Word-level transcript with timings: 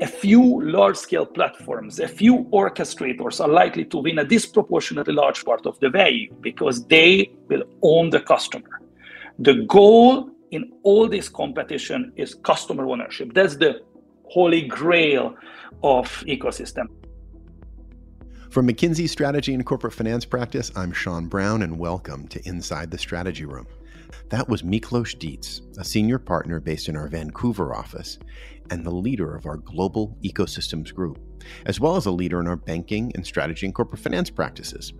a 0.00 0.06
few 0.06 0.62
large 0.62 0.96
scale 0.96 1.26
platforms, 1.26 2.00
a 2.00 2.08
few 2.08 2.44
orchestrators 2.52 3.40
are 3.40 3.48
likely 3.48 3.84
to 3.84 3.98
win 3.98 4.18
a 4.18 4.24
disproportionately 4.24 5.12
large 5.12 5.44
part 5.44 5.66
of 5.66 5.78
the 5.80 5.90
value 5.90 6.32
because 6.40 6.86
they 6.86 7.30
will 7.48 7.64
own 7.82 8.08
the 8.08 8.20
customer. 8.20 8.80
The 9.38 9.64
goal 9.66 10.30
in 10.50 10.72
all 10.82 11.06
this 11.06 11.28
competition 11.28 12.12
is 12.16 12.34
customer 12.34 12.86
ownership. 12.86 13.34
That's 13.34 13.56
the 13.56 13.82
holy 14.24 14.62
grail 14.62 15.36
of 15.82 16.06
ecosystem. 16.26 16.86
From 18.50 18.66
McKinsey 18.66 19.08
Strategy 19.08 19.54
and 19.54 19.64
Corporate 19.64 19.92
Finance 19.92 20.24
Practice, 20.24 20.72
I'm 20.74 20.92
Sean 20.92 21.26
Brown, 21.26 21.62
and 21.62 21.78
welcome 21.78 22.26
to 22.28 22.48
Inside 22.48 22.90
the 22.90 22.98
Strategy 22.98 23.44
Room. 23.44 23.66
That 24.30 24.48
was 24.48 24.62
Miklos 24.62 25.18
Dietz, 25.18 25.62
a 25.78 25.84
senior 25.84 26.18
partner 26.18 26.60
based 26.60 26.88
in 26.88 26.96
our 26.96 27.08
Vancouver 27.08 27.74
office 27.74 28.18
and 28.70 28.84
the 28.84 28.90
leader 28.90 29.34
of 29.34 29.46
our 29.46 29.56
global 29.56 30.16
ecosystems 30.22 30.94
group, 30.94 31.18
as 31.66 31.80
well 31.80 31.96
as 31.96 32.06
a 32.06 32.10
leader 32.10 32.40
in 32.40 32.46
our 32.46 32.56
banking 32.56 33.12
and 33.14 33.26
strategy 33.26 33.66
and 33.66 33.74
corporate 33.74 34.00
finance 34.02 34.30
practices. 34.30 34.92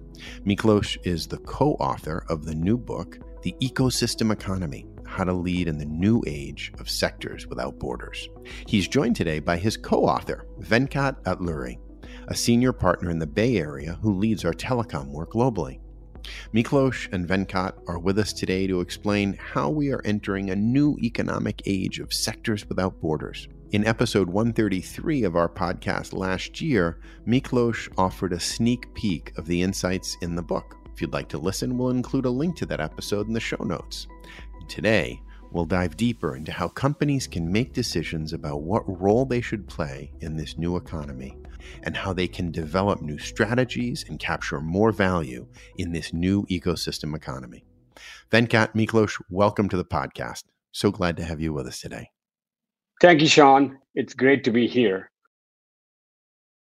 Miklos 0.45 0.99
is 1.05 1.27
the 1.27 1.39
co 1.39 1.73
author 1.75 2.25
of 2.29 2.45
the 2.45 2.55
new 2.55 2.77
book, 2.77 3.19
The 3.43 3.55
Ecosystem 3.61 4.33
Economy 4.33 4.87
How 5.07 5.25
to 5.25 5.33
Lead 5.33 5.69
in 5.69 5.79
the 5.79 5.85
New 5.85 6.23
Age 6.27 6.73
of 6.79 6.91
Sectors 6.91 7.47
Without 7.47 7.79
Borders. 7.79 8.29
He's 8.67 8.89
joined 8.89 9.17
today 9.17 9.39
by 9.39 9.57
his 9.57 9.77
co 9.77 10.05
author, 10.05 10.47
Venkat 10.61 11.23
Atluri, 11.23 11.79
a 12.29 12.35
senior 12.35 12.73
partner 12.73 13.11
in 13.11 13.19
the 13.19 13.27
Bay 13.27 13.59
Area 13.59 13.99
who 14.03 14.19
leads 14.19 14.45
our 14.45 14.53
telecom 14.53 15.09
work 15.09 15.33
globally. 15.33 15.81
Miklos 16.55 17.13
and 17.13 17.27
Venkat 17.27 17.73
are 17.87 17.99
with 17.99 18.19
us 18.19 18.33
today 18.33 18.67
to 18.67 18.81
explain 18.81 19.35
how 19.35 19.71
we 19.71 19.93
are 19.93 20.03
entering 20.05 20.51
a 20.51 20.57
new 20.57 20.97
economic 21.03 21.63
age 21.67 21.99
of 21.99 22.13
sectors 22.13 22.69
without 22.69 23.01
borders. 23.01 23.49
In 23.73 23.87
episode 23.87 24.29
133 24.29 25.25
of 25.25 25.37
our 25.37 25.49
podcast 25.49 26.13
last 26.13 26.61
year, 26.61 27.01
Miklos 27.27 27.89
offered 27.97 28.33
a 28.33 28.41
sneak 28.41 28.93
peek 28.95 29.33
of 29.39 29.47
the 29.47 29.63
insights 29.63 30.17
in 30.23 30.35
the 30.35 30.43
book. 30.43 30.77
If 30.93 31.01
you'd 31.01 31.13
like 31.13 31.29
to 31.29 31.39
listen, 31.39 31.79
we'll 31.79 31.91
include 31.91 32.25
a 32.25 32.31
link 32.31 32.57
to 32.57 32.67
that 32.67 32.81
episode 32.81 33.29
in 33.29 33.33
the 33.33 33.41
show 33.41 33.63
notes. 33.63 34.07
Today, 34.69 35.23
we'll 35.53 35.65
dive 35.65 35.97
deeper 35.97 36.37
into 36.37 36.53
how 36.53 36.69
companies 36.69 37.27
can 37.27 37.51
make 37.51 37.73
decisions 37.73 38.33
about 38.33 38.63
what 38.63 39.01
role 39.01 39.25
they 39.25 39.41
should 39.41 39.67
play 39.69 40.13
in 40.21 40.37
this 40.37 40.59
new 40.59 40.77
economy 40.77 41.37
and 41.83 41.97
how 41.97 42.13
they 42.13 42.29
can 42.29 42.51
develop 42.51 43.03
new 43.03 43.19
strategies 43.19 44.05
and 44.09 44.19
capture 44.19 44.61
more 44.61 44.93
value 44.93 45.47
in 45.77 45.93
this 45.93 46.13
new 46.13 46.45
ecosystem 46.47 47.15
economy. 47.15 47.65
Venkat 48.31 48.75
Miklos, 48.75 49.21
welcome 49.31 49.69
to 49.69 49.77
the 49.77 49.85
podcast. 49.85 50.45
So 50.73 50.91
glad 50.91 51.17
to 51.17 51.25
have 51.25 51.41
you 51.41 51.53
with 51.53 51.67
us 51.67 51.81
today. 51.81 52.11
Thank 53.01 53.21
you, 53.21 53.29
Sean. 53.29 53.79
It's 53.95 54.15
great 54.15 54.45
to 54.45 54.51
be 54.51 54.67
here. 54.67 55.11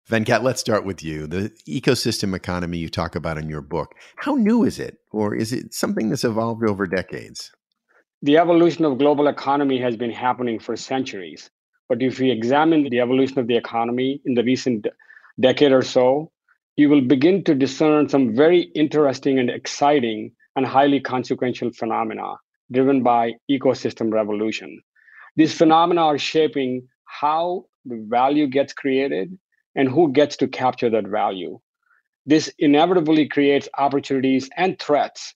Venkat, 0.09 0.44
let's 0.44 0.59
start 0.59 0.85
with 0.85 1.02
you. 1.02 1.28
The 1.28 1.52
ecosystem 1.67 2.35
economy 2.35 2.78
you 2.78 2.89
talk 2.89 3.16
about 3.16 3.38
in 3.38 3.50
your 3.50 3.61
book, 3.61 3.95
how 4.17 4.35
new 4.35 4.63
is 4.66 4.78
it? 4.78 4.97
Or 5.11 5.33
is 5.33 5.53
it 5.53 5.73
something 5.73 6.09
that's 6.09 6.25
evolved 6.25 6.67
over 6.67 6.85
decades? 6.85 7.52
The 8.22 8.38
evolution 8.38 8.83
of 8.83 8.97
global 8.97 9.28
economy 9.28 9.80
has 9.80 9.95
been 9.95 10.11
happening 10.11 10.59
for 10.59 10.75
centuries. 10.75 11.50
But 11.94 12.02
if 12.02 12.19
you 12.19 12.31
examine 12.31 12.89
the 12.89 13.02
evolution 13.02 13.38
of 13.38 13.45
the 13.45 13.55
economy 13.55 14.19
in 14.25 14.33
the 14.33 14.44
recent 14.44 14.88
decade 15.39 15.72
or 15.72 15.83
so, 15.83 16.31
you 16.75 16.89
will 16.89 17.02
begin 17.02 17.44
to 17.44 17.53
discern 17.53 18.09
some 18.09 18.35
very 18.35 18.61
interesting 18.73 19.38
and 19.38 19.47
exciting 19.47 20.31
and 20.55 20.66
highly 20.66 21.00
consequential 21.00 21.72
phenomena 21.72 22.38
driven 22.72 23.03
by 23.03 23.33
ecosystem 23.52 24.11
revolution. 24.11 24.81
These 25.35 25.53
phenomena 25.53 26.02
are 26.02 26.17
shaping 26.17 26.88
how 27.05 27.66
the 27.85 28.03
value 28.09 28.47
gets 28.47 28.73
created 28.73 29.38
and 29.75 29.88
who 29.88 30.11
gets 30.11 30.35
to 30.38 30.47
capture 30.47 30.89
that 30.89 31.07
value. 31.07 31.59
This 32.25 32.52
inevitably 32.57 33.28
creates 33.28 33.69
opportunities 33.78 34.50
and 34.57 34.79
threats 34.79 35.35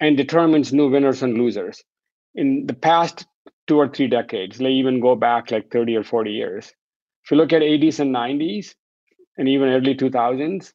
and 0.00 0.16
determines 0.16 0.72
new 0.72 0.90
winners 0.90 1.22
and 1.22 1.38
losers. 1.38 1.80
In 2.34 2.66
the 2.66 2.74
past 2.74 3.24
two 3.66 3.76
or 3.78 3.88
three 3.88 4.08
decades. 4.08 4.58
They 4.58 4.70
even 4.70 5.00
go 5.00 5.14
back 5.16 5.50
like 5.50 5.70
30 5.70 5.96
or 5.96 6.04
40 6.04 6.30
years. 6.32 6.72
If 7.24 7.30
you 7.30 7.36
look 7.36 7.52
at 7.52 7.62
80s 7.62 8.00
and 8.00 8.14
90s 8.14 8.74
and 9.36 9.48
even 9.48 9.68
early 9.68 9.94
2000s, 9.94 10.72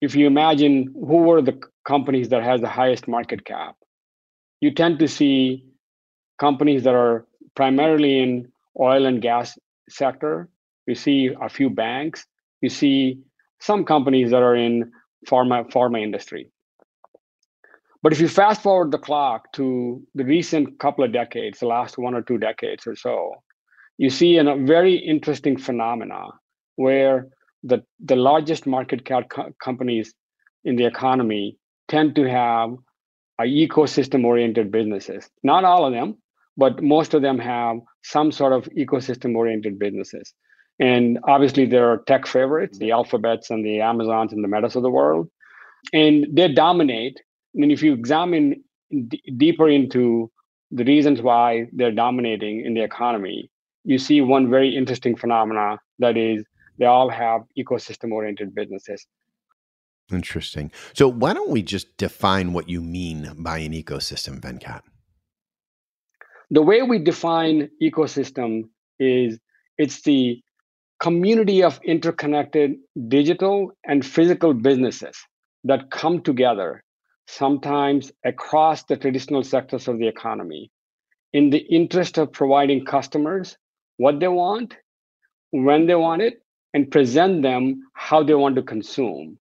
if 0.00 0.14
you 0.14 0.26
imagine 0.26 0.92
who 0.94 1.18
were 1.18 1.42
the 1.42 1.60
companies 1.86 2.30
that 2.30 2.42
has 2.42 2.60
the 2.60 2.68
highest 2.68 3.06
market 3.06 3.44
cap, 3.44 3.76
you 4.60 4.72
tend 4.72 4.98
to 5.00 5.08
see 5.08 5.64
companies 6.38 6.84
that 6.84 6.94
are 6.94 7.26
primarily 7.54 8.20
in 8.22 8.50
oil 8.78 9.06
and 9.06 9.20
gas 9.20 9.58
sector. 9.88 10.48
You 10.86 10.94
see 10.94 11.30
a 11.40 11.48
few 11.48 11.70
banks. 11.70 12.26
You 12.62 12.70
see 12.70 13.20
some 13.60 13.84
companies 13.84 14.30
that 14.30 14.42
are 14.42 14.56
in 14.56 14.92
pharma 15.28 15.70
pharma 15.70 16.02
industry. 16.02 16.50
But 18.02 18.12
if 18.12 18.20
you 18.20 18.28
fast 18.28 18.62
forward 18.62 18.90
the 18.90 18.98
clock 18.98 19.52
to 19.52 20.02
the 20.14 20.24
recent 20.24 20.78
couple 20.78 21.04
of 21.04 21.12
decades, 21.12 21.58
the 21.58 21.66
last 21.66 21.98
one 21.98 22.14
or 22.14 22.22
two 22.22 22.38
decades 22.38 22.86
or 22.86 22.96
so, 22.96 23.34
you 23.98 24.08
see 24.08 24.38
a 24.38 24.56
very 24.56 24.94
interesting 24.94 25.58
phenomena 25.58 26.28
where 26.76 27.28
the, 27.62 27.84
the 28.02 28.16
largest 28.16 28.66
market 28.66 29.04
cap 29.04 29.28
co- 29.28 29.52
companies 29.62 30.14
in 30.64 30.76
the 30.76 30.86
economy 30.86 31.58
tend 31.88 32.14
to 32.14 32.28
have 32.28 32.70
ecosystem 33.40 34.24
oriented 34.24 34.70
businesses. 34.70 35.28
Not 35.42 35.64
all 35.64 35.84
of 35.84 35.92
them, 35.92 36.16
but 36.56 36.82
most 36.82 37.14
of 37.14 37.22
them 37.22 37.38
have 37.38 37.76
some 38.02 38.32
sort 38.32 38.52
of 38.52 38.64
ecosystem 38.76 39.34
oriented 39.36 39.78
businesses. 39.78 40.32
And 40.78 41.18
obviously, 41.28 41.66
there 41.66 41.90
are 41.90 42.02
tech 42.06 42.26
favorites, 42.26 42.78
the 42.78 42.92
alphabets 42.92 43.50
and 43.50 43.64
the 43.64 43.80
Amazons 43.80 44.32
and 44.32 44.42
the 44.42 44.48
metas 44.48 44.76
of 44.76 44.82
the 44.82 44.90
world. 44.90 45.28
And 45.92 46.26
they 46.32 46.48
dominate 46.48 47.20
I 47.54 47.58
mean, 47.60 47.70
if 47.70 47.82
you 47.82 47.92
examine 47.92 48.62
d- 49.08 49.22
deeper 49.36 49.68
into 49.68 50.30
the 50.70 50.84
reasons 50.84 51.20
why 51.20 51.66
they're 51.72 51.92
dominating 51.92 52.64
in 52.64 52.74
the 52.74 52.82
economy, 52.82 53.50
you 53.84 53.98
see 53.98 54.20
one 54.20 54.50
very 54.50 54.76
interesting 54.76 55.16
phenomena 55.16 55.78
that 55.98 56.16
is 56.16 56.44
they 56.78 56.86
all 56.86 57.10
have 57.10 57.42
ecosystem 57.58 58.12
oriented 58.12 58.54
businesses. 58.54 59.06
Interesting. 60.12 60.72
So 60.94 61.08
why 61.08 61.34
don't 61.34 61.50
we 61.50 61.62
just 61.62 61.96
define 61.96 62.52
what 62.52 62.68
you 62.68 62.80
mean 62.80 63.32
by 63.38 63.58
an 63.58 63.72
ecosystem, 63.72 64.40
Venkat? 64.40 64.82
The 66.50 66.62
way 66.62 66.82
we 66.82 66.98
define 66.98 67.70
ecosystem 67.80 68.64
is 68.98 69.38
it's 69.78 70.02
the 70.02 70.42
community 70.98 71.62
of 71.62 71.80
interconnected 71.84 72.74
digital 73.08 73.72
and 73.84 74.04
physical 74.04 74.52
businesses 74.52 75.16
that 75.64 75.90
come 75.90 76.22
together 76.22 76.82
sometimes 77.30 78.12
across 78.24 78.84
the 78.84 78.96
traditional 78.96 79.42
sectors 79.42 79.88
of 79.88 79.98
the 79.98 80.08
economy 80.08 80.70
in 81.32 81.50
the 81.50 81.58
interest 81.58 82.18
of 82.18 82.32
providing 82.32 82.84
customers 82.84 83.56
what 83.98 84.18
they 84.18 84.28
want, 84.28 84.76
when 85.50 85.86
they 85.86 85.94
want 85.94 86.22
it, 86.22 86.42
and 86.74 86.90
present 86.90 87.42
them 87.42 87.82
how 87.94 88.22
they 88.22 88.34
want 88.34 88.56
to 88.56 88.62
consume. 88.62 89.38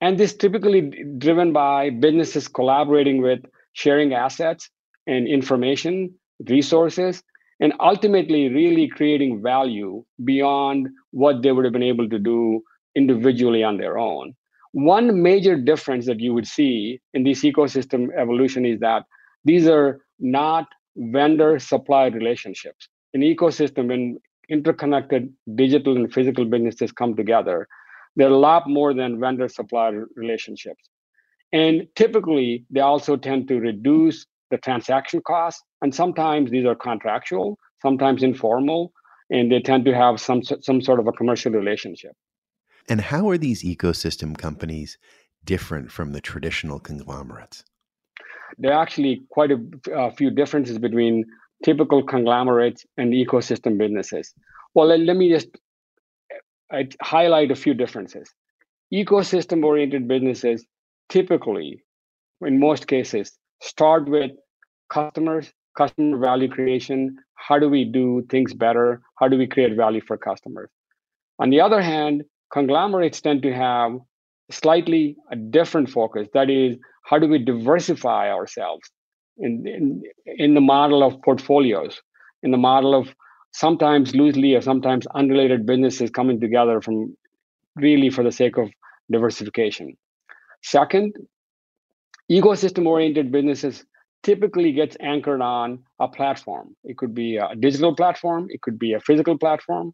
And 0.00 0.18
this 0.18 0.34
typically 0.34 0.92
driven 1.18 1.52
by 1.52 1.90
businesses 1.90 2.48
collaborating 2.48 3.22
with 3.22 3.40
sharing 3.72 4.12
assets 4.14 4.70
and 5.06 5.28
information, 5.28 6.14
resources, 6.48 7.22
and 7.60 7.72
ultimately 7.80 8.48
really 8.48 8.88
creating 8.88 9.42
value 9.42 10.04
beyond 10.24 10.88
what 11.12 11.42
they 11.42 11.52
would 11.52 11.64
have 11.64 11.72
been 11.72 11.82
able 11.82 12.08
to 12.08 12.18
do 12.18 12.62
individually 12.96 13.62
on 13.62 13.76
their 13.76 13.98
own. 13.98 14.34
One 14.74 15.22
major 15.22 15.56
difference 15.56 16.04
that 16.06 16.18
you 16.18 16.34
would 16.34 16.48
see 16.48 17.00
in 17.12 17.22
this 17.22 17.42
ecosystem 17.44 18.08
evolution 18.18 18.66
is 18.66 18.80
that 18.80 19.04
these 19.44 19.68
are 19.68 20.00
not 20.18 20.66
vendor 20.96 21.60
supply 21.60 22.06
relationships. 22.06 22.88
An 23.14 23.20
ecosystem, 23.20 23.86
when 23.86 24.18
interconnected 24.48 25.32
digital 25.54 25.94
and 25.94 26.12
physical 26.12 26.44
businesses 26.44 26.90
come 26.90 27.14
together, 27.14 27.68
they're 28.16 28.26
a 28.32 28.36
lot 28.36 28.68
more 28.68 28.92
than 28.92 29.20
vendor 29.20 29.48
supply 29.48 29.92
relationships. 30.16 30.88
And 31.52 31.86
typically, 31.94 32.64
they 32.68 32.80
also 32.80 33.16
tend 33.16 33.46
to 33.46 33.60
reduce 33.60 34.26
the 34.50 34.58
transaction 34.58 35.22
costs. 35.24 35.62
And 35.82 35.94
sometimes 35.94 36.50
these 36.50 36.66
are 36.66 36.74
contractual, 36.74 37.58
sometimes 37.80 38.24
informal, 38.24 38.92
and 39.30 39.52
they 39.52 39.60
tend 39.60 39.84
to 39.84 39.94
have 39.94 40.20
some, 40.20 40.42
some 40.42 40.82
sort 40.82 40.98
of 40.98 41.06
a 41.06 41.12
commercial 41.12 41.52
relationship. 41.52 42.10
And 42.88 43.00
how 43.00 43.28
are 43.30 43.38
these 43.38 43.62
ecosystem 43.62 44.36
companies 44.36 44.98
different 45.44 45.90
from 45.90 46.12
the 46.12 46.20
traditional 46.20 46.78
conglomerates? 46.78 47.64
There 48.58 48.72
are 48.72 48.82
actually 48.82 49.22
quite 49.30 49.50
a, 49.50 49.58
a 49.92 50.10
few 50.12 50.30
differences 50.30 50.78
between 50.78 51.24
typical 51.64 52.02
conglomerates 52.02 52.84
and 52.96 53.12
ecosystem 53.12 53.78
businesses. 53.78 54.34
Well, 54.74 54.86
let, 54.86 55.00
let 55.00 55.16
me 55.16 55.28
just 55.30 55.48
eh, 56.30 56.36
I 56.70 56.88
highlight 57.02 57.50
a 57.50 57.56
few 57.56 57.74
differences. 57.74 58.30
Ecosystem 58.92 59.64
oriented 59.64 60.06
businesses 60.06 60.64
typically, 61.08 61.82
in 62.42 62.60
most 62.60 62.86
cases, 62.86 63.32
start 63.60 64.08
with 64.08 64.32
customers 64.90 65.52
customer 65.76 66.18
value 66.18 66.48
creation. 66.48 67.16
How 67.34 67.58
do 67.58 67.68
we 67.68 67.84
do 67.84 68.24
things 68.30 68.54
better? 68.54 69.02
How 69.16 69.28
do 69.28 69.36
we 69.36 69.46
create 69.46 69.76
value 69.76 70.00
for 70.00 70.16
customers? 70.16 70.70
On 71.38 71.50
the 71.50 71.60
other 71.60 71.82
hand, 71.82 72.24
conglomerates 72.54 73.20
tend 73.20 73.42
to 73.42 73.52
have 73.52 73.98
slightly 74.50 75.16
a 75.32 75.36
different 75.36 75.90
focus. 75.90 76.28
That 76.32 76.48
is, 76.48 76.76
how 77.04 77.18
do 77.18 77.26
we 77.28 77.38
diversify 77.38 78.30
ourselves 78.30 78.88
in, 79.38 79.66
in, 79.66 80.02
in 80.26 80.54
the 80.54 80.60
model 80.60 81.02
of 81.02 81.20
portfolios, 81.22 82.00
in 82.44 82.52
the 82.52 82.56
model 82.56 82.94
of 82.94 83.12
sometimes 83.52 84.14
loosely 84.14 84.54
or 84.54 84.62
sometimes 84.62 85.06
unrelated 85.14 85.66
businesses 85.66 86.10
coming 86.10 86.40
together 86.40 86.80
from 86.80 87.16
really 87.74 88.08
for 88.08 88.22
the 88.22 88.32
sake 88.32 88.56
of 88.56 88.70
diversification. 89.10 89.96
Second, 90.62 91.12
ecosystem 92.30 92.86
oriented 92.86 93.32
businesses 93.32 93.84
typically 94.22 94.72
gets 94.72 94.96
anchored 95.00 95.42
on 95.42 95.82
a 95.98 96.08
platform. 96.08 96.74
It 96.84 96.96
could 96.98 97.14
be 97.14 97.36
a 97.36 97.54
digital 97.58 97.94
platform, 97.96 98.46
it 98.48 98.62
could 98.62 98.78
be 98.78 98.92
a 98.94 99.00
physical 99.00 99.36
platform, 99.36 99.92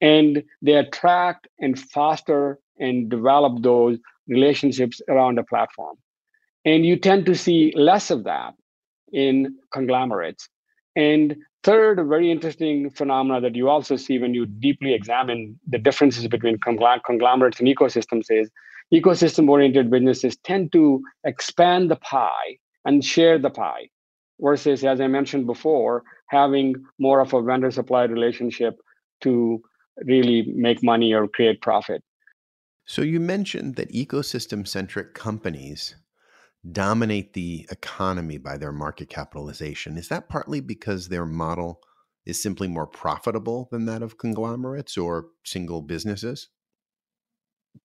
and 0.00 0.42
they 0.62 0.74
attract 0.74 1.48
and 1.58 1.78
foster 1.78 2.58
and 2.78 3.08
develop 3.08 3.62
those 3.62 3.98
relationships 4.28 5.00
around 5.08 5.38
a 5.38 5.44
platform. 5.44 5.96
And 6.64 6.84
you 6.84 6.96
tend 6.96 7.26
to 7.26 7.34
see 7.34 7.72
less 7.76 8.10
of 8.10 8.24
that 8.24 8.54
in 9.12 9.56
conglomerates. 9.72 10.48
And 10.94 11.36
third, 11.62 11.98
a 11.98 12.04
very 12.04 12.30
interesting 12.30 12.90
phenomena 12.90 13.40
that 13.40 13.54
you 13.54 13.68
also 13.68 13.96
see 13.96 14.18
when 14.18 14.34
you 14.34 14.46
deeply 14.46 14.94
examine 14.94 15.58
the 15.68 15.78
differences 15.78 16.26
between 16.28 16.58
conglomerates 16.58 17.58
and 17.58 17.68
ecosystems 17.68 18.26
is 18.30 18.50
ecosystem 18.92 19.48
oriented 19.48 19.90
businesses 19.90 20.36
tend 20.44 20.72
to 20.72 21.02
expand 21.24 21.90
the 21.90 21.96
pie 21.96 22.56
and 22.84 23.04
share 23.04 23.38
the 23.38 23.50
pie 23.50 23.88
versus 24.40 24.82
as 24.84 25.00
i 25.00 25.06
mentioned 25.06 25.46
before 25.46 26.02
having 26.28 26.74
more 26.98 27.20
of 27.20 27.34
a 27.34 27.42
vendor 27.42 27.70
supply 27.70 28.04
relationship 28.04 28.80
to 29.20 29.62
really 30.04 30.42
make 30.54 30.82
money 30.82 31.12
or 31.12 31.28
create 31.28 31.60
profit 31.60 32.02
so 32.88 33.02
you 33.02 33.20
mentioned 33.20 33.76
that 33.76 33.92
ecosystem 33.92 34.66
centric 34.66 35.12
companies 35.12 35.94
dominate 36.72 37.34
the 37.34 37.68
economy 37.70 38.38
by 38.38 38.56
their 38.56 38.72
market 38.72 39.10
capitalization. 39.10 39.98
Is 39.98 40.08
that 40.08 40.30
partly 40.30 40.60
because 40.60 41.06
their 41.06 41.26
model 41.26 41.80
is 42.24 42.42
simply 42.42 42.66
more 42.66 42.86
profitable 42.86 43.68
than 43.70 43.84
that 43.84 44.02
of 44.02 44.16
conglomerates 44.16 44.96
or 44.96 45.26
single 45.44 45.82
businesses? 45.82 46.48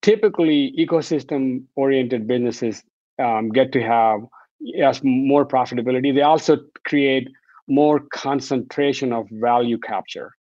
Typically, 0.01 0.74
ecosystem 0.80 1.65
oriented 1.75 2.25
businesses 2.25 2.81
um, 3.21 3.50
get 3.50 3.74
to 3.74 3.81
have 3.81 4.21
yes, 4.62 5.01
more 5.04 5.45
profitability. 5.45 6.15
They 6.15 6.21
also 6.21 6.60
create 6.86 7.27
more 7.68 8.00
concentration 8.00 9.12
of 9.12 9.27
value 9.30 9.80
capture, 9.80 10.31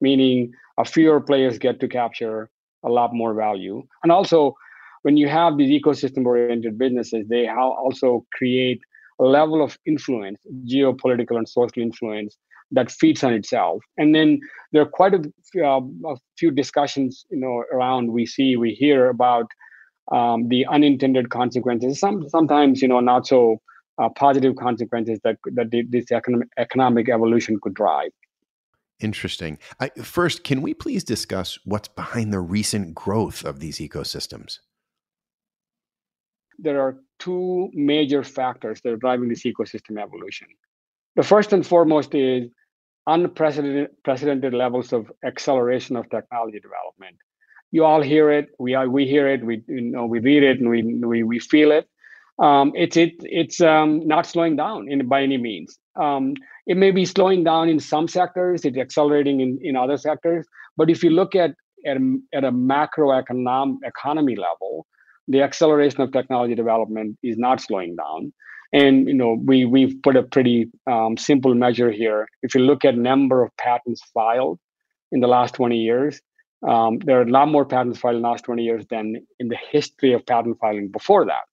meaning 0.00 0.52
a 0.78 0.84
fewer 0.84 1.20
players 1.20 1.58
get 1.58 1.80
to 1.80 1.88
capture 1.88 2.50
a 2.84 2.88
lot 2.88 3.14
more 3.14 3.34
value. 3.34 3.82
And 4.02 4.12
also, 4.12 4.54
when 5.02 5.16
you 5.16 5.28
have 5.28 5.56
these 5.56 5.70
ecosystem 5.80 6.24
oriented 6.26 6.78
businesses, 6.78 7.26
they 7.28 7.48
also 7.48 8.26
create 8.32 8.80
a 9.20 9.24
level 9.24 9.62
of 9.62 9.78
influence, 9.86 10.38
geopolitical 10.66 11.36
and 11.36 11.48
social 11.48 11.82
influence 11.82 12.36
that 12.72 12.90
feeds 12.90 13.22
on 13.22 13.32
itself. 13.32 13.82
And 13.96 14.14
then 14.14 14.40
there 14.72 14.82
are 14.82 14.88
quite 14.88 15.14
a, 15.14 15.22
uh, 15.64 15.80
a 16.06 16.16
few 16.36 16.50
discussions, 16.50 17.24
you 17.30 17.38
know, 17.38 17.62
around 17.72 18.12
we 18.12 18.26
see, 18.26 18.56
we 18.56 18.72
hear 18.72 19.08
about 19.08 19.46
um, 20.12 20.48
the 20.48 20.66
unintended 20.66 21.30
consequences. 21.30 21.98
Some 21.98 22.28
sometimes, 22.28 22.82
you 22.82 22.88
know, 22.88 23.00
not 23.00 23.26
so 23.26 23.60
uh, 23.98 24.08
positive 24.10 24.56
consequences 24.56 25.18
that 25.24 25.36
that 25.54 25.70
this 25.88 26.12
economic 26.12 26.48
economic 26.58 27.08
evolution 27.08 27.58
could 27.60 27.74
drive. 27.74 28.10
Interesting. 29.00 29.58
I, 29.78 29.90
first, 29.90 30.42
can 30.42 30.62
we 30.62 30.72
please 30.74 31.04
discuss 31.04 31.58
what's 31.64 31.88
behind 31.88 32.32
the 32.32 32.40
recent 32.40 32.94
growth 32.94 33.44
of 33.44 33.60
these 33.60 33.78
ecosystems? 33.78 34.58
there 36.58 36.80
are 36.80 36.98
two 37.18 37.70
major 37.72 38.22
factors 38.22 38.80
that 38.82 38.92
are 38.92 38.96
driving 38.96 39.28
this 39.28 39.44
ecosystem 39.44 40.00
evolution. 40.00 40.48
The 41.16 41.22
first 41.22 41.52
and 41.52 41.66
foremost 41.66 42.14
is 42.14 42.50
unprecedented 43.06 44.54
levels 44.54 44.92
of 44.92 45.10
acceleration 45.24 45.96
of 45.96 46.08
technology 46.10 46.60
development. 46.60 47.16
You 47.72 47.84
all 47.84 48.02
hear 48.02 48.30
it. 48.30 48.48
We 48.58 48.74
are, 48.74 48.88
we 48.88 49.06
hear 49.06 49.28
it. 49.28 49.44
We 49.44 49.62
you 49.66 49.80
know 49.80 50.06
we 50.06 50.18
read 50.20 50.42
it 50.42 50.60
and 50.60 50.68
we 50.68 50.82
we, 50.82 51.22
we 51.22 51.38
feel 51.38 51.72
it. 51.72 51.88
Um, 52.38 52.72
it's 52.74 52.96
it 52.96 53.14
it's 53.20 53.60
um, 53.60 54.06
not 54.06 54.26
slowing 54.26 54.56
down 54.56 54.90
in 54.90 55.06
by 55.08 55.22
any 55.22 55.38
means. 55.38 55.78
Um, 55.98 56.34
it 56.66 56.76
may 56.76 56.90
be 56.90 57.04
slowing 57.04 57.44
down 57.44 57.68
in 57.68 57.80
some 57.80 58.08
sectors. 58.08 58.64
It's 58.64 58.76
accelerating 58.76 59.40
in, 59.40 59.58
in 59.62 59.76
other 59.76 59.96
sectors. 59.96 60.46
But 60.76 60.90
if 60.90 61.02
you 61.02 61.10
look 61.10 61.34
at 61.34 61.52
at 61.86 61.96
a, 61.96 62.16
at 62.34 62.44
a 62.44 62.52
macroeconomic 62.52 63.76
economy 63.84 64.36
level, 64.36 64.86
the 65.28 65.42
acceleration 65.42 66.00
of 66.02 66.12
technology 66.12 66.54
development 66.54 67.16
is 67.22 67.38
not 67.38 67.60
slowing 67.60 67.96
down. 67.96 68.32
And 68.72 69.08
you 69.08 69.14
know, 69.14 69.40
we 69.44 69.64
we've 69.64 69.96
put 70.02 70.16
a 70.16 70.22
pretty 70.22 70.70
um, 70.86 71.16
simple 71.16 71.54
measure 71.54 71.90
here. 71.90 72.28
If 72.42 72.54
you 72.54 72.60
look 72.60 72.84
at 72.84 72.98
number 72.98 73.42
of 73.42 73.56
patents 73.56 74.02
filed 74.12 74.58
in 75.12 75.20
the 75.20 75.28
last 75.28 75.54
20 75.54 75.78
years, 75.78 76.20
um, 76.66 76.98
there 76.98 77.18
are 77.18 77.22
a 77.22 77.30
lot 77.30 77.48
more 77.48 77.64
patents 77.64 77.98
filed 77.98 78.16
in 78.16 78.22
the 78.22 78.28
last 78.28 78.44
20 78.44 78.62
years 78.62 78.84
than 78.90 79.26
in 79.38 79.48
the 79.48 79.56
history 79.70 80.12
of 80.12 80.26
patent 80.26 80.58
filing 80.60 80.88
before 80.88 81.24
that. 81.24 81.44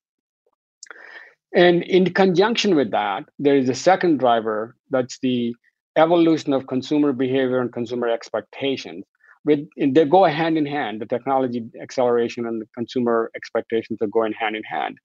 And 1.56 1.84
in 1.84 2.14
conjunction 2.14 2.76
with 2.76 2.92
that, 2.92 3.26
there 3.38 3.56
is 3.56 3.70
a 3.70 3.76
second 3.76 4.18
driver 4.18 4.76
that's 4.90 5.20
the 5.20 5.56
evolution 5.96 6.54
of 6.54 6.66
consumer 6.68 7.14
behavior 7.14 7.60
and 7.60 7.72
consumer 7.72 8.08
expectations. 8.08 9.06
With 9.46 9.68
they 9.78 10.06
go 10.06 10.24
hand 10.24 10.58
in 10.58 10.66
hand. 10.66 11.02
The 11.02 11.06
technology 11.06 11.66
acceleration 11.82 12.48
and 12.48 12.62
the 12.62 12.66
consumer 12.76 13.30
expectations 13.36 14.00
are 14.02 14.08
going 14.08 14.34
hand 14.34 14.56
in 14.56 14.64
hand. 14.64 14.98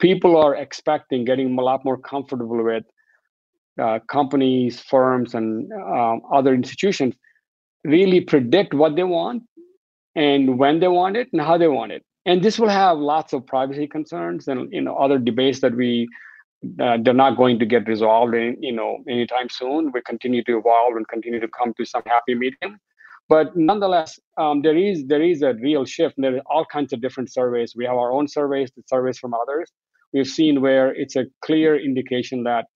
People 0.00 0.36
are 0.36 0.54
expecting 0.56 1.24
getting 1.24 1.56
a 1.58 1.62
lot 1.62 1.84
more 1.84 1.96
comfortable 1.96 2.62
with 2.62 2.84
uh, 3.80 4.00
companies 4.08 4.80
firms 4.80 5.34
and 5.34 5.72
um, 5.72 6.20
other 6.32 6.54
institutions 6.54 7.14
really 7.84 8.20
predict 8.20 8.74
what 8.74 8.96
they 8.96 9.04
want 9.04 9.44
and 10.16 10.58
when 10.58 10.80
they 10.80 10.88
want 10.88 11.16
it 11.16 11.28
and 11.32 11.40
how 11.40 11.56
they 11.56 11.68
want 11.68 11.92
it 11.92 12.04
and 12.28 12.42
this 12.42 12.58
will 12.58 12.68
have 12.68 12.98
lots 12.98 13.32
of 13.32 13.46
privacy 13.46 13.86
concerns 13.86 14.48
and 14.48 14.72
you 14.72 14.80
know 14.80 14.94
other 14.96 15.18
debates 15.18 15.60
that 15.60 15.74
we 15.74 16.08
uh, 16.82 16.96
they're 17.02 17.14
not 17.14 17.36
going 17.36 17.58
to 17.58 17.66
get 17.66 17.86
resolved 17.88 18.34
in, 18.34 18.56
you 18.60 18.72
know 18.72 18.98
anytime 19.08 19.48
soon 19.48 19.90
we 19.92 20.00
continue 20.12 20.44
to 20.44 20.58
evolve 20.58 20.96
and 20.96 21.08
continue 21.08 21.40
to 21.40 21.48
come 21.58 21.72
to 21.78 21.84
some 21.84 22.02
happy 22.06 22.34
medium 22.34 22.78
but 23.28 23.54
nonetheless, 23.54 24.18
um, 24.38 24.62
there 24.62 24.76
is 24.76 25.06
there 25.06 25.22
is 25.22 25.42
a 25.42 25.52
real 25.54 25.84
shift. 25.84 26.16
And 26.16 26.24
there 26.24 26.36
are 26.36 26.42
all 26.50 26.64
kinds 26.64 26.92
of 26.92 27.00
different 27.02 27.30
surveys. 27.30 27.74
We 27.76 27.84
have 27.84 27.96
our 27.96 28.10
own 28.10 28.26
surveys, 28.26 28.70
the 28.74 28.82
surveys 28.86 29.18
from 29.18 29.34
others. 29.34 29.70
We've 30.12 30.26
seen 30.26 30.62
where 30.62 30.94
it's 30.94 31.16
a 31.16 31.26
clear 31.42 31.78
indication 31.78 32.44
that 32.44 32.66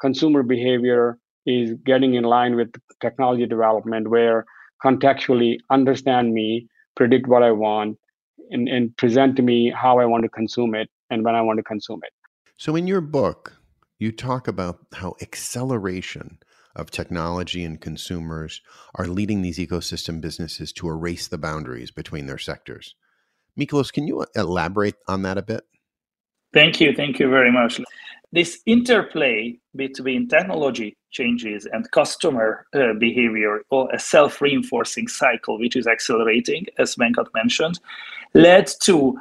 consumer 0.00 0.42
behavior 0.42 1.18
is 1.44 1.74
getting 1.84 2.14
in 2.14 2.24
line 2.24 2.56
with 2.56 2.70
technology 3.02 3.46
development, 3.46 4.08
where 4.08 4.46
contextually 4.82 5.58
understand 5.70 6.32
me, 6.32 6.68
predict 6.96 7.26
what 7.26 7.42
I 7.42 7.52
want, 7.52 7.98
and, 8.50 8.68
and 8.68 8.96
present 8.96 9.36
to 9.36 9.42
me 9.42 9.72
how 9.74 9.98
I 9.98 10.04
want 10.04 10.22
to 10.24 10.28
consume 10.28 10.74
it 10.74 10.88
and 11.10 11.24
when 11.24 11.34
I 11.34 11.42
want 11.42 11.58
to 11.58 11.62
consume 11.62 12.00
it. 12.02 12.12
So, 12.56 12.76
in 12.76 12.86
your 12.86 13.00
book, 13.00 13.58
you 13.98 14.12
talk 14.12 14.48
about 14.48 14.78
how 14.94 15.14
acceleration 15.20 16.38
of 16.74 16.90
technology 16.90 17.64
and 17.64 17.80
consumers 17.80 18.60
are 18.94 19.06
leading 19.06 19.42
these 19.42 19.58
ecosystem 19.58 20.20
businesses 20.20 20.72
to 20.72 20.88
erase 20.88 21.28
the 21.28 21.38
boundaries 21.38 21.90
between 21.90 22.26
their 22.26 22.38
sectors. 22.38 22.94
Miklos, 23.58 23.92
can 23.92 24.06
you 24.06 24.24
elaborate 24.36 24.94
on 25.08 25.22
that 25.22 25.38
a 25.38 25.42
bit? 25.42 25.64
Thank 26.54 26.80
you. 26.80 26.94
Thank 26.94 27.18
you 27.18 27.28
very 27.28 27.50
much. 27.50 27.80
This 28.32 28.60
interplay 28.66 29.58
between 29.74 30.28
technology 30.28 30.96
changes 31.10 31.66
and 31.72 31.90
customer 31.92 32.66
uh, 32.74 32.92
behavior, 32.98 33.62
or 33.70 33.90
a 33.90 33.98
self 33.98 34.42
reinforcing 34.42 35.08
cycle, 35.08 35.58
which 35.58 35.76
is 35.76 35.86
accelerating, 35.86 36.66
as 36.78 36.94
Venkat 36.96 37.26
mentioned, 37.34 37.80
led 38.34 38.70
to 38.82 39.18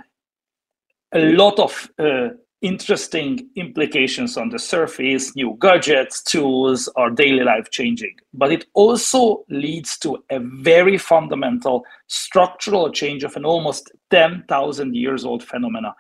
a 1.14 1.32
lot 1.32 1.58
of 1.58 1.90
uh, 2.00 2.30
interesting 2.62 3.48
implications 3.56 4.36
on 4.36 4.50
the 4.50 4.60
surface, 4.60 5.36
new 5.36 5.58
gadgets, 5.62 6.22
tools, 6.24 6.90
our 6.96 7.10
daily 7.10 7.44
life 7.44 7.70
changing. 7.72 8.16
But 8.34 8.52
it 8.52 8.66
also 8.74 9.46
leads 9.50 9.98
to 10.00 10.18
a 10.30 10.40
very 10.40 10.98
fundamental 10.98 11.86
structural 12.08 12.92
change 12.92 13.24
of 13.24 13.36
an 13.36 13.46
almost 13.46 13.92
10,000 14.10 14.96
years 14.96 15.24
old 15.24 15.44
phenomena, 15.44 15.96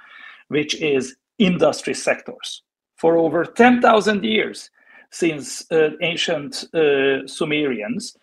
which 0.48 0.76
is 0.82 1.16
industry 1.38 1.94
sectors. 1.94 2.64
For 2.98 3.18
over 3.18 3.46
10,000 3.46 4.24
years, 4.26 4.72
since 5.12 5.70
uh, 5.72 5.92
ancient 6.02 6.66
uh, 6.74 7.28
Sumerians, 7.28 8.18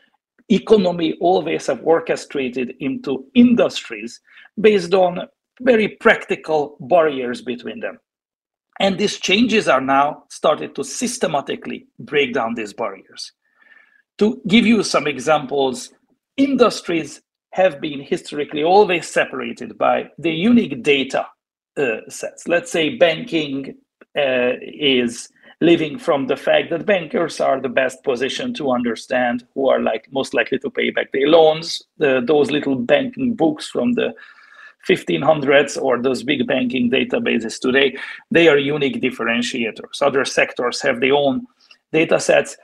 economy 0.51 1.17
always 1.21 1.67
have 1.69 1.81
orchestrated 1.85 2.75
into 2.81 3.27
industries 3.35 4.21
based 4.61 4.95
on 4.95 5.21
very 5.63 5.89
practical 5.89 6.77
barriers 6.81 7.43
between 7.43 7.81
them 7.81 7.99
And 8.81 8.99
these 8.99 9.19
changes 9.21 9.69
are 9.69 9.81
now 9.81 10.25
started 10.31 10.75
to 10.77 10.85
systematically 10.85 11.87
break 11.99 12.35
down 12.35 12.55
these 12.55 12.73
barriers. 12.75 13.33
To 14.19 14.41
give 14.49 14.67
you 14.67 14.83
some 14.83 15.07
examples, 15.07 15.93
industries 16.37 17.23
have 17.53 17.81
been 17.81 18.01
historically 18.01 18.65
always 18.65 19.09
separated 19.09 19.79
by 19.79 20.11
the 20.19 20.33
unique 20.33 20.83
data 20.83 21.27
uh, 21.77 21.99
sets. 22.09 22.49
Let's 22.49 22.71
say 22.73 22.97
banking 22.97 23.77
uh, 24.17 24.53
is 24.61 25.29
living 25.61 25.99
from 25.99 26.27
the 26.27 26.37
fact 26.37 26.71
that 26.71 26.87
bankers 26.87 27.41
are 27.41 27.61
the 27.61 27.69
best 27.69 28.03
position 28.05 28.53
to 28.55 28.71
understand 28.71 29.47
who 29.55 29.69
are 29.69 29.81
like 29.81 30.07
most 30.13 30.35
likely 30.35 30.59
to 30.59 30.71
pay 30.71 30.91
back 30.91 31.11
their 31.13 31.29
loans. 31.29 31.83
The, 31.99 32.23
those 32.25 32.51
little 32.51 32.77
banking 32.77 33.35
books 33.35 33.69
from 33.69 33.93
the 33.93 34.15
1500s 34.89 35.81
or 35.81 36.01
those 36.01 36.23
big 36.23 36.47
banking 36.47 36.91
databases 36.91 37.59
today, 37.59 37.97
they 38.31 38.49
are 38.49 38.59
unique 38.59 39.01
differentiators. 39.01 40.03
Other 40.03 40.25
sectors 40.25 40.83
have 40.83 41.01
their 41.01 41.15
own 41.15 41.47
data 41.93 42.21
sets. 42.21 42.57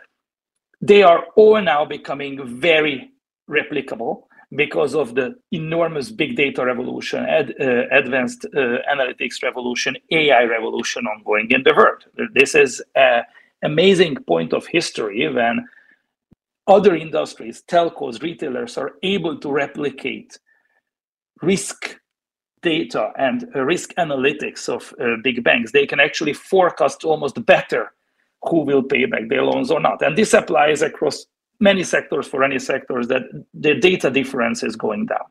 They 0.80 1.02
are 1.02 1.24
all 1.36 1.60
now 1.62 1.84
becoming 1.84 2.60
very 2.60 3.10
replicable 3.48 4.24
because 4.56 4.94
of 4.94 5.14
the 5.14 5.34
enormous 5.52 6.10
big 6.10 6.36
data 6.36 6.64
revolution, 6.64 7.24
ad, 7.24 7.54
uh, 7.60 7.86
advanced 7.92 8.46
uh, 8.46 8.78
analytics 8.92 9.42
revolution, 9.42 9.96
AI 10.10 10.44
revolution 10.44 11.06
ongoing 11.06 11.50
in 11.50 11.62
the 11.62 11.74
world. 11.74 12.04
This 12.34 12.54
is 12.54 12.82
an 12.96 13.22
amazing 13.62 14.16
point 14.26 14.52
of 14.52 14.66
history 14.66 15.32
when 15.32 15.66
other 16.66 16.96
industries, 16.96 17.62
telcos, 17.68 18.22
retailers 18.22 18.76
are 18.76 18.92
able 19.02 19.38
to 19.38 19.50
replicate 19.50 20.38
risk 21.42 21.96
data 22.62 23.12
and 23.16 23.48
uh, 23.54 23.62
risk 23.62 23.94
analytics 23.94 24.68
of 24.68 24.92
uh, 25.00 25.16
big 25.22 25.42
banks. 25.42 25.72
They 25.72 25.86
can 25.86 26.00
actually 26.00 26.34
forecast 26.34 27.04
almost 27.04 27.44
better 27.46 27.92
who 28.42 28.60
will 28.60 28.82
pay 28.82 29.06
back 29.06 29.28
their 29.28 29.42
loans 29.44 29.70
or 29.70 29.80
not. 29.80 30.02
And 30.02 30.16
this 30.16 30.34
applies 30.34 30.82
across 30.82 31.26
many 31.60 31.84
sectors 31.84 32.26
for 32.26 32.42
any 32.42 32.58
sectors 32.58 33.08
that 33.08 33.22
the 33.54 33.74
data 33.74 34.10
difference 34.10 34.62
is 34.62 34.76
going 34.76 35.06
down. 35.06 35.26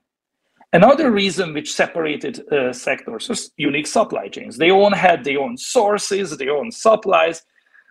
Another 0.72 1.10
reason 1.12 1.54
which 1.54 1.74
separated 1.74 2.48
uh, 2.52 2.72
sectors 2.72 3.28
was 3.28 3.52
unique 3.58 3.88
supply 3.88 4.28
chains. 4.28 4.58
They 4.58 4.70
all 4.70 4.94
had 4.94 5.24
their 5.24 5.40
own 5.40 5.58
sources, 5.58 6.38
their 6.38 6.56
own 6.56 6.72
supplies, 6.72 7.42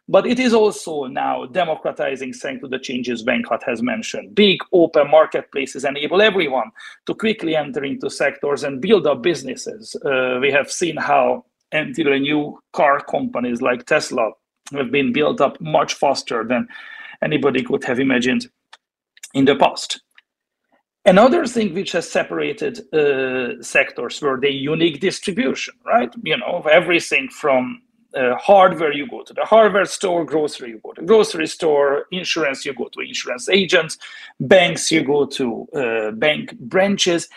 but 0.09 0.27
it 0.27 0.39
is 0.39 0.55
also 0.55 1.05
now 1.05 1.47
democratizing 1.47 2.33
thanks 2.33 2.63
to 2.63 2.69
the 2.69 2.79
changes 2.79 3.25
Venkat 3.25 3.65
has 3.65 3.83
mentioned. 3.83 4.35
Big 4.35 4.61
open 4.73 5.11
marketplaces 5.11 5.85
enable 5.85 6.23
everyone 6.23 6.71
to 7.07 7.15
quickly 7.15 7.57
enter 7.57 7.85
into 7.85 8.09
sectors 8.09 8.63
and 8.63 8.81
build 8.81 9.09
up 9.09 9.23
businesses. 9.23 9.97
Uh, 10.05 10.39
we 10.41 10.53
have 10.53 10.71
seen 10.71 10.97
how 10.97 11.45
until 11.73 12.17
new 12.19 12.59
car 12.73 13.01
companies 13.01 13.61
like 13.61 13.85
Tesla 13.87 14.31
have 14.73 14.91
been 14.91 15.13
built 15.13 15.41
up 15.41 15.61
much 15.61 15.95
faster 15.95 16.45
than 16.45 16.69
anybody 17.23 17.63
could 17.63 17.85
have 17.85 18.01
imagined 18.01 18.49
in 19.35 19.45
the 19.45 19.57
past. 19.57 20.01
Another 21.05 21.47
thing 21.47 21.73
which 21.75 21.93
has 21.93 22.11
separated 22.11 22.81
uh, 22.93 23.63
sectors 23.63 24.21
were 24.21 24.39
the 24.39 24.51
unique 24.51 25.01
distribution, 25.01 25.75
right? 25.87 26.13
You 26.23 26.37
know, 26.37 26.63
everything 26.71 27.29
from 27.31 27.81
uh, 28.15 28.35
hardware, 28.37 28.93
you 28.93 29.09
go 29.09 29.23
to 29.23 29.33
the 29.33 29.45
hardware 29.45 29.85
store, 29.85 30.25
grocery, 30.25 30.71
you 30.71 30.81
go 30.83 30.93
to 30.93 31.03
grocery 31.03 31.47
store, 31.47 32.07
insurance, 32.11 32.65
you 32.65 32.75
go 32.75 32.89
to 32.89 33.01
insurance 33.01 33.49
agents, 33.49 33.97
banks, 34.41 34.91
you 34.91 35.03
go 35.03 35.25
to 35.25 35.67
uh, 35.75 36.11
bank 36.13 36.59
branches. 36.59 37.29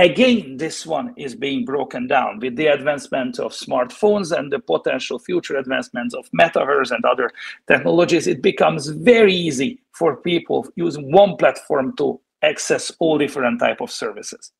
Again, 0.00 0.58
this 0.58 0.86
one 0.86 1.12
is 1.16 1.34
being 1.34 1.64
broken 1.64 2.06
down 2.06 2.38
with 2.38 2.54
the 2.54 2.68
advancement 2.68 3.40
of 3.40 3.50
smartphones 3.50 4.36
and 4.36 4.52
the 4.52 4.60
potential 4.60 5.18
future 5.18 5.56
advancements 5.56 6.14
of 6.14 6.30
metaverse 6.30 6.92
and 6.92 7.04
other 7.04 7.32
technologies. 7.66 8.28
It 8.28 8.40
becomes 8.40 8.86
very 8.86 9.34
easy 9.34 9.80
for 9.92 10.16
people 10.16 10.68
using 10.76 11.10
one 11.10 11.36
platform 11.36 11.96
to 11.96 12.20
access 12.42 12.92
all 13.00 13.18
different 13.18 13.58
type 13.58 13.80
of 13.80 13.90
services. 13.90 14.52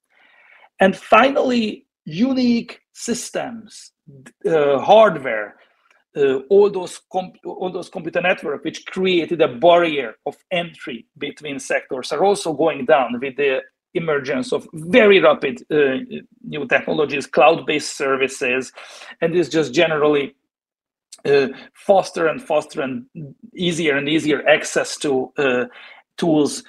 And 0.81 0.97
finally, 0.97 1.87
unique 2.05 2.81
systems, 2.93 3.93
uh, 4.45 4.81
hardware, 4.81 5.55
uh, 6.17 6.39
all 6.49 6.69
those 6.71 7.01
all 7.45 7.71
those 7.71 7.89
computer 7.91 8.21
network 8.21 8.65
which 8.65 8.87
created 8.87 9.41
a 9.41 9.47
barrier 9.47 10.15
of 10.27 10.37
entry 10.51 11.07
between 11.19 11.59
sectors 11.61 12.11
are 12.11 12.25
also 12.25 12.53
going 12.53 12.87
down 12.87 13.21
with 13.21 13.37
the 13.37 13.61
emergence 14.03 14.49
of 14.57 14.67
very 14.73 15.19
rapid 15.21 15.55
uh, 15.71 15.99
new 16.55 16.65
technologies, 16.75 17.27
cloud-based 17.27 17.93
services, 18.03 18.73
and 19.21 19.37
it's 19.37 19.53
just 19.59 19.75
generally 19.83 20.25
uh, 21.25 21.49
faster 21.75 22.25
and 22.31 22.41
faster 22.51 22.81
and 22.87 23.07
easier 23.55 23.97
and 23.99 24.09
easier 24.09 24.41
access 24.57 24.97
to 25.05 25.11
uh, 25.37 25.65
tools 26.17 26.63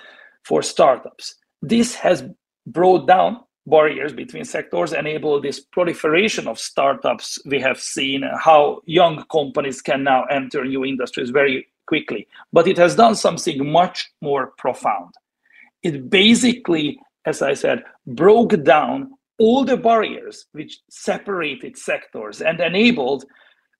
for 0.44 0.62
startups. 0.62 1.36
This 1.62 1.96
has 1.96 2.24
brought 2.66 3.08
down 3.08 3.32
barriers 3.66 4.14
between 4.14 4.46
sectors, 4.46 4.94
enabled 4.94 5.44
this 5.44 5.60
proliferation 5.60 6.48
of 6.48 6.58
startups. 6.60 7.40
We 7.46 7.60
have 7.62 7.80
seen 7.80 8.24
how 8.48 8.82
young 8.86 9.24
companies 9.32 9.82
can 9.82 10.04
now 10.04 10.26
enter 10.26 10.66
new 10.66 10.84
industries 10.86 11.30
very 11.30 11.68
quickly, 11.86 12.28
but 12.52 12.68
it 12.68 12.78
has 12.78 12.96
done 12.96 13.16
something 13.16 13.72
much 13.72 14.12
more 14.22 14.54
profound. 14.58 15.14
It 15.84 16.10
basically 16.10 17.00
as 17.26 17.42
I 17.42 17.54
said, 17.54 17.84
broke 18.08 18.64
down 18.64 19.12
all 19.40 19.64
the 19.64 19.78
barriers 19.78 20.46
which 20.52 20.80
separated 20.90 21.78
sectors 21.78 22.42
and 22.42 22.60
enabled 22.60 23.26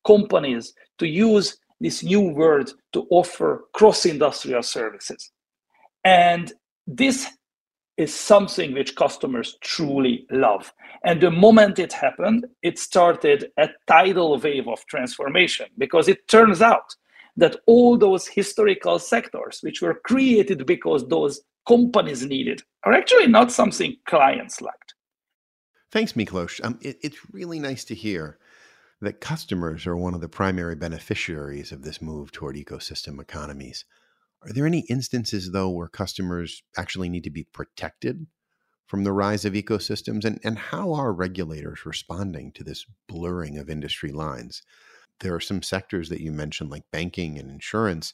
companies 0.05 0.74
to 0.98 1.08
use 1.08 1.58
this 1.81 2.03
new 2.03 2.22
word 2.22 2.72
to 2.93 3.05
offer 3.10 3.65
cross 3.74 4.05
industrial 4.05 4.63
services. 4.63 5.31
And 6.03 6.51
this 6.88 7.27
is 7.98 8.13
something 8.13 8.74
which 8.74 8.96
customers 8.96 9.58
truly 9.62 10.25
love. 10.31 10.72
And 11.03 11.22
the 11.22 11.31
moment 11.31 11.79
it 11.79 11.91
happened, 11.91 12.46
it 12.62 12.79
started 12.79 13.51
a 13.58 13.69
tidal 13.88 14.39
wave 14.39 14.69
of 14.69 14.86
transformation 14.86 15.67
because 15.77 16.08
it 16.08 16.25
turns 16.29 16.62
out 16.62 16.96
that 17.36 17.58
all 17.67 17.98
those 17.98 18.25
historical 18.27 19.00
sectors, 19.00 19.60
which 19.62 19.81
were 19.81 20.01
created 20.05 20.65
because 20.65 21.08
those 21.08 21.41
companies 21.69 22.25
needed 22.25 22.63
are 22.83 22.93
actually 22.93 23.27
not 23.27 23.51
something 23.51 23.95
clients 24.05 24.59
liked. 24.59 24.95
Thanks, 25.91 26.13
Miklos. 26.13 26.59
Um, 26.63 26.79
it, 26.81 26.97
it's 27.03 27.17
really 27.31 27.59
nice 27.59 27.83
to 27.85 27.95
hear 27.95 28.39
that 29.01 29.21
customers 29.21 29.85
are 29.88 29.95
one 29.95 30.15
of 30.15 30.21
the 30.21 30.29
primary 30.29 30.75
beneficiaries 30.75 31.71
of 31.71 31.83
this 31.83 32.01
move 32.01 32.31
toward 32.31 32.55
ecosystem 32.55 33.21
economies. 33.21 33.85
Are 34.41 34.51
there 34.51 34.65
any 34.65 34.85
instances, 34.89 35.51
though, 35.51 35.69
where 35.69 35.88
customers 35.88 36.63
actually 36.77 37.09
need 37.09 37.23
to 37.25 37.29
be 37.29 37.43
protected 37.43 38.25
from 38.88 39.03
the 39.03 39.11
rise 39.11 39.45
of 39.45 39.53
ecosystems? 39.53 40.25
And, 40.25 40.39
and 40.43 40.57
how 40.57 40.93
are 40.93 41.13
regulators 41.13 41.85
responding 41.85 42.51
to 42.53 42.63
this 42.63 42.85
blurring 43.07 43.57
of 43.57 43.69
industry 43.69 44.11
lines? 44.11 44.63
There 45.19 45.35
are 45.35 45.41
some 45.41 45.61
sectors 45.61 46.09
that 46.09 46.21
you 46.21 46.31
mentioned, 46.31 46.71
like 46.71 46.91
banking 46.91 47.38
and 47.38 47.49
insurance, 47.49 48.13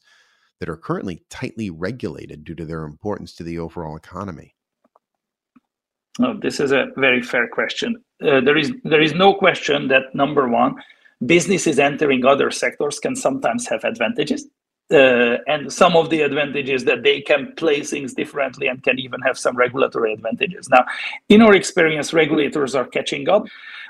that 0.59 0.69
are 0.69 0.77
currently 0.77 1.24
tightly 1.29 1.69
regulated 1.69 2.43
due 2.43 2.55
to 2.55 2.65
their 2.65 2.83
importance 2.83 3.33
to 3.35 3.43
the 3.43 3.59
overall 3.59 3.95
economy? 3.95 4.55
Oh, 6.19 6.33
this 6.33 6.59
is 6.59 6.71
a 6.71 6.88
very 6.95 7.21
fair 7.21 7.47
question. 7.50 8.03
Uh, 8.21 8.39
there 8.39 8.57
is 8.57 8.71
there 8.83 9.01
is 9.01 9.13
no 9.13 9.33
question 9.33 9.89
that 9.89 10.13
number 10.13 10.47
one, 10.47 10.75
businesses 11.25 11.77
entering 11.77 12.25
other 12.25 12.51
sectors 12.51 13.00
can 13.00 13.15
sometimes 13.15 13.67
have 13.67 13.83
advantages, 13.83 14.47
uh, 14.91 15.38
and 15.47 15.71
some 15.74 15.97
of 15.97 16.09
the 16.09 16.21
advantages 16.21 16.85
that 16.85 17.03
they 17.03 17.19
can 17.19 17.53
play 17.57 17.81
things 17.81 18.13
differently 18.13 18.67
and 18.67 18.81
can 18.83 18.97
even 18.97 19.19
have 19.21 19.38
some 19.38 19.57
regulatory 19.57 20.13
advantages. 20.13 20.69
Now, 20.69 20.85
in 21.27 21.41
our 21.41 21.53
experience, 21.53 22.13
regulators 22.13 22.75
are 22.75 22.85
catching 22.85 23.27
up, 23.27 23.45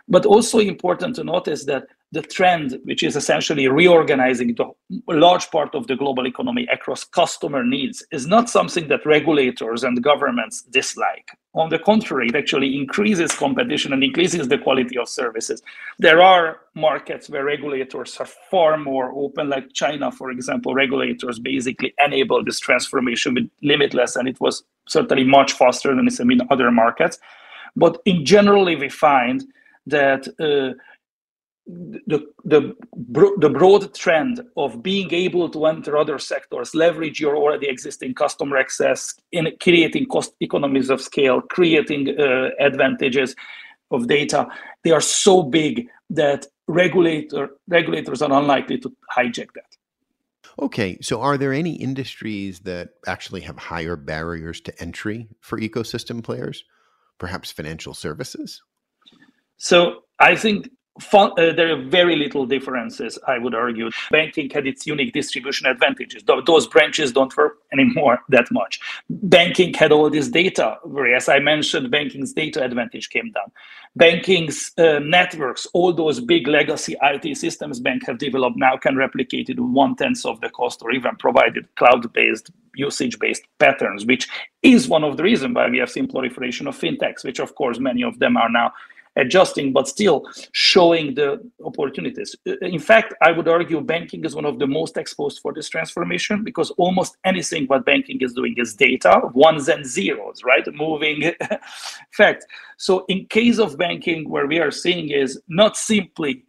but 0.07 0.25
also 0.25 0.59
important 0.59 1.15
to 1.17 1.23
notice 1.23 1.65
that 1.65 1.87
the 2.11 2.21
trend, 2.21 2.79
which 2.85 3.03
is 3.03 3.15
essentially 3.15 3.67
reorganizing 3.67 4.55
the 4.55 4.71
large 5.07 5.49
part 5.51 5.75
of 5.75 5.87
the 5.87 5.95
global 5.95 6.27
economy 6.27 6.67
across 6.71 7.03
customer 7.03 7.63
needs, 7.63 8.05
is 8.11 8.25
not 8.27 8.49
something 8.49 8.87
that 8.87 9.05
regulators 9.05 9.83
and 9.83 10.01
governments 10.03 10.61
dislike. 10.61 11.29
On 11.55 11.69
the 11.69 11.79
contrary, 11.79 12.27
it 12.29 12.35
actually 12.35 12.77
increases 12.77 13.31
competition 13.33 13.91
and 13.91 14.03
increases 14.03 14.47
the 14.47 14.57
quality 14.57 14.97
of 14.97 15.09
services. 15.09 15.61
There 15.99 16.21
are 16.21 16.59
markets 16.73 17.29
where 17.29 17.43
regulators 17.43 18.17
are 18.17 18.25
far 18.25 18.77
more 18.77 19.11
open, 19.13 19.49
like 19.49 19.73
China, 19.73 20.11
for 20.11 20.31
example. 20.31 20.73
Regulators 20.73 21.39
basically 21.39 21.93
enable 22.05 22.43
this 22.43 22.59
transformation 22.59 23.33
with 23.33 23.49
limitless, 23.61 24.15
and 24.15 24.27
it 24.27 24.39
was 24.39 24.63
certainly 24.87 25.23
much 25.23 25.53
faster 25.53 25.95
than 25.95 26.07
it's 26.07 26.19
in 26.19 26.41
other 26.49 26.71
markets. 26.71 27.17
But 27.75 28.01
in 28.05 28.25
generally, 28.25 28.75
we 28.75 28.89
find 28.89 29.43
that 29.87 30.27
uh, 30.39 30.79
the, 31.67 32.19
the, 32.43 32.75
the 33.37 33.49
broad 33.49 33.93
trend 33.95 34.41
of 34.55 34.83
being 34.83 35.11
able 35.13 35.49
to 35.49 35.65
enter 35.65 35.97
other 35.97 36.19
sectors, 36.19 36.75
leverage 36.75 37.19
your 37.19 37.35
already 37.35 37.67
existing 37.67 38.13
customer 38.13 38.57
access 38.57 39.15
in 39.31 39.51
creating 39.59 40.05
cost 40.05 40.33
economies 40.41 40.89
of 40.89 41.01
scale, 41.01 41.41
creating 41.41 42.19
uh, 42.19 42.49
advantages 42.59 43.35
of 43.91 44.07
data, 44.07 44.47
they 44.83 44.91
are 44.91 45.01
so 45.01 45.43
big 45.43 45.87
that 46.09 46.45
regulator 46.67 47.49
regulators 47.67 48.21
are 48.21 48.31
unlikely 48.31 48.77
to 48.79 48.91
hijack 49.15 49.47
that. 49.55 49.77
Okay, 50.59 50.97
so 51.01 51.21
are 51.21 51.37
there 51.37 51.53
any 51.53 51.73
industries 51.73 52.59
that 52.61 52.91
actually 53.07 53.41
have 53.41 53.57
higher 53.57 53.95
barriers 53.95 54.61
to 54.61 54.81
entry 54.81 55.27
for 55.41 55.59
ecosystem 55.59 56.23
players? 56.23 56.63
Perhaps 57.17 57.51
financial 57.51 57.93
services? 57.93 58.61
So 59.57 60.01
I 60.19 60.35
think 60.35 60.69
Fun, 61.01 61.31
uh, 61.31 61.51
there 61.51 61.73
are 61.73 61.81
very 61.81 62.15
little 62.15 62.45
differences, 62.45 63.19
I 63.27 63.37
would 63.37 63.53
argue. 63.53 63.89
Banking 64.11 64.49
had 64.49 64.65
its 64.65 64.87
unique 64.87 65.11
distribution 65.11 65.67
advantages. 65.67 66.23
Those 66.45 66.67
branches 66.67 67.11
don't 67.11 67.35
work 67.35 67.57
anymore 67.73 68.19
that 68.29 68.49
much. 68.49 68.79
Banking 69.09 69.73
had 69.73 69.91
all 69.91 70.09
this 70.09 70.29
data, 70.29 70.77
where, 70.83 71.13
as 71.13 71.27
I 71.27 71.39
mentioned, 71.39 71.91
banking's 71.91 72.31
data 72.31 72.63
advantage 72.63 73.09
came 73.09 73.29
down. 73.31 73.51
Banking's 73.97 74.71
uh, 74.77 74.99
networks, 74.99 75.67
all 75.73 75.91
those 75.91 76.21
big 76.21 76.47
legacy 76.47 76.95
IT 77.01 77.37
systems 77.37 77.81
bank 77.81 78.05
have 78.07 78.17
developed 78.17 78.57
now 78.57 78.77
can 78.77 78.95
replicate 78.95 79.49
it 79.49 79.59
one 79.59 79.97
tenth 79.97 80.25
of 80.25 80.39
the 80.39 80.49
cost 80.49 80.81
or 80.81 80.91
even 80.91 81.17
provided 81.17 81.67
cloud-based, 81.75 82.51
usage-based 82.75 83.43
patterns, 83.59 84.05
which 84.05 84.29
is 84.63 84.87
one 84.87 85.03
of 85.03 85.17
the 85.17 85.23
reasons 85.23 85.55
why 85.55 85.69
we 85.69 85.77
have 85.77 85.89
seen 85.89 86.07
proliferation 86.07 86.67
of 86.67 86.77
fintechs, 86.77 87.25
which 87.25 87.39
of 87.39 87.53
course 87.55 87.79
many 87.79 88.01
of 88.01 88.19
them 88.19 88.37
are 88.37 88.49
now 88.49 88.71
adjusting, 89.15 89.71
but 89.73 89.87
still 89.87 90.25
showing 90.51 91.15
the 91.15 91.39
opportunities. 91.63 92.35
Uh, 92.47 92.57
in 92.61 92.79
fact, 92.79 93.13
I 93.21 93.31
would 93.31 93.47
argue 93.47 93.81
banking 93.81 94.25
is 94.25 94.35
one 94.35 94.45
of 94.45 94.59
the 94.59 94.67
most 94.67 94.97
exposed 94.97 95.39
for 95.41 95.53
this 95.53 95.69
transformation 95.69 96.43
because 96.43 96.71
almost 96.71 97.17
anything 97.23 97.65
what 97.67 97.85
banking 97.85 98.17
is 98.21 98.33
doing 98.33 98.55
is 98.57 98.73
data, 98.73 99.21
ones 99.33 99.69
and 99.69 99.85
zeros, 99.85 100.43
right? 100.43 100.65
Moving 100.73 101.33
fact. 102.11 102.45
So 102.77 103.05
in 103.07 103.25
case 103.27 103.59
of 103.59 103.77
banking, 103.77 104.29
where 104.29 104.47
we 104.47 104.59
are 104.59 104.71
seeing 104.71 105.09
is 105.09 105.41
not 105.47 105.77
simply 105.77 106.43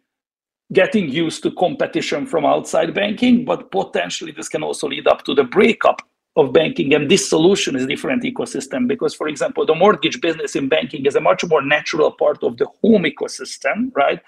getting 0.73 1.09
used 1.09 1.43
to 1.43 1.51
competition 1.51 2.25
from 2.25 2.45
outside 2.45 2.93
banking, 2.93 3.45
but 3.45 3.71
potentially 3.71 4.31
this 4.31 4.49
can 4.49 4.63
also 4.63 4.89
lead 4.89 5.07
up 5.07 5.23
to 5.23 5.33
the 5.33 5.45
breakup 5.45 6.01
of 6.37 6.53
banking 6.53 6.93
and 6.93 7.09
this 7.09 7.27
solution 7.27 7.75
is 7.75 7.87
different 7.87 8.23
ecosystem 8.23 8.87
because 8.87 9.13
for 9.13 9.27
example 9.27 9.65
the 9.65 9.73
mortgage 9.73 10.21
business 10.21 10.55
in 10.55 10.69
banking 10.69 11.05
is 11.05 11.15
a 11.15 11.19
much 11.19 11.43
more 11.45 11.63
natural 11.63 12.11
part 12.11 12.41
of 12.43 12.57
the 12.57 12.67
home 12.81 13.03
ecosystem 13.03 13.91
right? 13.95 14.21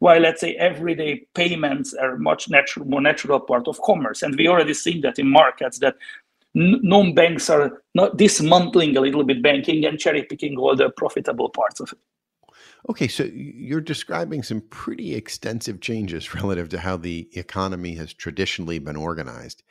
While 0.00 0.20
let's 0.20 0.42
say 0.42 0.54
everyday 0.56 1.24
payments 1.34 1.94
are 1.94 2.18
much 2.18 2.50
natural 2.50 2.84
more 2.86 3.00
natural 3.00 3.40
part 3.40 3.66
of 3.68 3.80
commerce. 3.80 4.22
And 4.22 4.36
we 4.36 4.48
already 4.48 4.74
seen 4.74 5.00
that 5.02 5.18
in 5.18 5.30
markets 5.30 5.78
that 5.78 5.94
non-banks 6.54 7.48
are 7.48 7.82
not 7.94 8.16
dismantling 8.16 8.96
a 8.96 9.00
little 9.00 9.24
bit 9.24 9.42
banking 9.42 9.84
and 9.84 9.98
cherry 9.98 10.22
picking 10.24 10.56
all 10.58 10.74
the 10.74 10.90
profitable 10.90 11.50
parts 11.50 11.80
of 11.80 11.92
it. 11.92 11.98
Okay, 12.88 13.08
so 13.08 13.24
you're 13.24 13.80
describing 13.80 14.42
some 14.42 14.62
pretty 14.70 15.14
extensive 15.14 15.80
changes 15.80 16.34
relative 16.40 16.68
to 16.70 16.78
how 16.78 16.96
the 16.96 17.28
economy 17.32 17.94
has 17.94 18.12
traditionally 18.12 18.78
been 18.78 18.96
organized 18.96 19.62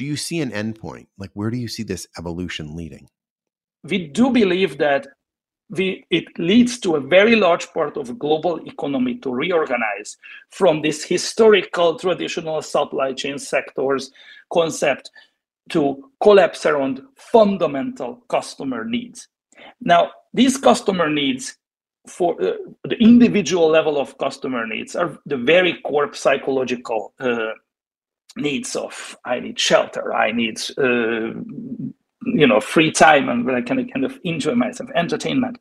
do 0.00 0.06
you 0.06 0.16
see 0.16 0.40
an 0.40 0.50
endpoint? 0.50 1.08
Like, 1.18 1.30
where 1.34 1.50
do 1.50 1.58
you 1.58 1.68
see 1.68 1.82
this 1.82 2.06
evolution 2.18 2.74
leading? 2.74 3.10
We 3.84 4.06
do 4.06 4.30
believe 4.30 4.78
that 4.78 5.06
we, 5.68 6.06
it 6.08 6.24
leads 6.38 6.80
to 6.80 6.96
a 6.96 7.00
very 7.00 7.36
large 7.36 7.70
part 7.74 7.98
of 7.98 8.18
global 8.18 8.66
economy 8.66 9.16
to 9.16 9.30
reorganize 9.30 10.16
from 10.48 10.80
this 10.80 11.04
historical 11.04 11.98
traditional 11.98 12.62
supply 12.62 13.12
chain 13.12 13.36
sectors 13.38 14.10
concept 14.50 15.10
to 15.68 16.10
collapse 16.22 16.64
around 16.64 17.02
fundamental 17.16 18.24
customer 18.30 18.86
needs. 18.86 19.28
Now, 19.82 20.12
these 20.32 20.56
customer 20.56 21.10
needs 21.10 21.58
for 22.08 22.40
uh, 22.42 22.52
the 22.84 22.96
individual 22.96 23.68
level 23.68 24.00
of 24.00 24.16
customer 24.16 24.66
needs 24.66 24.96
are 24.96 25.18
the 25.26 25.36
very 25.36 25.74
core 25.82 26.14
psychological 26.14 27.12
uh, 27.20 27.52
needs 28.36 28.76
of 28.76 29.16
I 29.24 29.40
need 29.40 29.58
shelter, 29.58 30.14
I 30.14 30.32
need 30.32 30.60
uh, 30.78 31.32
you 32.24 32.46
know 32.46 32.60
free 32.60 32.90
time, 32.90 33.28
and 33.28 33.44
where 33.44 33.56
I 33.56 33.62
can 33.62 33.88
kind 33.88 34.04
of 34.04 34.18
enjoy 34.24 34.54
myself, 34.54 34.90
entertainment. 34.94 35.58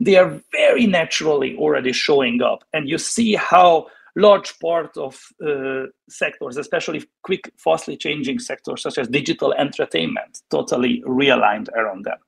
They 0.00 0.16
are 0.16 0.40
very 0.52 0.86
naturally 0.86 1.56
already 1.56 1.92
showing 1.92 2.40
up, 2.42 2.64
and 2.72 2.88
you 2.88 2.98
see 2.98 3.34
how 3.34 3.88
large 4.16 4.58
part 4.58 4.96
of 4.96 5.20
uh, 5.46 5.84
sectors, 6.08 6.56
especially 6.56 7.04
quick, 7.22 7.52
fastly 7.56 7.96
changing 7.96 8.38
sectors 8.38 8.82
such 8.82 8.98
as 8.98 9.08
digital 9.08 9.52
entertainment, 9.54 10.40
totally 10.50 11.02
realigned 11.06 11.68
around 11.70 12.04
them. 12.04 12.18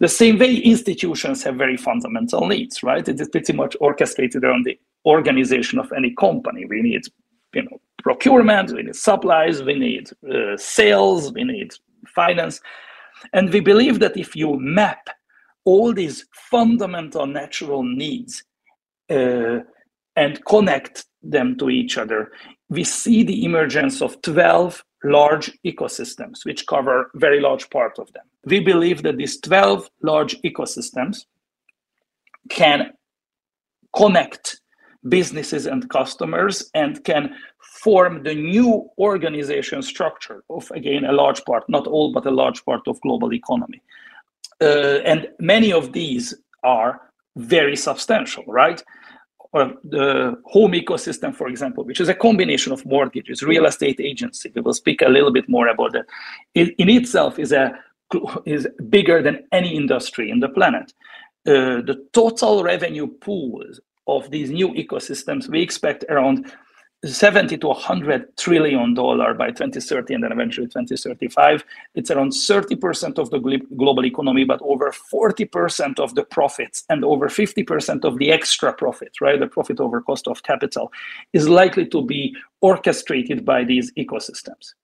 The 0.00 0.08
same 0.08 0.38
way 0.38 0.56
institutions 0.56 1.42
have 1.42 1.56
very 1.56 1.76
fundamental 1.76 2.46
needs, 2.46 2.82
right? 2.82 3.06
It 3.06 3.20
is 3.20 3.28
pretty 3.28 3.52
much 3.52 3.76
orchestrated 3.80 4.44
around 4.44 4.64
the 4.64 4.78
organization 5.04 5.78
of 5.78 5.92
any 5.92 6.14
company. 6.14 6.64
We 6.66 6.82
need, 6.82 7.02
you 7.52 7.62
know, 7.62 7.80
procurement, 8.02 8.72
we 8.72 8.82
need 8.84 8.96
supplies, 8.96 9.62
we 9.62 9.78
need 9.78 10.10
uh, 10.32 10.56
sales, 10.56 11.32
we 11.32 11.44
need 11.44 11.72
finance. 12.06 12.60
And 13.32 13.52
we 13.52 13.60
believe 13.60 13.98
that 14.00 14.16
if 14.16 14.36
you 14.36 14.58
map 14.58 15.08
all 15.64 15.92
these 15.92 16.26
fundamental 16.32 17.26
natural 17.26 17.82
needs 17.82 18.44
uh, 19.10 19.58
and 20.16 20.44
connect 20.44 21.06
them 21.22 21.56
to 21.58 21.68
each 21.70 21.98
other, 21.98 22.30
we 22.68 22.84
see 22.84 23.22
the 23.22 23.44
emergence 23.44 24.00
of 24.00 24.20
12 24.22 24.84
large 25.04 25.52
ecosystems, 25.64 26.44
which 26.44 26.66
cover 26.66 27.10
very 27.14 27.40
large 27.40 27.68
part 27.70 27.98
of 27.98 28.12
them. 28.12 28.24
We 28.44 28.60
believe 28.60 29.02
that 29.02 29.16
these 29.16 29.40
12 29.40 29.88
large 30.02 30.40
ecosystems 30.42 31.24
can 32.48 32.92
connect 33.94 34.60
businesses 35.08 35.66
and 35.66 35.88
customers 35.90 36.70
and 36.74 37.02
can 37.04 37.34
form 37.60 38.22
the 38.22 38.34
new 38.34 38.88
organization 38.98 39.82
structure 39.82 40.42
of, 40.50 40.70
again, 40.72 41.04
a 41.04 41.12
large 41.12 41.44
part, 41.44 41.64
not 41.68 41.86
all, 41.86 42.12
but 42.12 42.26
a 42.26 42.30
large 42.30 42.64
part 42.64 42.86
of 42.86 43.00
global 43.00 43.32
economy. 43.32 43.80
Uh, 44.60 44.98
and 45.04 45.28
many 45.38 45.72
of 45.72 45.92
these 45.92 46.34
are 46.64 47.00
very 47.36 47.76
substantial, 47.76 48.44
right? 48.46 48.82
Uh, 49.54 49.70
the 49.84 50.36
home 50.44 50.72
ecosystem, 50.72 51.34
for 51.34 51.48
example, 51.48 51.84
which 51.84 52.00
is 52.00 52.08
a 52.08 52.14
combination 52.14 52.72
of 52.72 52.84
mortgages, 52.84 53.42
real 53.42 53.64
estate 53.64 54.00
agency. 54.00 54.52
We 54.54 54.60
will 54.60 54.74
speak 54.74 55.00
a 55.00 55.08
little 55.08 55.32
bit 55.32 55.48
more 55.48 55.68
about 55.68 55.92
that. 55.92 56.06
It, 56.54 56.74
in 56.78 56.90
itself 56.90 57.38
is 57.38 57.52
a 57.52 57.72
is 58.46 58.66
bigger 58.88 59.22
than 59.22 59.44
any 59.52 59.76
industry 59.76 60.30
in 60.30 60.40
the 60.40 60.48
planet. 60.48 60.92
Uh, 61.46 61.80
the 61.82 62.06
total 62.12 62.62
revenue 62.62 63.06
pools 63.06 63.80
of 64.08 64.30
these 64.30 64.50
new 64.50 64.68
ecosystems, 64.70 65.48
we 65.48 65.62
expect 65.62 66.04
around 66.08 66.50
70 67.04 67.58
to 67.58 67.68
100 67.68 68.36
trillion 68.36 68.92
dollar 68.92 69.32
by 69.32 69.50
2030 69.50 70.14
and 70.14 70.24
then 70.24 70.32
eventually 70.32 70.66
2035 70.66 71.64
it's 71.94 72.10
around 72.10 72.32
30% 72.32 73.18
of 73.18 73.30
the 73.30 73.38
global 73.76 74.04
economy 74.04 74.42
but 74.42 74.60
over 74.62 74.92
40% 74.92 76.00
of 76.00 76.16
the 76.16 76.24
profits 76.24 76.84
and 76.88 77.04
over 77.04 77.28
50% 77.28 78.04
of 78.04 78.18
the 78.18 78.32
extra 78.32 78.72
profit 78.72 79.12
right? 79.20 79.38
The 79.38 79.46
profit 79.46 79.78
over 79.78 80.00
cost 80.02 80.26
of 80.26 80.42
capital 80.42 80.90
is 81.32 81.48
likely 81.48 81.86
to 81.86 82.04
be 82.04 82.34
orchestrated 82.62 83.44
by 83.44 83.62
these 83.62 83.92
ecosystems. 83.92 84.74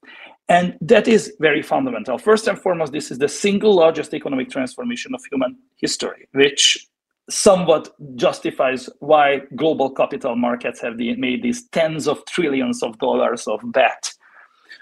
And 0.48 0.78
that 0.82 1.08
is 1.08 1.34
very 1.40 1.62
fundamental. 1.62 2.18
First 2.18 2.46
and 2.46 2.56
foremost 2.56 2.92
this 2.92 3.10
is 3.10 3.18
the 3.18 3.28
single 3.28 3.74
largest 3.74 4.14
economic 4.14 4.50
transformation 4.50 5.16
of 5.16 5.24
human 5.24 5.58
history 5.78 6.28
which 6.30 6.86
somewhat 7.30 7.94
justifies 8.16 8.88
why 9.00 9.40
global 9.56 9.90
capital 9.90 10.36
markets 10.36 10.80
have 10.80 10.96
made 10.96 11.42
these 11.42 11.66
tens 11.68 12.06
of 12.06 12.24
trillions 12.26 12.82
of 12.82 12.98
dollars 12.98 13.46
of 13.46 13.60
bet 13.72 14.12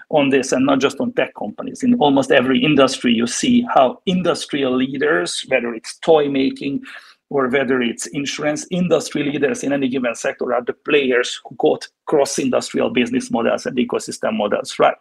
on 0.09 0.29
this 0.29 0.51
and 0.51 0.65
not 0.65 0.79
just 0.79 0.99
on 0.99 1.13
tech 1.13 1.33
companies. 1.35 1.83
In 1.83 1.95
almost 1.95 2.31
every 2.31 2.63
industry 2.63 3.13
you 3.13 3.27
see 3.27 3.65
how 3.73 4.01
industrial 4.05 4.75
leaders 4.75 5.43
whether 5.47 5.73
it's 5.73 5.97
toy 5.99 6.29
making 6.29 6.83
or 7.29 7.47
whether 7.47 7.81
it's 7.81 8.05
insurance 8.07 8.67
industry 8.69 9.23
leaders 9.23 9.63
in 9.63 9.73
any 9.73 9.87
given 9.87 10.13
sector 10.13 10.53
are 10.53 10.63
the 10.63 10.73
players 10.73 11.39
who 11.43 11.55
got 11.55 11.87
cross 12.05 12.37
industrial 12.37 12.89
business 12.89 13.31
models 13.31 13.65
and 13.65 13.77
ecosystem 13.77 14.37
models 14.37 14.77
right. 14.77 14.95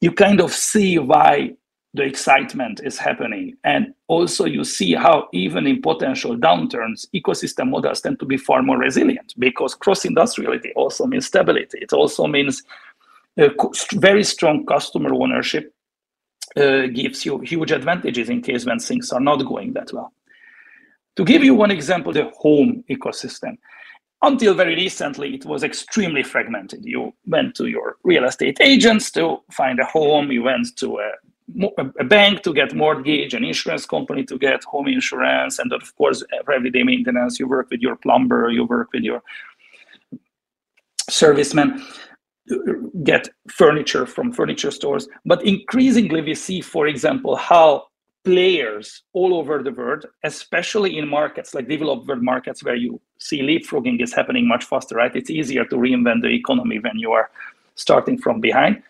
You 0.00 0.12
kind 0.12 0.40
of 0.40 0.52
see 0.52 0.98
why 0.98 1.54
the 1.94 2.02
excitement 2.02 2.80
is 2.84 2.98
happening. 2.98 3.56
And 3.64 3.94
also, 4.06 4.44
you 4.44 4.64
see 4.64 4.94
how 4.94 5.28
even 5.32 5.66
in 5.66 5.82
potential 5.82 6.36
downturns, 6.36 7.06
ecosystem 7.14 7.70
models 7.70 8.00
tend 8.00 8.20
to 8.20 8.26
be 8.26 8.36
far 8.36 8.62
more 8.62 8.78
resilient 8.78 9.34
because 9.38 9.74
cross 9.74 10.04
industriality 10.04 10.72
also 10.76 11.06
means 11.06 11.26
stability. 11.26 11.78
It 11.80 11.92
also 11.92 12.26
means 12.26 12.62
very 13.94 14.24
strong 14.24 14.66
customer 14.66 15.12
ownership 15.14 15.74
uh, 16.56 16.86
gives 16.86 17.24
you 17.24 17.38
huge 17.38 17.72
advantages 17.72 18.28
in 18.28 18.42
case 18.42 18.66
when 18.66 18.78
things 18.78 19.12
are 19.12 19.20
not 19.20 19.44
going 19.46 19.72
that 19.72 19.92
well. 19.92 20.12
To 21.16 21.24
give 21.24 21.42
you 21.42 21.54
one 21.54 21.70
example, 21.70 22.12
the 22.12 22.30
home 22.38 22.84
ecosystem. 22.88 23.58
Until 24.22 24.54
very 24.54 24.74
recently, 24.74 25.34
it 25.34 25.46
was 25.46 25.64
extremely 25.64 26.22
fragmented. 26.22 26.84
You 26.84 27.14
went 27.26 27.54
to 27.56 27.66
your 27.66 27.96
real 28.04 28.24
estate 28.24 28.58
agents 28.60 29.10
to 29.12 29.38
find 29.50 29.80
a 29.80 29.84
home, 29.86 30.30
you 30.30 30.42
went 30.42 30.76
to 30.76 30.98
a 30.98 31.10
a 31.98 32.04
bank 32.04 32.42
to 32.42 32.52
get 32.52 32.74
mortgage, 32.74 33.34
an 33.34 33.44
insurance 33.44 33.86
company 33.86 34.24
to 34.24 34.38
get 34.38 34.64
home 34.64 34.88
insurance, 34.88 35.58
and 35.58 35.72
of 35.72 35.94
course, 35.96 36.22
everyday 36.54 36.82
maintenance, 36.82 37.38
you 37.38 37.48
work 37.48 37.68
with 37.70 37.80
your 37.80 37.96
plumber, 37.96 38.50
you 38.50 38.64
work 38.64 38.92
with 38.92 39.02
your 39.02 39.22
servicemen 41.08 41.84
get 43.04 43.28
furniture 43.48 44.06
from 44.06 44.32
furniture 44.32 44.70
stores. 44.70 45.08
But 45.24 45.44
increasingly, 45.44 46.22
we 46.22 46.34
see, 46.34 46.60
for 46.60 46.86
example, 46.86 47.36
how 47.36 47.86
players 48.24 49.02
all 49.12 49.34
over 49.34 49.62
the 49.62 49.72
world, 49.72 50.04
especially 50.24 50.98
in 50.98 51.08
markets 51.08 51.54
like 51.54 51.68
developed 51.68 52.06
world 52.06 52.22
markets 52.22 52.62
where 52.62 52.74
you 52.74 53.00
see 53.18 53.40
leapfrogging 53.40 54.02
is 54.02 54.12
happening 54.12 54.46
much 54.46 54.64
faster, 54.64 54.96
right? 54.96 55.14
It's 55.16 55.30
easier 55.30 55.64
to 55.66 55.76
reinvent 55.76 56.22
the 56.22 56.28
economy 56.28 56.78
when 56.78 56.98
you 56.98 57.12
are 57.12 57.30
starting 57.76 58.18
from 58.18 58.40
behind, 58.40 58.82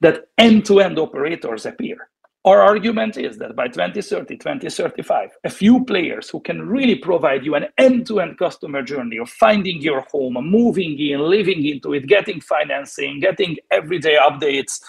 that 0.00 0.28
end 0.38 0.64
to 0.66 0.80
end 0.80 0.98
operators 0.98 1.66
appear. 1.66 2.08
Our 2.46 2.62
argument 2.62 3.18
is 3.18 3.36
that 3.36 3.54
by 3.54 3.68
2030, 3.68 4.38
2035, 4.38 5.30
a 5.44 5.50
few 5.50 5.84
players 5.84 6.30
who 6.30 6.40
can 6.40 6.66
really 6.66 6.94
provide 6.94 7.44
you 7.44 7.54
an 7.54 7.66
end 7.76 8.06
to 8.06 8.20
end 8.20 8.38
customer 8.38 8.82
journey 8.82 9.18
of 9.18 9.28
finding 9.28 9.82
your 9.82 10.06
home, 10.10 10.38
moving 10.50 10.98
in, 10.98 11.20
living 11.20 11.66
into 11.66 11.92
it, 11.92 12.06
getting 12.06 12.40
financing, 12.40 13.20
getting 13.20 13.58
everyday 13.70 14.16
updates, 14.16 14.80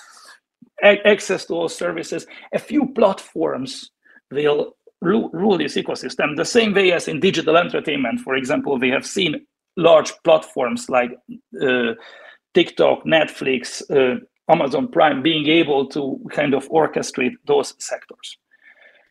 access 0.81 1.45
to 1.45 1.53
all 1.53 1.67
services, 1.67 2.25
a 2.53 2.59
few 2.59 2.87
platforms 2.93 3.91
will 4.31 4.77
rule 5.01 5.57
this 5.57 5.75
ecosystem. 5.75 6.37
The 6.37 6.45
same 6.45 6.73
way 6.73 6.93
as 6.93 7.09
in 7.09 7.19
digital 7.19 7.57
entertainment, 7.57 8.21
for 8.21 8.35
example, 8.35 8.77
we 8.77 8.89
have 8.89 9.05
seen 9.05 9.45
large 9.75 10.13
platforms 10.23 10.89
like 10.89 11.11
uh, 11.61 11.93
TikTok, 12.53 13.03
Netflix, 13.05 13.81
uh, 13.91 14.19
Amazon 14.51 14.87
Prime 14.87 15.21
being 15.21 15.47
able 15.47 15.87
to 15.89 16.19
kind 16.31 16.53
of 16.53 16.67
orchestrate 16.69 17.33
those 17.45 17.73
sectors. 17.79 18.37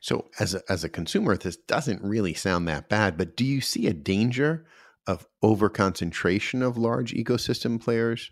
So, 0.01 0.29
as 0.39 0.55
a, 0.55 0.63
as 0.69 0.85
a 0.85 0.89
consumer, 0.89 1.37
this 1.37 1.57
doesn't 1.57 2.03
really 2.03 2.35
sound 2.35 2.67
that 2.69 2.89
bad, 2.89 3.17
but 3.17 3.37
do 3.37 3.45
you 3.45 3.61
see 3.61 3.87
a 3.87 3.93
danger 3.93 4.67
of 5.07 5.27
overconcentration 5.43 6.63
of 6.63 6.79
large 6.79 7.13
ecosystem 7.13 7.81
players, 7.81 8.31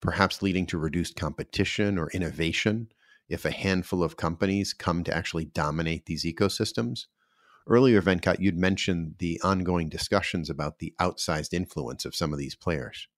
perhaps 0.00 0.42
leading 0.42 0.66
to 0.66 0.78
reduced 0.78 1.16
competition 1.16 1.98
or 1.98 2.10
innovation 2.10 2.88
if 3.28 3.44
a 3.44 3.50
handful 3.50 4.02
of 4.02 4.16
companies 4.16 4.72
come 4.72 5.04
to 5.04 5.16
actually 5.16 5.46
dominate 5.46 6.06
these 6.06 6.24
ecosystems? 6.24 7.06
Earlier, 7.66 8.00
Venkat, 8.00 8.38
you'd 8.38 8.58
mentioned 8.58 9.14
the 9.18 9.40
ongoing 9.42 9.88
discussions 9.88 10.48
about 10.50 10.78
the 10.78 10.94
outsized 11.00 11.52
influence 11.52 12.04
of 12.04 12.14
some 12.14 12.32
of 12.32 12.38
these 12.38 12.54
players. 12.54 13.08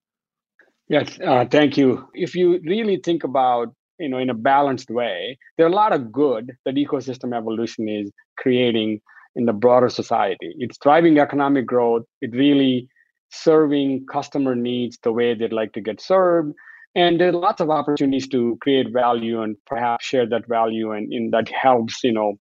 Yes, 0.89 1.19
uh, 1.25 1.45
thank 1.51 1.77
you. 1.77 2.09
If 2.15 2.35
you 2.35 2.61
really 2.65 2.99
think 3.05 3.25
about, 3.25 3.69
you 3.99 4.09
know, 4.09 4.19
in 4.19 4.31
a 4.31 4.35
balanced 4.35 4.91
way, 4.91 5.39
there 5.57 5.67
are 5.67 5.71
a 5.71 5.75
lot 5.75 5.93
of 5.93 6.11
good 6.13 6.53
that 6.65 6.77
ecosystem 6.77 7.37
evolution 7.37 7.89
is 7.89 8.11
creating 8.39 9.01
in 9.37 9.45
the 9.45 9.53
broader 9.53 9.89
society. 9.91 10.55
It's 10.59 10.79
driving 10.79 11.19
economic 11.19 11.67
growth. 11.67 12.05
It 12.23 12.31
really 12.33 12.89
serving 13.31 14.07
customer 14.11 14.55
needs 14.55 14.99
the 15.03 15.13
way 15.13 15.35
they'd 15.35 15.53
like 15.53 15.73
to 15.75 15.81
get 15.83 16.01
served. 16.01 16.55
And 16.95 17.21
there 17.21 17.29
are 17.29 17.33
lots 17.33 17.61
of 17.61 17.69
opportunities 17.71 18.27
to 18.29 18.57
create 18.63 18.87
value 18.93 19.43
and 19.43 19.57
perhaps 19.67 20.07
share 20.07 20.27
that 20.29 20.49
value, 20.49 20.93
and, 20.93 21.13
and 21.13 21.33
that 21.35 21.49
helps, 21.51 22.03
you 22.03 22.13
know, 22.13 22.35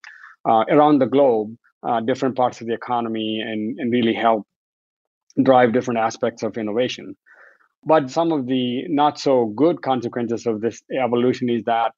uh, 0.49 0.63
around 0.69 0.99
the 0.99 1.05
globe, 1.05 1.53
uh, 1.83 1.99
different 1.99 2.37
parts 2.37 2.61
of 2.61 2.67
the 2.67 2.73
economy, 2.73 3.41
and, 3.45 3.77
and 3.77 3.91
really 3.91 4.13
help 4.13 4.47
drive 5.43 5.73
different 5.73 5.99
aspects 5.99 6.43
of 6.43 6.57
innovation. 6.57 7.15
But 7.87 8.11
some 8.11 8.33
of 8.33 8.47
the 8.47 8.85
not 8.89 9.17
so 9.17 9.45
good 9.55 9.81
consequences 9.81 10.45
of 10.45 10.59
this 10.59 10.81
evolution 10.91 11.49
is 11.49 11.63
that 11.63 11.93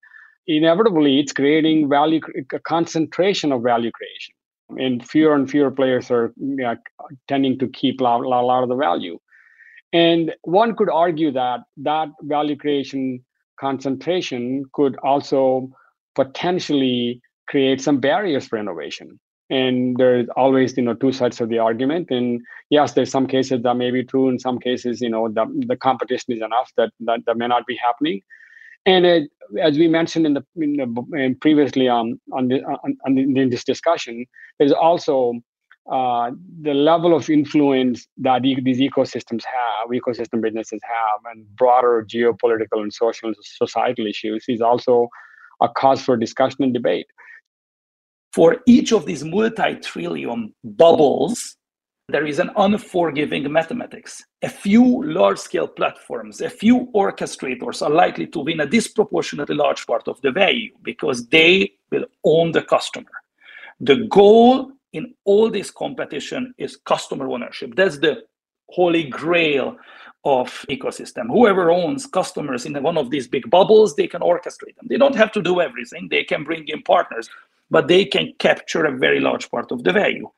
inevitably 0.46 1.20
it's 1.20 1.34
creating 1.34 1.90
value, 1.90 2.22
a 2.54 2.60
concentration 2.60 3.52
of 3.52 3.64
value 3.64 3.92
creation. 3.92 4.36
And 4.78 5.04
fewer 5.04 5.34
and 5.34 5.50
fewer 5.50 5.72
players 5.72 6.12
are 6.12 6.32
you 6.38 6.58
know, 6.58 6.76
tending 7.28 7.58
to 7.58 7.68
keep 7.70 8.02
a 8.02 8.04
lot, 8.04 8.22
a 8.22 8.28
lot 8.28 8.62
of 8.62 8.70
the 8.70 8.76
value. 8.76 9.18
And 9.92 10.36
one 10.44 10.76
could 10.76 10.92
argue 10.92 11.32
that 11.32 11.62
that 11.78 12.10
value 12.22 12.56
creation 12.56 13.26
concentration 13.60 14.66
could 14.74 14.96
also 15.04 15.72
potentially 16.14 17.20
create 17.48 17.82
some 17.82 18.00
barriers 18.00 18.48
for 18.48 18.60
innovation 18.60 19.20
and 19.50 19.98
there's 19.98 20.28
always 20.36 20.76
you 20.78 20.84
know 20.84 20.94
two 20.94 21.12
sides 21.12 21.42
of 21.42 21.50
the 21.50 21.60
argument. 21.60 22.12
And 22.12 22.42
yes 22.70 22.94
there's 22.94 23.12
some 23.12 23.28
cases 23.28 23.64
that 23.64 23.76
may 23.76 23.92
be 23.92 24.04
true 24.04 24.30
in 24.30 24.40
some 24.40 24.60
cases 24.60 25.02
you 25.02 25.10
know 25.10 25.30
the, 25.30 25.46
the 25.68 25.76
competition 25.76 26.34
is 26.34 26.42
enough 26.42 26.72
that, 26.78 26.92
that 27.02 27.26
that 27.26 27.38
may 27.38 27.48
not 27.48 27.66
be 27.66 27.76
happening. 27.76 28.22
And 28.86 29.06
it, 29.06 29.30
as 29.62 29.78
we 29.78 29.88
mentioned 29.88 30.26
in 30.26 30.34
the, 30.34 30.46
in 30.56 30.78
the 30.78 31.36
previously 31.42 31.88
on 31.88 32.20
on, 32.32 32.48
the, 32.48 32.64
on, 32.64 32.98
on 33.06 33.18
in 33.18 33.50
this 33.50 33.64
discussion 33.64 34.26
there's 34.58 34.72
also 34.72 35.34
uh, 35.92 36.30
the 36.62 36.74
level 36.74 37.16
of 37.16 37.30
influence 37.32 38.08
that 38.18 38.46
e- 38.46 38.62
these 38.62 38.80
ecosystems 38.80 39.44
have, 39.44 39.90
ecosystem 39.92 40.40
businesses 40.40 40.80
have, 40.84 41.34
and 41.34 41.48
broader 41.56 42.06
geopolitical 42.08 42.82
and 42.82 42.94
social 42.94 43.30
and 43.30 43.36
societal 43.42 44.06
issues 44.06 44.46
is 44.48 44.62
also 44.62 45.08
a 45.62 45.70
cause 45.70 46.00
for 46.02 46.16
discussion 46.16 46.64
and 46.64 46.76
debate 46.76 47.08
for 48.32 48.58
each 48.68 48.92
of 48.92 49.06
these 49.06 49.24
multi-trillion 49.24 50.54
bubbles, 50.64 51.58
there 52.10 52.26
is 52.26 52.40
an 52.40 52.50
unforgiving 52.58 53.52
mathematics. 53.52 54.24
A 54.42 54.50
few 54.50 55.04
large-scale 55.04 55.68
platforms, 55.68 56.42
a 56.42 56.50
few 56.50 56.88
orchestrators 56.96 57.82
are 57.82 57.90
likely 57.90 58.28
to 58.28 58.40
win 58.40 58.62
a 58.62 58.66
disproportionately 58.66 59.56
large 59.56 59.86
part 59.86 60.08
of 60.08 60.20
the 60.22 60.32
value 60.32 60.74
because 60.82 61.28
they 61.28 61.72
will 61.92 62.06
own 62.24 62.52
the 62.52 62.64
customer. 62.64 63.12
The 63.80 64.08
goal 64.08 64.72
in 64.94 65.14
all 65.24 65.50
this 65.50 65.70
competition 65.72 66.54
is 66.58 66.78
customer 66.78 67.30
ownership. 67.30 67.76
That's 67.76 68.00
the 68.00 68.24
holy 68.70 69.04
grail 69.04 69.78
of 70.26 70.50
ecosystem. 70.70 71.28
Whoever 71.28 71.72
owns 71.72 72.06
customers 72.06 72.66
in 72.66 72.82
one 72.84 72.98
of 72.98 73.10
these 73.10 73.28
big 73.28 73.50
bubbles, 73.50 73.96
they 73.96 74.08
can 74.08 74.22
orchestrate 74.22 74.76
them. 74.76 74.88
They 74.90 74.98
don't 74.98 75.16
have 75.16 75.32
to 75.34 75.42
do 75.42 75.62
everything. 75.62 76.08
They 76.10 76.24
can 76.24 76.44
bring 76.44 76.68
in 76.68 76.82
partners 76.82 77.30
but 77.70 77.88
they 77.88 78.06
can 78.06 78.34
capture 78.40 78.86
a 78.86 78.98
very 78.98 79.20
large 79.20 79.50
part 79.50 79.72
of 79.72 79.84
the 79.84 79.94
value. 79.94 80.30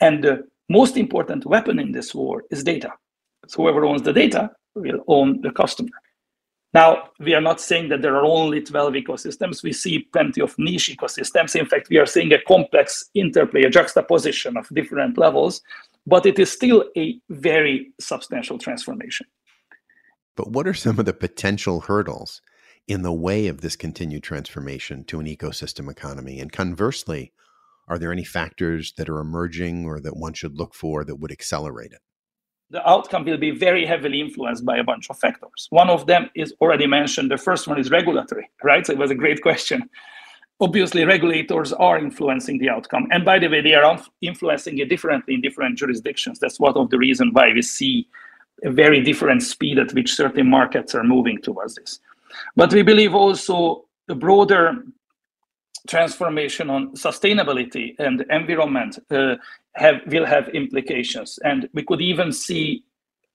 And 0.00 0.22
the 0.22 0.46
most 0.68 0.96
important 0.96 1.46
weapon 1.46 1.78
in 1.78 1.92
this 1.92 2.14
war 2.14 2.44
is 2.50 2.64
data. 2.64 2.92
So 3.48 3.62
whoever 3.62 3.84
owns 3.84 4.02
the 4.02 4.12
data 4.12 4.50
will 4.74 5.00
own 5.08 5.40
the 5.40 5.50
customer. 5.50 5.90
Now, 6.74 7.04
we 7.20 7.32
are 7.32 7.40
not 7.40 7.60
saying 7.60 7.88
that 7.88 8.02
there 8.02 8.16
are 8.16 8.24
only 8.24 8.60
12 8.60 8.94
ecosystems. 8.94 9.62
We 9.62 9.72
see 9.72 10.00
plenty 10.12 10.42
of 10.42 10.54
niche 10.58 10.94
ecosystems. 10.94 11.58
In 11.58 11.64
fact, 11.64 11.88
we 11.88 11.96
are 11.96 12.06
seeing 12.06 12.32
a 12.32 12.42
complex 12.42 13.08
interplay, 13.14 13.62
a 13.62 13.70
juxtaposition 13.70 14.56
of 14.58 14.68
different 14.74 15.16
levels, 15.16 15.62
but 16.06 16.26
it 16.26 16.38
is 16.38 16.52
still 16.52 16.84
a 16.96 17.18
very 17.30 17.92
substantial 17.98 18.58
transformation. 18.58 19.26
But 20.36 20.50
what 20.50 20.66
are 20.66 20.74
some 20.74 20.98
of 20.98 21.06
the 21.06 21.14
potential 21.14 21.80
hurdles 21.80 22.42
in 22.86 23.02
the 23.02 23.12
way 23.12 23.48
of 23.48 23.60
this 23.60 23.76
continued 23.76 24.22
transformation 24.22 25.04
to 25.04 25.20
an 25.20 25.26
ecosystem 25.26 25.90
economy? 25.90 26.40
And 26.40 26.52
conversely, 26.52 27.32
are 27.88 27.98
there 27.98 28.12
any 28.12 28.24
factors 28.24 28.92
that 28.96 29.08
are 29.08 29.20
emerging 29.20 29.86
or 29.86 30.00
that 30.00 30.16
one 30.16 30.34
should 30.34 30.58
look 30.58 30.74
for 30.74 31.04
that 31.04 31.16
would 31.16 31.32
accelerate 31.32 31.92
it? 31.92 32.00
The 32.70 32.88
outcome 32.88 33.24
will 33.24 33.38
be 33.38 33.52
very 33.52 33.86
heavily 33.86 34.20
influenced 34.20 34.64
by 34.64 34.76
a 34.78 34.84
bunch 34.84 35.08
of 35.08 35.18
factors. 35.18 35.68
One 35.70 35.88
of 35.88 36.06
them 36.06 36.30
is 36.34 36.52
already 36.60 36.88
mentioned. 36.88 37.30
The 37.30 37.38
first 37.38 37.68
one 37.68 37.78
is 37.78 37.90
regulatory, 37.90 38.50
right? 38.64 38.84
So 38.84 38.92
it 38.92 38.98
was 38.98 39.12
a 39.12 39.14
great 39.14 39.40
question. 39.48 39.88
Obviously, 40.58 41.04
regulators 41.04 41.72
are 41.74 41.98
influencing 41.98 42.58
the 42.58 42.70
outcome. 42.70 43.06
And 43.12 43.24
by 43.24 43.38
the 43.38 43.48
way, 43.48 43.60
they 43.60 43.74
are 43.74 44.02
influencing 44.22 44.78
it 44.78 44.88
differently 44.88 45.34
in 45.34 45.42
different 45.42 45.78
jurisdictions. 45.78 46.38
That's 46.40 46.58
one 46.58 46.76
of 46.76 46.90
the 46.90 46.98
reasons 46.98 47.34
why 47.34 47.52
we 47.52 47.62
see 47.62 48.08
a 48.64 48.70
very 48.70 49.02
different 49.02 49.42
speed 49.42 49.78
at 49.78 49.92
which 49.92 50.14
certain 50.14 50.48
markets 50.48 50.94
are 50.94 51.04
moving 51.04 51.38
towards 51.42 51.74
this. 51.74 52.00
But 52.54 52.72
we 52.72 52.82
believe 52.82 53.14
also 53.14 53.86
the 54.08 54.14
broader 54.14 54.84
transformation 55.88 56.68
on 56.70 56.92
sustainability 56.94 57.94
and 57.98 58.24
environment 58.30 58.98
uh, 59.10 59.36
have, 59.74 60.00
will 60.06 60.26
have 60.26 60.48
implications. 60.48 61.38
And 61.44 61.68
we 61.72 61.84
could 61.84 62.00
even 62.00 62.32
see 62.32 62.84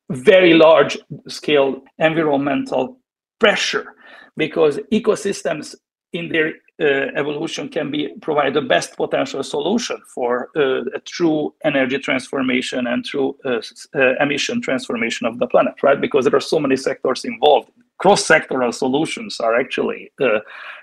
very 0.09 0.53
large 0.53 0.97
scale 1.27 1.81
environmental 1.99 2.97
pressure 3.39 3.95
because 4.37 4.77
ecosystems 4.91 5.75
in 6.13 6.29
their 6.29 6.53
uh, 6.81 7.11
evolution 7.15 7.69
can 7.69 7.91
be 7.91 8.09
provide 8.21 8.53
the 8.53 8.61
best 8.61 8.97
potential 8.97 9.43
solution 9.43 9.97
for 10.13 10.49
uh, 10.55 10.81
a 10.95 10.99
true 11.05 11.53
energy 11.63 11.99
transformation 11.99 12.87
and 12.87 13.05
true 13.05 13.37
uh, 13.45 13.61
uh 13.95 14.15
emission 14.19 14.61
transformation 14.61 15.27
of 15.27 15.37
the 15.37 15.47
planet 15.47 15.75
right 15.83 16.01
because 16.01 16.25
there 16.25 16.35
are 16.35 16.49
so 16.53 16.59
many 16.59 16.75
sectors 16.75 17.23
involved 17.23 17.69
cross-sectoral 18.01 18.73
solutions 18.73 19.39
are 19.39 19.55
actually 19.59 20.11
uh, 20.19 20.39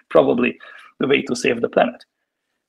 probably 0.08 0.56
the 1.00 1.08
way 1.08 1.20
to 1.22 1.34
save 1.34 1.60
the 1.60 1.68
planet. 1.68 2.04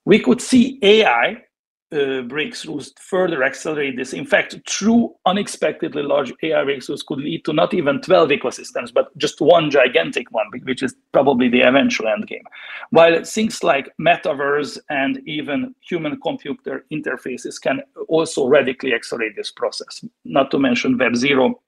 We 0.05 0.19
could 0.19 0.41
see 0.41 0.79
AI 0.81 1.43
uh, 1.91 2.21
breakthroughs 2.33 2.91
further 2.99 3.43
accelerate 3.43 3.95
this. 3.95 4.13
In 4.13 4.25
fact, 4.25 4.55
true 4.65 5.13
unexpectedly 5.27 6.01
large 6.01 6.31
AI 6.41 6.63
breakthroughs 6.63 7.05
could 7.05 7.19
lead 7.19 7.45
to 7.45 7.53
not 7.53 7.75
even 7.75 8.01
12 8.01 8.29
ecosystems, 8.29 8.91
but 8.91 9.15
just 9.17 9.39
one 9.39 9.69
gigantic 9.69 10.31
one, 10.31 10.47
which 10.63 10.81
is 10.81 10.95
probably 11.11 11.47
the 11.47 11.61
eventual 11.61 12.07
end 12.07 12.27
game. 12.27 12.43
While 12.89 13.23
things 13.23 13.63
like 13.63 13.91
metaverse 14.01 14.79
and 14.89 15.19
even 15.27 15.75
human 15.87 16.19
computer 16.21 16.85
interfaces 16.91 17.61
can 17.61 17.81
also 18.07 18.47
radically 18.47 18.93
accelerate 18.95 19.35
this 19.35 19.51
process, 19.51 20.03
not 20.25 20.49
to 20.51 20.59
mention 20.59 20.97
Web 20.97 21.15
Zero 21.15 21.61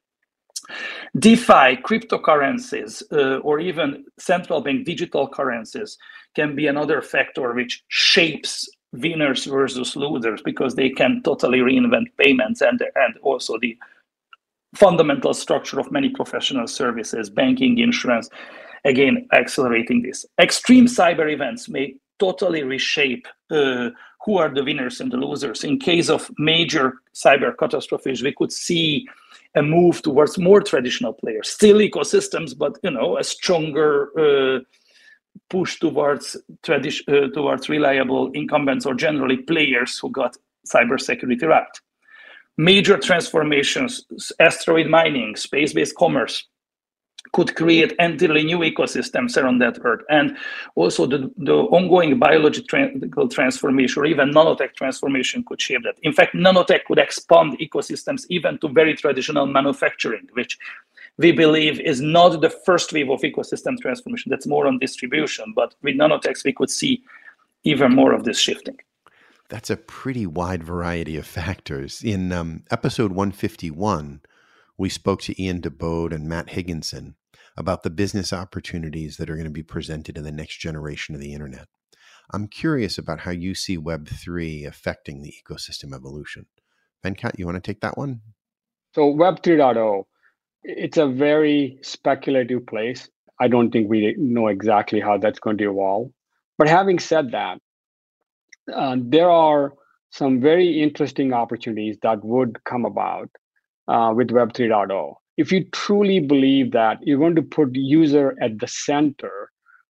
DeFi, 1.18 1.78
cryptocurrencies, 1.84 3.04
uh, 3.12 3.40
or 3.40 3.60
even 3.60 4.06
central 4.18 4.62
bank 4.62 4.86
digital 4.86 5.28
currencies 5.28 5.98
can 6.36 6.56
be 6.56 6.68
another 6.68 7.02
factor 7.02 7.54
which 7.54 7.84
shapes 7.90 8.70
winners 8.94 9.46
versus 9.46 9.96
losers 9.96 10.42
because 10.44 10.76
they 10.76 10.90
can 10.90 11.22
totally 11.24 11.60
reinvent 11.60 12.08
payments 12.18 12.62
and, 12.62 12.84
and 12.96 13.18
also 13.22 13.58
the 13.60 13.78
fundamental 14.76 15.34
structure 15.34 15.80
of 15.80 15.92
many 15.92 16.10
professional 16.10 16.68
services, 16.68 17.30
banking, 17.30 17.78
insurance, 17.78 18.30
again, 18.86 19.28
accelerating 19.34 20.02
this. 20.02 20.26
Extreme 20.40 20.88
cyber 20.88 21.32
events 21.32 21.70
may 21.70 21.96
totally 22.20 22.64
reshape 22.64 23.28
uh, 23.50 23.90
who 24.24 24.38
are 24.38 24.54
the 24.54 24.64
winners 24.64 25.02
and 25.02 25.12
the 25.12 25.18
losers. 25.18 25.64
In 25.64 25.80
case 25.80 26.10
of 26.10 26.30
major 26.38 26.94
cyber 27.14 27.58
catastrophes, 27.58 28.22
we 28.22 28.34
could 28.34 28.52
see 28.52 29.08
a 29.56 29.62
move 29.62 30.02
towards 30.02 30.38
more 30.38 30.62
traditional 30.62 31.14
players, 31.14 31.50
still 31.50 31.78
ecosystems, 31.78 32.58
but 32.58 32.78
you 32.84 32.92
know, 32.92 33.18
a 33.18 33.24
stronger 33.24 34.10
uh, 34.18 34.60
push 35.50 35.80
towards 35.80 36.38
tradi- 36.64 37.08
uh, 37.08 37.30
towards 37.34 37.70
reliable 37.70 38.32
incumbents 38.34 38.86
or 38.86 38.94
generally 38.94 39.38
players 39.38 39.98
who 40.00 40.10
got 40.10 40.36
cybersecurity 40.66 41.42
right 41.44 41.68
major 42.58 42.98
transformations, 42.98 44.06
asteroid 44.40 44.88
mining, 44.88 45.36
space-based 45.36 45.96
commerce, 45.96 46.48
could 47.34 47.56
create 47.56 47.94
entirely 47.98 48.44
new 48.44 48.60
ecosystems 48.60 49.42
around 49.42 49.60
that 49.60 49.80
earth. 49.84 50.02
And 50.10 50.38
also 50.76 51.06
the, 51.06 51.32
the 51.38 51.54
ongoing 51.54 52.20
biological 52.20 53.30
transformation 53.30 54.02
or 54.02 54.06
even 54.06 54.32
nanotech 54.32 54.76
transformation 54.76 55.44
could 55.48 55.62
shape 55.62 55.84
that. 55.84 55.96
In 56.04 56.12
fact, 56.12 56.36
nanotech 56.36 56.86
could 56.86 57.00
expand 57.00 57.58
ecosystems 57.60 58.26
even 58.30 58.58
to 58.60 58.68
very 58.68 58.96
traditional 58.96 59.46
manufacturing, 59.46 60.28
which 60.34 60.58
we 61.18 61.32
believe 61.32 61.80
is 61.80 62.02
not 62.02 62.42
the 62.42 62.50
first 62.50 62.92
wave 62.92 63.10
of 63.10 63.22
ecosystem 63.22 63.80
transformation. 63.80 64.30
That's 64.30 64.48
more 64.48 64.68
on 64.68 64.80
distribution. 64.80 65.54
But 65.56 65.76
with 65.82 65.96
nanotechs, 65.96 66.44
we 66.44 66.52
could 66.52 66.70
see 66.70 67.04
even 67.64 67.94
more 67.94 68.14
of 68.14 68.24
this 68.26 68.40
shifting. 68.40 68.78
That's 69.48 69.70
a 69.70 69.78
pretty 69.78 70.26
wide 70.26 70.64
variety 70.64 71.18
of 71.18 71.26
factors. 71.26 72.02
In 72.04 72.32
um, 72.32 72.64
episode 72.72 73.12
151, 73.12 74.22
we 74.78 74.90
spoke 74.90 75.22
to 75.24 75.42
Ian 75.42 75.62
DeBode 75.62 76.14
and 76.14 76.28
Matt 76.28 76.50
Higginson 76.50 77.16
about 77.58 77.84
the 77.84 77.90
business 77.90 78.32
opportunities 78.32 79.18
that 79.18 79.30
are 79.30 79.36
going 79.36 79.46
to 79.46 79.52
be 79.52 79.64
presented 79.64 80.18
in 80.18 80.24
the 80.24 80.32
next 80.32 80.58
generation 80.58 81.16
of 81.16 81.22
the 81.22 81.34
internet. 81.34 81.68
I'm 82.34 82.48
curious 82.48 82.98
about 82.98 83.20
how 83.22 83.32
you 83.32 83.54
see 83.54 83.78
Web3 83.78 84.66
affecting 84.66 85.22
the 85.22 85.34
ecosystem 85.34 85.94
evolution. 85.94 86.46
Venkat, 87.04 87.38
you 87.38 87.46
want 87.46 87.56
to 87.56 87.62
take 87.62 87.82
that 87.82 87.98
one? 87.98 88.22
So, 88.94 89.08
Web 89.08 89.42
3.0, 89.42 90.04
it's 90.64 90.98
a 90.98 91.08
very 91.08 91.80
speculative 91.82 92.66
place. 92.68 93.10
I 93.40 93.48
don't 93.48 93.72
think 93.72 93.90
we 93.90 94.16
know 94.18 94.48
exactly 94.48 95.00
how 95.00 95.18
that's 95.18 95.40
going 95.40 95.58
to 95.58 95.72
evolve. 95.72 96.12
But 96.58 96.70
having 96.70 97.00
said 97.00 97.32
that, 97.32 97.60
uh, 98.72 98.98
there 99.00 99.30
are 99.30 99.74
some 100.12 100.40
very 100.40 100.82
interesting 100.82 101.34
opportunities 101.34 101.98
that 102.04 102.24
would 102.24 102.64
come 102.66 102.86
about 102.86 103.30
uh, 103.88 104.14
with 104.16 104.32
Web 104.32 104.54
3.0. 104.54 105.16
If 105.38 105.52
you 105.52 105.66
truly 105.72 106.20
believe 106.20 106.72
that 106.72 107.00
you're 107.02 107.20
going 107.20 107.36
to 107.36 107.42
put 107.42 107.70
user 107.74 108.36
at 108.42 108.60
the 108.60 108.68
center 108.68 109.50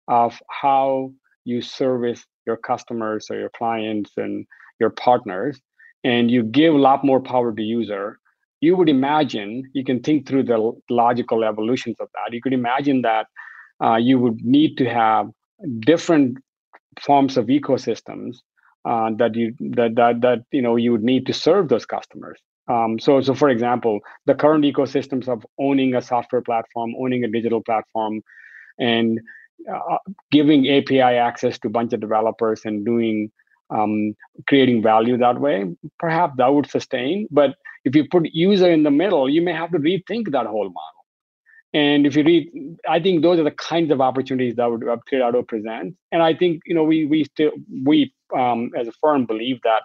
of 0.09 0.41
how 0.49 1.13
you 1.45 1.63
service 1.63 2.25
your 2.47 2.57
customers 2.57 3.27
or 3.31 3.39
your 3.39 3.51
clients 3.51 4.13
and 4.17 4.47
your 4.79 4.91
partners, 4.91 5.61
and 6.05 6.31
you 6.31 6.43
give 6.43 6.75
a 6.75 6.79
lot 6.79 7.05
more 7.05 7.21
power 7.21 7.55
to 7.55 7.63
user, 7.63 8.19
you 8.61 8.77
would 8.77 8.89
imagine 8.89 9.63
you 9.73 9.85
can 9.85 10.01
think 10.01 10.27
through 10.27 10.45
the 10.45 10.73
logical 10.89 11.45
evolutions 11.45 11.97
of 12.01 12.09
that. 12.15 12.33
You 12.33 12.43
could 12.43 12.53
imagine 12.53 13.03
that 13.03 13.27
uh, 13.83 13.97
you 13.97 14.19
would 14.19 14.43
need 14.45 14.77
to 14.79 14.89
have 14.89 15.29
different 15.81 16.39
forms 17.01 17.37
of 17.37 17.47
ecosystems 17.47 18.37
uh, 18.85 19.11
that 19.17 19.35
you 19.35 19.55
that 19.61 19.95
that 19.97 20.21
that 20.23 20.45
you 20.53 20.63
know 20.63 20.77
you 20.77 20.93
would 20.93 21.03
need 21.03 21.27
to 21.27 21.33
serve 21.33 21.69
those 21.69 21.87
customers. 21.87 22.39
Um, 22.71 23.01
so 23.01 23.21
so 23.21 23.35
for 23.35 23.49
example, 23.49 24.01
the 24.27 24.35
current 24.35 24.65
ecosystems 24.65 25.29
of 25.29 25.45
owning 25.59 25.95
a 25.95 26.03
software 26.03 26.43
platform, 26.43 26.95
owning 26.99 27.25
a 27.25 27.29
digital 27.29 27.63
platform, 27.63 28.23
and 28.79 29.21
uh, 29.73 29.99
giving 30.31 30.69
API 30.69 31.01
access 31.01 31.59
to 31.59 31.69
a 31.69 31.71
bunch 31.71 31.93
of 31.93 32.01
developers 32.01 32.63
and 32.65 32.85
doing 32.85 33.31
um, 33.71 34.15
creating 34.49 34.83
value 34.83 35.17
that 35.19 35.41
way, 35.41 35.65
perhaps 35.99 36.35
that 36.37 36.53
would 36.55 36.71
sustain. 36.71 37.27
But 37.31 37.57
if 37.85 37.95
you 37.97 38.07
put 38.09 38.27
user 38.33 38.71
in 38.71 38.85
the 38.85 38.91
middle, 38.91 39.29
you 39.29 39.43
may 39.43 39.53
have 39.53 39.73
to 39.73 39.79
rethink 39.79 40.31
that 40.33 40.47
whole 40.47 40.71
model. 40.71 41.01
And 41.73 42.07
if 42.07 42.17
you 42.17 42.25
read, 42.25 42.51
I 42.89 43.01
think 43.01 43.23
those 43.23 43.39
are 43.39 43.45
the 43.45 43.53
kinds 43.53 43.93
of 43.93 44.01
opportunities 44.01 44.57
that 44.57 44.71
would 44.71 44.83
Web 44.85 45.01
3.0 45.13 45.47
present. 45.47 45.97
And 46.11 46.23
I 46.23 46.35
think 46.35 46.63
you 46.67 46.75
know 46.75 46.85
we 46.85 47.07
we 47.07 47.25
still 47.25 47.53
we 47.85 48.15
um, 48.37 48.71
as 48.79 48.87
a 48.87 48.93
firm 49.01 49.27
believe 49.27 49.61
that 49.65 49.83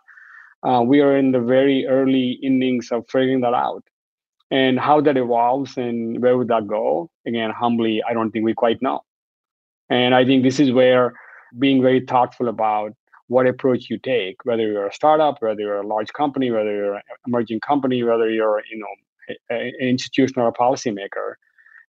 uh, 0.65 0.81
we 0.81 1.01
are 1.01 1.15
in 1.15 1.31
the 1.31 1.39
very 1.39 1.85
early 1.87 2.39
innings 2.41 2.89
of 2.91 3.05
figuring 3.09 3.41
that 3.41 3.53
out. 3.53 3.83
And 4.51 4.79
how 4.79 5.01
that 5.01 5.17
evolves 5.17 5.77
and 5.77 6.21
where 6.21 6.37
would 6.37 6.47
that 6.49 6.67
go? 6.67 7.09
Again, 7.27 7.51
humbly, 7.51 8.01
I 8.07 8.13
don't 8.13 8.31
think 8.31 8.45
we 8.45 8.53
quite 8.53 8.81
know. 8.81 9.01
And 9.89 10.15
I 10.15 10.25
think 10.25 10.43
this 10.43 10.59
is 10.59 10.71
where 10.71 11.13
being 11.59 11.81
very 11.81 12.05
thoughtful 12.05 12.47
about 12.47 12.93
what 13.27 13.47
approach 13.47 13.89
you 13.89 13.97
take, 13.97 14.37
whether 14.43 14.63
you're 14.63 14.87
a 14.87 14.93
startup, 14.93 15.41
whether 15.41 15.61
you're 15.61 15.81
a 15.81 15.87
large 15.87 16.11
company, 16.13 16.51
whether 16.51 16.73
you're 16.73 16.95
an 16.95 17.01
emerging 17.27 17.59
company, 17.61 18.03
whether 18.03 18.29
you're 18.29 18.61
you 18.71 18.79
know 18.79 19.35
an 19.49 19.71
institutional 19.81 20.45
or 20.45 20.49
a 20.49 20.53
policymaker, 20.53 21.33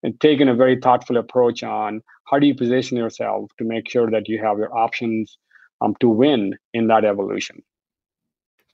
and 0.03 0.19
taking 0.21 0.47
a 0.47 0.55
very 0.55 0.79
thoughtful 0.79 1.17
approach 1.17 1.61
on 1.63 2.01
how 2.29 2.39
do 2.39 2.47
you 2.47 2.55
position 2.55 2.97
yourself 2.97 3.51
to 3.57 3.65
make 3.65 3.89
sure 3.89 4.09
that 4.09 4.29
you 4.29 4.39
have 4.39 4.57
your 4.57 4.75
options 4.75 5.37
um, 5.81 5.93
to 5.99 6.07
win 6.07 6.53
in 6.73 6.87
that 6.87 7.03
evolution. 7.03 7.61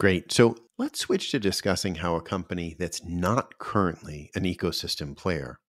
Great. 0.02 0.32
So 0.32 0.56
let's 0.80 1.00
switch 1.00 1.30
to 1.30 1.40
discussing 1.40 1.94
how 1.94 2.16
a 2.16 2.24
company 2.24 2.76
that's 2.80 3.06
not 3.06 3.60
currently 3.60 4.32
an 4.34 4.46
ecosystem 4.46 5.16
player 5.16 5.60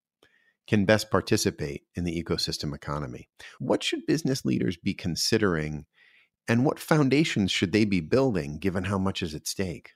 can 0.66 0.86
best 0.86 1.10
participate 1.10 1.82
in 1.96 2.04
the 2.04 2.24
ecosystem 2.24 2.74
economy. 2.74 3.28
What 3.58 3.82
should 3.82 4.06
business 4.06 4.42
leaders 4.42 4.78
be 4.78 4.94
considering, 4.94 5.84
and 6.48 6.64
what 6.64 6.78
foundations 6.78 7.52
should 7.52 7.72
they 7.72 7.84
be 7.84 8.00
building 8.00 8.58
given 8.58 8.84
how 8.84 8.96
much 8.96 9.20
is 9.20 9.34
at 9.34 9.46
stake? 9.46 9.90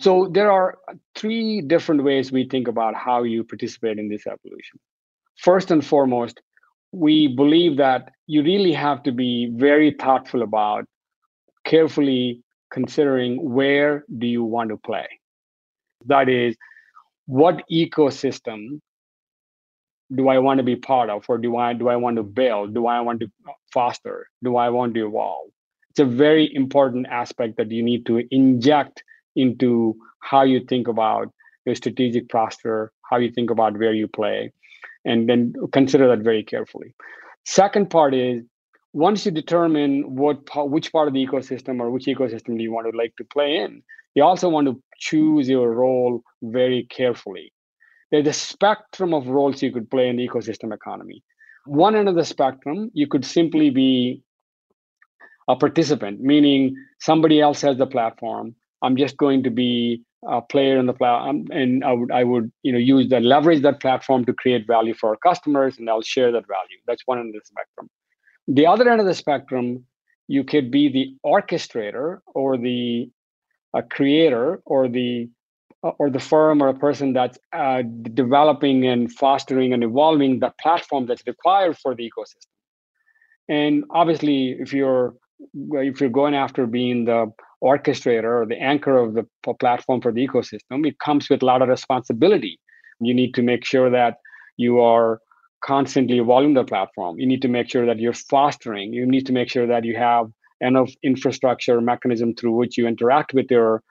So 0.00 0.30
there 0.32 0.50
are 0.50 0.78
three 1.14 1.60
different 1.60 2.02
ways 2.02 2.32
we 2.32 2.48
think 2.48 2.66
about 2.66 2.94
how 2.94 3.24
you 3.24 3.44
participate 3.44 3.98
in 3.98 4.08
this 4.08 4.26
evolution. 4.26 4.80
First 5.36 5.70
and 5.70 5.84
foremost, 5.84 6.40
we 6.92 7.28
believe 7.28 7.76
that 7.76 8.08
you 8.26 8.42
really 8.42 8.72
have 8.72 9.02
to 9.02 9.12
be 9.12 9.52
very 9.54 9.94
thoughtful 10.00 10.40
about 10.40 10.86
carefully 11.66 12.40
considering 12.74 13.32
where 13.52 14.04
do 14.18 14.26
you 14.26 14.42
want 14.42 14.70
to 14.70 14.76
play. 14.76 15.06
That 16.06 16.28
is, 16.28 16.56
what 17.26 17.62
ecosystem 17.70 18.80
do 20.14 20.28
I 20.28 20.38
want 20.38 20.58
to 20.58 20.64
be 20.64 20.76
part 20.76 21.08
of, 21.08 21.24
or 21.28 21.38
do 21.38 21.56
I 21.56 21.72
do 21.72 21.88
I 21.88 21.96
want 21.96 22.16
to 22.16 22.24
build? 22.24 22.74
Do 22.74 22.86
I 22.86 23.00
want 23.00 23.20
to 23.20 23.28
foster? 23.72 24.26
Do 24.42 24.56
I 24.56 24.68
want 24.70 24.94
to 24.94 25.06
evolve? 25.06 25.48
It's 25.90 26.00
a 26.00 26.04
very 26.04 26.52
important 26.54 27.06
aspect 27.22 27.56
that 27.58 27.70
you 27.70 27.82
need 27.82 28.04
to 28.06 28.22
inject 28.30 29.04
into 29.36 29.94
how 30.18 30.42
you 30.42 30.60
think 30.68 30.88
about 30.88 31.28
your 31.64 31.76
strategic 31.76 32.28
posture, 32.28 32.92
how 33.08 33.18
you 33.18 33.30
think 33.30 33.50
about 33.50 33.78
where 33.78 33.94
you 33.94 34.08
play, 34.08 34.52
and 35.04 35.28
then 35.28 35.54
consider 35.72 36.08
that 36.08 36.24
very 36.24 36.42
carefully. 36.42 36.94
Second 37.44 37.88
part 37.88 38.14
is 38.14 38.42
once 38.94 39.26
you 39.26 39.32
determine 39.32 40.14
what 40.14 40.38
which 40.70 40.92
part 40.92 41.08
of 41.08 41.14
the 41.14 41.26
ecosystem 41.26 41.80
or 41.80 41.90
which 41.90 42.06
ecosystem 42.06 42.56
do 42.56 42.62
you 42.62 42.72
want 42.72 42.90
to 42.90 42.96
like 42.96 43.14
to 43.16 43.24
play 43.24 43.56
in, 43.56 43.82
you 44.14 44.22
also 44.22 44.48
want 44.48 44.66
to 44.66 44.80
choose 44.98 45.48
your 45.48 45.72
role 45.72 46.22
very 46.42 46.86
carefully. 46.90 47.52
There's 48.10 48.26
a 48.26 48.32
spectrum 48.32 49.12
of 49.12 49.26
roles 49.26 49.62
you 49.62 49.72
could 49.72 49.90
play 49.90 50.08
in 50.08 50.16
the 50.16 50.28
ecosystem 50.28 50.72
economy. 50.72 51.22
One 51.66 51.96
end 51.96 52.08
of 52.08 52.14
the 52.14 52.24
spectrum, 52.24 52.90
you 52.94 53.06
could 53.06 53.24
simply 53.24 53.70
be 53.70 54.22
a 55.48 55.56
participant, 55.56 56.20
meaning 56.20 56.76
somebody 57.00 57.40
else 57.40 57.60
has 57.62 57.76
the 57.76 57.86
platform 57.86 58.54
I'm 58.84 58.96
just 58.96 59.16
going 59.16 59.42
to 59.44 59.50
be 59.50 60.02
a 60.28 60.42
player 60.42 60.78
in 60.78 60.86
the 60.86 60.92
platform, 60.92 61.36
um, 61.36 61.46
and 61.50 61.84
I 61.84 61.92
would 61.92 62.10
I 62.12 62.22
would 62.22 62.52
you 62.62 62.72
know 62.72 62.78
use 62.78 63.08
that 63.08 63.22
leverage 63.22 63.62
that 63.62 63.80
platform 63.80 64.24
to 64.26 64.34
create 64.34 64.66
value 64.66 64.94
for 64.94 65.10
our 65.10 65.16
customers, 65.16 65.78
and 65.78 65.88
I'll 65.88 66.02
share 66.02 66.30
that 66.32 66.46
value. 66.46 66.78
That's 66.86 67.02
one 67.06 67.18
end 67.18 67.34
of 67.34 67.40
the 67.40 67.46
spectrum. 67.46 67.88
The 68.48 68.66
other 68.66 68.88
end 68.88 69.00
of 69.00 69.06
the 69.06 69.14
spectrum, 69.14 69.86
you 70.28 70.44
could 70.44 70.70
be 70.70 70.88
the 70.88 71.16
orchestrator 71.24 72.18
or 72.26 72.56
the 72.56 73.10
a 73.74 73.82
creator 73.82 74.60
or 74.64 74.88
the 74.88 75.28
or 75.82 76.08
the 76.08 76.20
firm 76.20 76.62
or 76.62 76.68
a 76.68 76.74
person 76.74 77.12
that's 77.12 77.38
uh, 77.52 77.82
developing 78.12 78.86
and 78.86 79.12
fostering 79.12 79.74
and 79.74 79.84
evolving 79.84 80.40
the 80.40 80.52
platform 80.60 81.06
that's 81.06 81.26
required 81.26 81.76
for 81.76 81.94
the 81.94 82.10
ecosystem. 82.10 82.48
And 83.48 83.84
obviously, 83.90 84.56
if 84.58 84.72
you're 84.72 85.14
if 85.72 86.00
you're 86.00 86.10
going 86.10 86.34
after 86.34 86.66
being 86.66 87.04
the 87.04 87.30
orchestrator 87.62 88.42
or 88.42 88.46
the 88.46 88.60
anchor 88.60 88.96
of 88.96 89.14
the 89.14 89.26
platform 89.60 90.00
for 90.00 90.12
the 90.12 90.26
ecosystem, 90.26 90.86
it 90.86 90.98
comes 90.98 91.28
with 91.28 91.42
a 91.42 91.46
lot 91.46 91.60
of 91.60 91.68
responsibility. 91.68 92.58
You 93.00 93.12
need 93.12 93.34
to 93.34 93.42
make 93.42 93.64
sure 93.64 93.90
that 93.90 94.18
you 94.56 94.80
are 94.80 95.20
constantly 95.64 96.18
evolving 96.18 96.54
the 96.54 96.64
platform. 96.64 97.18
You 97.18 97.26
need 97.26 97.42
to 97.42 97.48
make 97.48 97.70
sure 97.70 97.86
that 97.86 97.98
you're 97.98 98.12
fostering. 98.12 98.92
You 98.92 99.06
need 99.06 99.26
to 99.26 99.32
make 99.32 99.48
sure 99.48 99.66
that 99.66 99.84
you 99.84 99.96
have 99.96 100.26
enough 100.60 100.90
infrastructure 101.02 101.80
mechanism 101.80 102.34
through 102.34 102.52
which 102.52 102.76
you 102.78 102.86
interact 102.86 103.34
with 103.34 103.46
your 103.50 103.82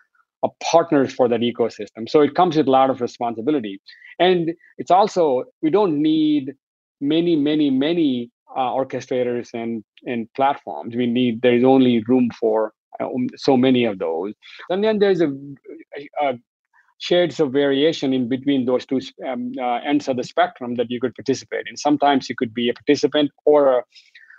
uh, 0.44 0.50
partners 0.72 1.14
for 1.14 1.28
that 1.28 1.42
ecosystem. 1.42 2.08
So 2.08 2.22
it 2.22 2.36
comes 2.36 2.58
with 2.58 2.68
a 2.68 2.72
lot 2.72 2.90
of 2.90 3.02
responsibility. 3.02 3.82
And 4.20 4.54
it's 4.78 4.92
also, 4.92 5.46
we 5.62 5.70
don't 5.70 6.02
need 6.02 6.54
many, 7.02 7.36
many, 7.36 7.70
many 7.70 8.30
uh, 8.56 8.70
orchestrators 8.72 9.50
and, 9.54 9.84
and 10.06 10.28
platforms. 10.36 10.96
We 10.96 11.08
need, 11.08 11.42
there's 11.42 11.64
only 11.64 12.04
room 12.08 12.30
for 12.40 12.74
um, 13.00 13.28
so 13.36 13.58
many 13.58 13.86
of 13.86 14.00
those. 14.00 14.34
And 14.70 14.84
then 14.84 15.00
there's 15.00 15.22
a, 15.22 15.30
a, 16.22 16.34
shades 17.04 17.38
of 17.42 17.52
variation 17.52 18.14
in 18.14 18.30
between 18.30 18.66
those 18.66 18.86
two 18.86 19.02
um, 19.28 19.52
uh, 19.60 19.80
ends 19.92 20.08
of 20.08 20.16
the 20.16 20.24
spectrum 20.24 20.76
that 20.76 20.90
you 20.90 21.00
could 21.02 21.14
participate 21.16 21.66
in. 21.70 21.76
Sometimes 21.76 22.30
you 22.30 22.36
could 22.40 22.54
be 22.54 22.70
a 22.70 22.74
participant 22.74 23.30
or 23.46 23.62
a, 23.80 23.84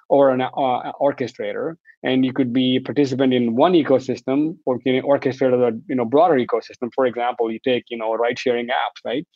or 0.09 0.31
an 0.31 0.41
uh, 0.41 0.93
orchestrator, 1.07 1.77
and 2.03 2.25
you 2.25 2.33
could 2.33 2.53
be 2.55 2.77
a 2.77 2.81
participant 2.81 3.35
in 3.35 3.55
one 3.55 3.75
ecosystem 3.75 4.57
or 4.65 4.79
can 4.79 4.95
orchestrate 5.03 5.53
a 5.53 5.79
you 5.91 5.97
know 5.99 6.07
broader 6.07 6.39
ecosystem. 6.47 6.89
For 6.95 7.05
example, 7.05 7.53
you 7.53 7.61
take 7.71 7.85
you 7.91 7.99
know 7.99 8.15
ride 8.15 8.39
sharing 8.39 8.69
apps, 8.69 9.01
right? 9.05 9.27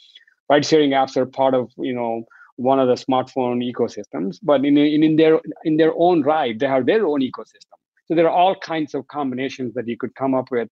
Ride 0.49 0.65
sharing 0.65 0.93
apps 1.01 1.15
are 1.19 1.27
part 1.27 1.55
of 1.55 1.71
you 1.77 1.95
know 1.95 2.25
one 2.57 2.81
of 2.81 2.89
the 2.89 2.99
smartphone 3.07 3.59
ecosystems, 3.71 4.39
but 4.43 4.65
in, 4.65 4.79
in, 4.79 5.03
in 5.09 5.17
their 5.17 5.39
in 5.65 5.77
their 5.77 5.93
own 6.07 6.23
right, 6.23 6.59
they 6.59 6.67
have 6.67 6.87
their 6.87 7.07
own 7.07 7.21
ecosystem. 7.21 7.77
So 8.07 8.15
there 8.15 8.27
are 8.31 8.39
all 8.43 8.55
kinds 8.73 8.95
of 8.95 9.07
combinations 9.09 9.75
that 9.75 9.87
you 9.87 9.99
could 9.99 10.15
come 10.15 10.35
up 10.35 10.49
with 10.51 10.69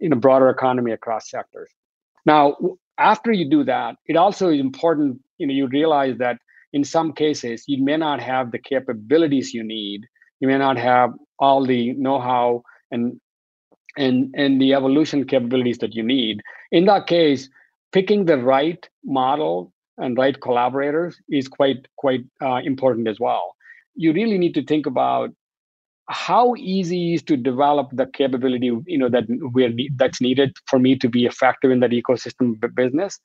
in 0.00 0.12
a 0.12 0.16
broader 0.16 0.48
economy 0.50 0.90
across 0.90 1.30
sectors. 1.30 1.70
Now, 2.24 2.56
after 2.98 3.32
you 3.32 3.48
do 3.48 3.64
that, 3.64 3.96
it 4.06 4.16
also 4.16 4.48
is 4.50 4.60
important, 4.60 5.20
you 5.38 5.46
know, 5.46 5.54
you 5.54 5.66
realize 5.66 6.18
that 6.18 6.38
in 6.72 6.84
some 6.84 7.12
cases 7.12 7.64
you 7.66 7.82
may 7.82 7.96
not 7.96 8.20
have 8.20 8.50
the 8.50 8.58
capabilities 8.58 9.52
you 9.52 9.62
need. 9.62 10.06
You 10.40 10.48
may 10.48 10.58
not 10.58 10.76
have 10.76 11.10
all 11.38 11.64
the 11.64 11.92
know-how 11.94 12.62
and 12.90 13.20
and 13.96 14.34
and 14.36 14.60
the 14.60 14.72
evolution 14.72 15.26
capabilities 15.26 15.78
that 15.78 15.94
you 15.94 16.02
need. 16.02 16.40
In 16.70 16.86
that 16.86 17.06
case, 17.06 17.48
picking 17.92 18.24
the 18.24 18.38
right 18.38 18.88
model 19.04 19.72
and 19.98 20.16
right 20.16 20.40
collaborators 20.40 21.20
is 21.28 21.48
quite 21.48 21.86
quite 21.96 22.24
uh, 22.40 22.60
important 22.64 23.08
as 23.08 23.20
well. 23.20 23.54
You 23.94 24.12
really 24.12 24.38
need 24.38 24.54
to 24.54 24.64
think 24.64 24.86
about 24.86 25.30
how 26.08 26.54
easy 26.56 27.14
is 27.14 27.22
to 27.24 27.36
develop 27.36 27.88
the 27.92 28.06
capability 28.06 28.66
you 28.86 28.98
know 28.98 29.08
that 29.08 29.24
we're 29.28 29.72
that's 29.96 30.20
needed 30.20 30.56
for 30.66 30.78
me 30.78 30.96
to 30.96 31.08
be 31.08 31.26
effective 31.26 31.70
in 31.70 31.80
that 31.80 31.90
ecosystem 31.90 32.54
business? 32.74 33.18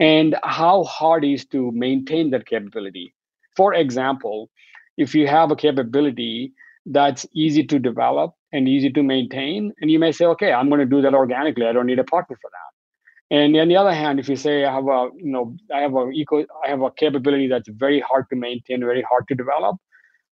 And 0.00 0.36
how 0.42 0.84
hard 0.84 1.24
is 1.24 1.44
to 1.46 1.70
maintain 1.72 2.30
that 2.30 2.46
capability? 2.46 3.14
For 3.56 3.74
example 3.74 4.50
if 4.96 5.14
you 5.14 5.26
have 5.26 5.50
a 5.50 5.56
capability 5.56 6.52
that's 6.86 7.26
easy 7.32 7.64
to 7.64 7.78
develop 7.78 8.34
and 8.52 8.68
easy 8.68 8.90
to 8.90 9.02
maintain 9.02 9.72
and 9.80 9.90
you 9.90 9.98
may 9.98 10.12
say 10.12 10.24
okay 10.24 10.52
i'm 10.52 10.68
going 10.68 10.80
to 10.80 10.86
do 10.86 11.00
that 11.02 11.14
organically. 11.14 11.66
I 11.66 11.72
don't 11.72 11.86
need 11.86 11.98
a 11.98 12.04
partner 12.04 12.36
for 12.40 12.50
that. 12.50 13.36
And 13.36 13.56
on 13.56 13.68
the 13.68 13.76
other 13.76 13.94
hand 13.94 14.20
if 14.20 14.28
you 14.28 14.36
say 14.36 14.64
i 14.64 14.72
have 14.72 14.86
a 14.86 15.08
you 15.16 15.32
know 15.32 15.56
i 15.74 15.80
have 15.80 15.94
a 15.94 16.10
eco 16.10 16.44
i 16.64 16.68
have 16.68 16.82
a 16.82 16.90
capability 16.90 17.48
that's 17.48 17.68
very 17.68 18.00
hard 18.00 18.26
to 18.30 18.36
maintain 18.36 18.80
very 18.80 19.02
hard 19.02 19.26
to 19.28 19.34
develop 19.34 19.76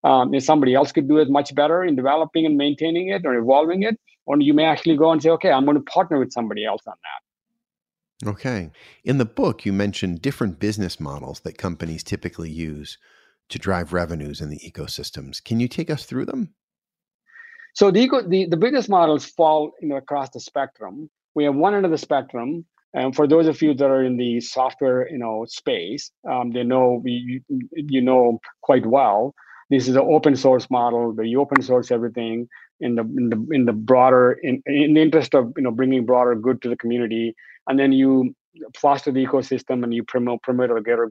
um, 0.05 0.35
if 0.35 0.45
somebody 0.45 0.75
else 0.75 0.93
could 0.93 1.09
do 1.09 1.19
it 1.19 1.31
much 1.31 1.55
better 1.55 1.85
in 1.85 1.97
developing 1.97 2.47
and 2.47 2.57
maintaining 2.57 3.09
it 3.09 3.23
or 3.25 3.35
evolving 3.35 3.83
it, 3.83 3.99
or 4.27 4.41
you 4.41 4.55
may 4.55 4.65
actually 4.65 4.97
go 4.97 5.11
and 5.13 5.23
say, 5.23 5.31
okay, 5.31 5.51
I'm 5.51 5.65
going 5.65 5.77
to 5.77 5.83
partner 5.83 6.19
with 6.19 6.33
somebody 6.33 6.65
else 6.65 6.83
on 6.87 6.95
that. 7.03 8.29
Okay. 8.31 8.71
In 9.05 9.19
the 9.19 9.25
book, 9.25 9.65
you 9.67 9.73
mentioned 9.73 10.23
different 10.23 10.61
business 10.61 11.01
models 11.01 11.41
that 11.41 11.59
companies 11.59 12.05
typically 12.05 12.51
use 12.51 12.99
to 13.49 13.59
drive 13.59 13.93
revenues 13.93 14.41
in 14.41 14.49
the 14.49 14.61
ecosystems. 14.61 15.43
Can 15.43 15.59
you 15.59 15.67
take 15.67 15.91
us 15.91 16.05
through 16.05 16.27
them? 16.27 16.55
So 17.75 17.91
the, 17.91 18.01
eco, 18.01 18.27
the, 18.27 18.47
the 18.47 18.57
business 18.57 18.89
models 18.89 19.25
fall 19.25 19.73
you 19.81 19.89
know, 19.89 19.97
across 19.97 20.31
the 20.31 20.41
spectrum. 20.41 21.11
We 21.35 21.45
have 21.45 21.55
one 21.55 21.75
end 21.75 21.85
of 21.85 21.91
the 21.91 21.99
spectrum, 21.99 22.67
and 22.95 23.17
for 23.17 23.27
those 23.27 23.49
of 23.49 23.61
you 23.63 23.73
that 23.75 23.87
are 23.87 24.05
in 24.05 24.19
the 24.19 24.41
software 24.41 25.09
you 25.11 25.17
know 25.17 25.47
space, 25.49 26.11
um, 26.31 26.53
they 26.53 26.63
know 26.63 27.01
we, 27.03 27.41
you 27.49 28.03
know 28.03 28.39
quite 28.61 28.85
well 28.85 29.35
this 29.73 29.89
is 29.89 29.97
an 29.97 30.03
open 30.03 30.37
source 30.37 30.69
model 30.71 31.13
where 31.13 31.25
you 31.25 31.41
open 31.41 31.63
source 31.63 31.91
everything 31.91 32.47
in 32.81 32.95
the 32.95 33.03
in 33.03 33.31
the 33.31 33.47
in 33.57 33.65
the 33.65 33.73
broader 33.73 34.33
in, 34.43 34.63
in 34.67 34.93
the 34.93 35.01
interest 35.01 35.35
of 35.35 35.51
you 35.57 35.63
know 35.63 35.71
bringing 35.71 36.05
broader 36.05 36.35
good 36.35 36.61
to 36.63 36.69
the 36.69 36.77
community. 36.77 37.35
And 37.67 37.79
then 37.79 37.91
you 37.91 38.35
foster 38.77 39.11
the 39.11 39.25
ecosystem 39.27 39.83
and 39.83 39.95
you 39.95 40.05
promote 40.05 40.43
promote 40.43 40.71
a 40.71 40.83
greater 40.83 41.11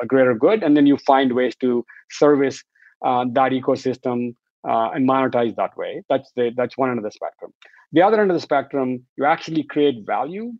a 0.00 0.06
greater 0.06 0.34
good. 0.34 0.62
And 0.62 0.74
then 0.74 0.86
you 0.86 0.96
find 0.96 1.34
ways 1.34 1.54
to 1.56 1.84
service 2.10 2.64
uh, 3.04 3.26
that 3.32 3.52
ecosystem 3.52 4.34
uh, 4.66 4.88
and 4.94 5.06
monetize 5.06 5.54
that 5.56 5.76
way. 5.76 6.02
That's 6.08 6.30
the 6.34 6.50
that's 6.56 6.78
one 6.78 6.88
end 6.88 6.98
of 6.98 7.04
the 7.04 7.12
spectrum. 7.12 7.52
The 7.92 8.00
other 8.00 8.22
end 8.22 8.30
of 8.30 8.36
the 8.36 8.40
spectrum 8.40 9.04
you 9.18 9.26
actually 9.26 9.64
create 9.64 10.06
value 10.06 10.54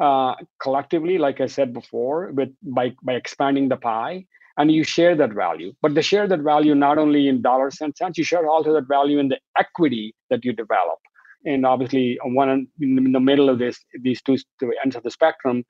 uh, 0.00 0.34
collectively 0.62 1.18
like 1.18 1.40
i 1.42 1.46
said 1.46 1.74
before 1.74 2.30
with 2.32 2.48
by 2.62 2.94
by 3.02 3.14
expanding 3.14 3.68
the 3.68 3.76
pie 3.76 4.24
and 4.58 4.70
you 4.72 4.84
share 4.84 5.14
that 5.16 5.32
value. 5.32 5.72
But 5.82 5.94
they 5.94 6.02
share 6.02 6.26
that 6.28 6.40
value 6.40 6.74
not 6.74 6.98
only 6.98 7.28
in 7.28 7.42
dollars 7.42 7.78
and 7.80 7.96
cents, 7.96 8.18
you 8.18 8.24
share 8.24 8.46
also 8.48 8.72
that 8.74 8.88
value 8.88 9.18
in 9.18 9.28
the 9.28 9.38
equity 9.58 10.14
that 10.28 10.44
you 10.44 10.52
develop. 10.52 10.98
And 11.44 11.64
obviously, 11.64 12.18
on 12.24 12.34
one 12.34 12.66
in 12.80 13.12
the 13.12 13.20
middle 13.20 13.48
of 13.48 13.58
this, 13.58 13.78
these 14.02 14.20
two 14.22 14.36
ends 14.84 14.96
of 14.96 15.02
the 15.02 15.10
spectrum, 15.10 15.64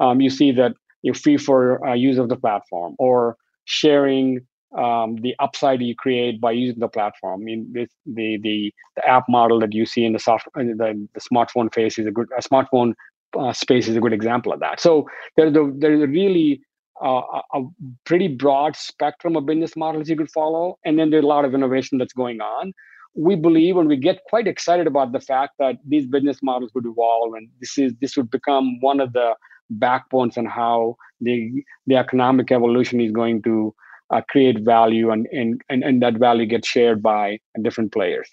um, 0.00 0.20
you 0.20 0.30
see 0.30 0.50
that 0.52 0.72
you 1.02 1.14
fee 1.14 1.36
for 1.36 1.84
uh, 1.86 1.94
use 1.94 2.18
of 2.18 2.28
the 2.28 2.36
platform 2.36 2.94
or 2.98 3.36
sharing 3.64 4.40
um, 4.76 5.16
the 5.16 5.34
upside 5.38 5.80
you 5.82 5.94
create 5.94 6.40
by 6.40 6.50
using 6.50 6.80
the 6.80 6.88
platform. 6.88 7.40
I 7.40 7.44
mean, 7.44 7.70
this, 7.72 7.90
the 8.06 8.38
the 8.42 8.72
the 8.96 9.06
app 9.06 9.24
model 9.28 9.60
that 9.60 9.72
you 9.72 9.86
see 9.86 10.04
in 10.04 10.12
the 10.12 10.18
soft 10.18 10.48
the, 10.54 11.08
the 11.14 11.20
smartphone 11.20 11.72
face 11.72 11.98
is 11.98 12.06
a 12.06 12.10
good 12.10 12.28
a 12.36 12.42
smartphone 12.42 12.94
uh, 13.38 13.52
space 13.52 13.88
is 13.88 13.96
a 13.96 14.00
good 14.00 14.12
example 14.12 14.52
of 14.52 14.60
that. 14.60 14.80
So 14.80 15.06
there's 15.36 15.54
a 15.54 15.70
there's 15.76 16.02
a 16.02 16.06
really 16.06 16.62
uh, 17.02 17.42
a 17.54 17.62
pretty 18.04 18.28
broad 18.28 18.76
spectrum 18.76 19.36
of 19.36 19.46
business 19.46 19.76
models 19.76 20.08
you 20.08 20.16
could 20.16 20.30
follow. 20.30 20.78
And 20.84 20.98
then 20.98 21.10
there's 21.10 21.24
a 21.24 21.26
lot 21.26 21.44
of 21.44 21.54
innovation 21.54 21.98
that's 21.98 22.12
going 22.12 22.40
on. 22.40 22.72
We 23.14 23.36
believe 23.36 23.76
and 23.76 23.88
we 23.88 23.96
get 23.96 24.20
quite 24.28 24.46
excited 24.46 24.86
about 24.86 25.12
the 25.12 25.20
fact 25.20 25.54
that 25.58 25.76
these 25.86 26.06
business 26.06 26.38
models 26.42 26.70
would 26.74 26.86
evolve 26.86 27.34
and 27.34 27.48
this 27.60 27.76
is 27.76 27.92
this 28.00 28.16
would 28.16 28.30
become 28.30 28.80
one 28.80 29.00
of 29.00 29.12
the 29.12 29.34
backbones 29.68 30.38
on 30.38 30.46
how 30.46 30.96
the 31.20 31.62
the 31.86 31.96
economic 31.96 32.50
evolution 32.50 33.00
is 33.00 33.12
going 33.12 33.42
to 33.42 33.74
uh, 34.14 34.22
create 34.30 34.60
value 34.60 35.10
and, 35.10 35.26
and 35.30 35.60
and 35.68 35.84
and 35.84 36.02
that 36.02 36.14
value 36.14 36.46
gets 36.46 36.66
shared 36.66 37.02
by 37.02 37.38
different 37.60 37.92
players. 37.92 38.30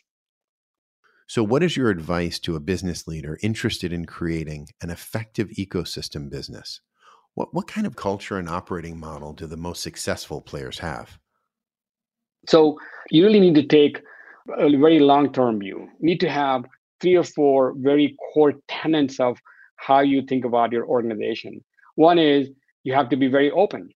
So, 1.27 1.43
what 1.43 1.61
is 1.61 1.75
your 1.75 1.89
advice 1.89 2.39
to 2.39 2.55
a 2.55 2.59
business 2.59 3.05
leader 3.05 3.37
interested 3.43 3.91
in 3.91 4.05
creating 4.05 4.69
an 4.81 4.89
effective 4.89 5.49
ecosystem 5.49 6.29
business? 6.29 6.79
What, 7.39 7.53
what 7.53 7.67
kind 7.67 7.87
of 7.87 7.95
culture 7.95 8.37
and 8.37 8.49
operating 8.49 8.99
model 8.99 9.31
do 9.31 9.47
the 9.47 9.55
most 9.55 9.81
successful 9.81 10.41
players 10.41 10.77
have? 10.79 11.17
So 12.49 12.77
you 13.11 13.23
really 13.25 13.39
need 13.39 13.55
to 13.55 13.63
take 13.63 14.01
a 14.57 14.69
very 14.75 14.99
long-term 14.99 15.61
view. 15.61 15.87
You 16.01 16.05
need 16.05 16.19
to 16.19 16.29
have 16.29 16.65
three 16.99 17.15
or 17.15 17.23
four 17.23 17.75
very 17.77 18.17
core 18.33 18.55
tenets 18.67 19.21
of 19.21 19.37
how 19.77 20.01
you 20.01 20.21
think 20.23 20.43
about 20.43 20.73
your 20.73 20.85
organization. 20.85 21.63
One 21.95 22.19
is 22.19 22.49
you 22.83 22.93
have 22.93 23.07
to 23.07 23.15
be 23.15 23.29
very 23.29 23.51
open. 23.51 23.87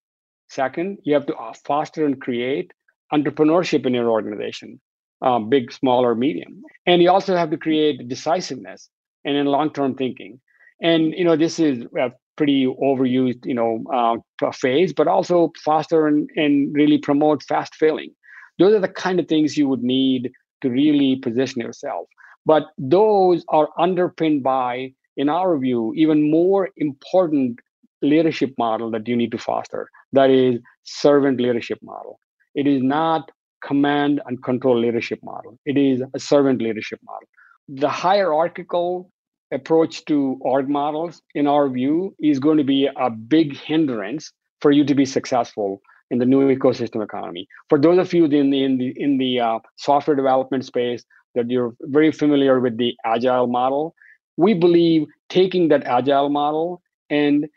Second, 0.47 0.99
you 1.03 1.13
have 1.13 1.25
to 1.25 1.35
uh, 1.35 1.51
foster 1.65 2.05
and 2.05 2.21
create 2.21 2.71
entrepreneurship 3.13 3.85
in 3.85 3.93
your 3.93 4.09
organization, 4.09 4.79
um, 5.21 5.49
big, 5.49 5.73
small, 5.73 6.05
or 6.05 6.15
medium. 6.15 6.61
And 6.85 7.03
you 7.03 7.11
also 7.11 7.35
have 7.35 7.51
to 7.51 7.57
create 7.57 8.07
decisiveness 8.07 8.89
and 9.25 9.35
in 9.35 9.47
long-term 9.47 9.95
thinking. 9.95 10.39
And 10.81 11.13
you 11.13 11.25
know 11.25 11.35
this 11.35 11.59
is 11.59 11.85
uh, 11.99 12.09
pretty 12.35 12.65
overused, 12.65 13.45
you 13.45 13.53
know, 13.53 13.83
uh, 13.93 14.51
phase, 14.51 14.93
but 14.93 15.07
also 15.07 15.51
faster 15.63 16.07
and, 16.07 16.29
and 16.35 16.73
really 16.73 16.97
promote 16.97 17.43
fast 17.43 17.75
failing. 17.75 18.11
Those 18.59 18.73
are 18.73 18.79
the 18.79 18.87
kind 18.87 19.19
of 19.19 19.27
things 19.27 19.57
you 19.57 19.67
would 19.67 19.83
need 19.83 20.31
to 20.61 20.69
really 20.69 21.17
position 21.17 21.61
yourself. 21.61 22.07
But 22.45 22.67
those 22.77 23.45
are 23.49 23.69
underpinned 23.77 24.43
by, 24.43 24.93
in 25.17 25.29
our 25.29 25.57
view, 25.57 25.93
even 25.95 26.29
more 26.29 26.69
important 26.77 27.59
leadership 28.01 28.53
model 28.57 28.91
that 28.91 29.07
you 29.07 29.15
need 29.15 29.31
to 29.31 29.37
foster. 29.37 29.89
That 30.11 30.29
is 30.29 30.59
servant 30.83 31.39
leadership 31.39 31.79
model. 31.81 32.19
It 32.53 32.67
is 32.67 32.83
not 32.83 33.31
command 33.63 34.21
and 34.25 34.43
control 34.43 34.77
leadership 34.77 35.19
model. 35.23 35.57
It 35.65 35.77
is 35.77 36.03
a 36.13 36.19
servant 36.19 36.61
leadership 36.61 36.99
model. 37.03 37.27
The 37.69 37.89
hierarchical 37.89 39.09
approach 39.53 40.05
to 40.05 40.37
org 40.41 40.69
models, 40.69 41.21
in 41.35 41.47
our 41.47 41.69
view, 41.69 42.15
is 42.19 42.39
going 42.39 42.57
to 42.57 42.63
be 42.63 42.89
a 42.95 43.09
big 43.09 43.55
hindrance 43.55 44.31
for 44.61 44.71
you 44.71 44.83
to 44.85 44.95
be 44.95 45.05
successful 45.05 45.81
in 46.11 46.19
the 46.19 46.25
new 46.25 46.55
ecosystem 46.55 47.03
economy. 47.03 47.47
For 47.69 47.79
those 47.79 47.97
of 47.97 48.13
you 48.13 48.25
in 48.25 48.49
the 48.49 48.63
in 48.63 48.77
the 48.77 48.93
in 48.97 49.17
the 49.17 49.39
uh, 49.39 49.59
software 49.77 50.15
development 50.15 50.65
space 50.65 51.03
that 51.35 51.49
you're 51.49 51.73
very 51.81 52.11
familiar 52.11 52.59
with 52.59 52.77
the 52.77 52.93
agile 53.05 53.47
model, 53.47 53.95
we 54.37 54.53
believe 54.53 55.07
taking 55.29 55.69
that 55.69 55.83
agile 55.85 56.29
model 56.29 56.81
and 57.09 57.47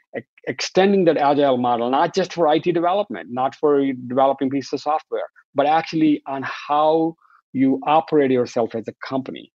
extending 0.47 1.05
that 1.05 1.17
agile 1.17 1.59
model, 1.59 1.91
not 1.91 2.15
just 2.15 2.33
for 2.33 2.53
IT 2.53 2.65
development, 2.73 3.29
not 3.31 3.55
for 3.55 3.85
developing 4.07 4.49
pieces 4.51 4.75
of 4.75 4.81
software, 4.81 5.29
but 5.55 5.67
actually 5.67 6.23
on 6.27 6.43
how 6.45 7.15
you 7.53 7.81
operate 7.87 8.31
yourself 8.31 8.75
as 8.75 8.87
a 8.89 8.95
company, 9.07 9.53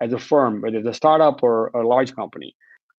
as 0.00 0.12
a 0.12 0.18
firm, 0.18 0.60
whether 0.60 0.78
it's 0.78 0.88
a 0.88 0.94
startup 0.94 1.42
or 1.42 1.68
a 1.68 1.86
large 1.86 2.14
company, 2.14 2.54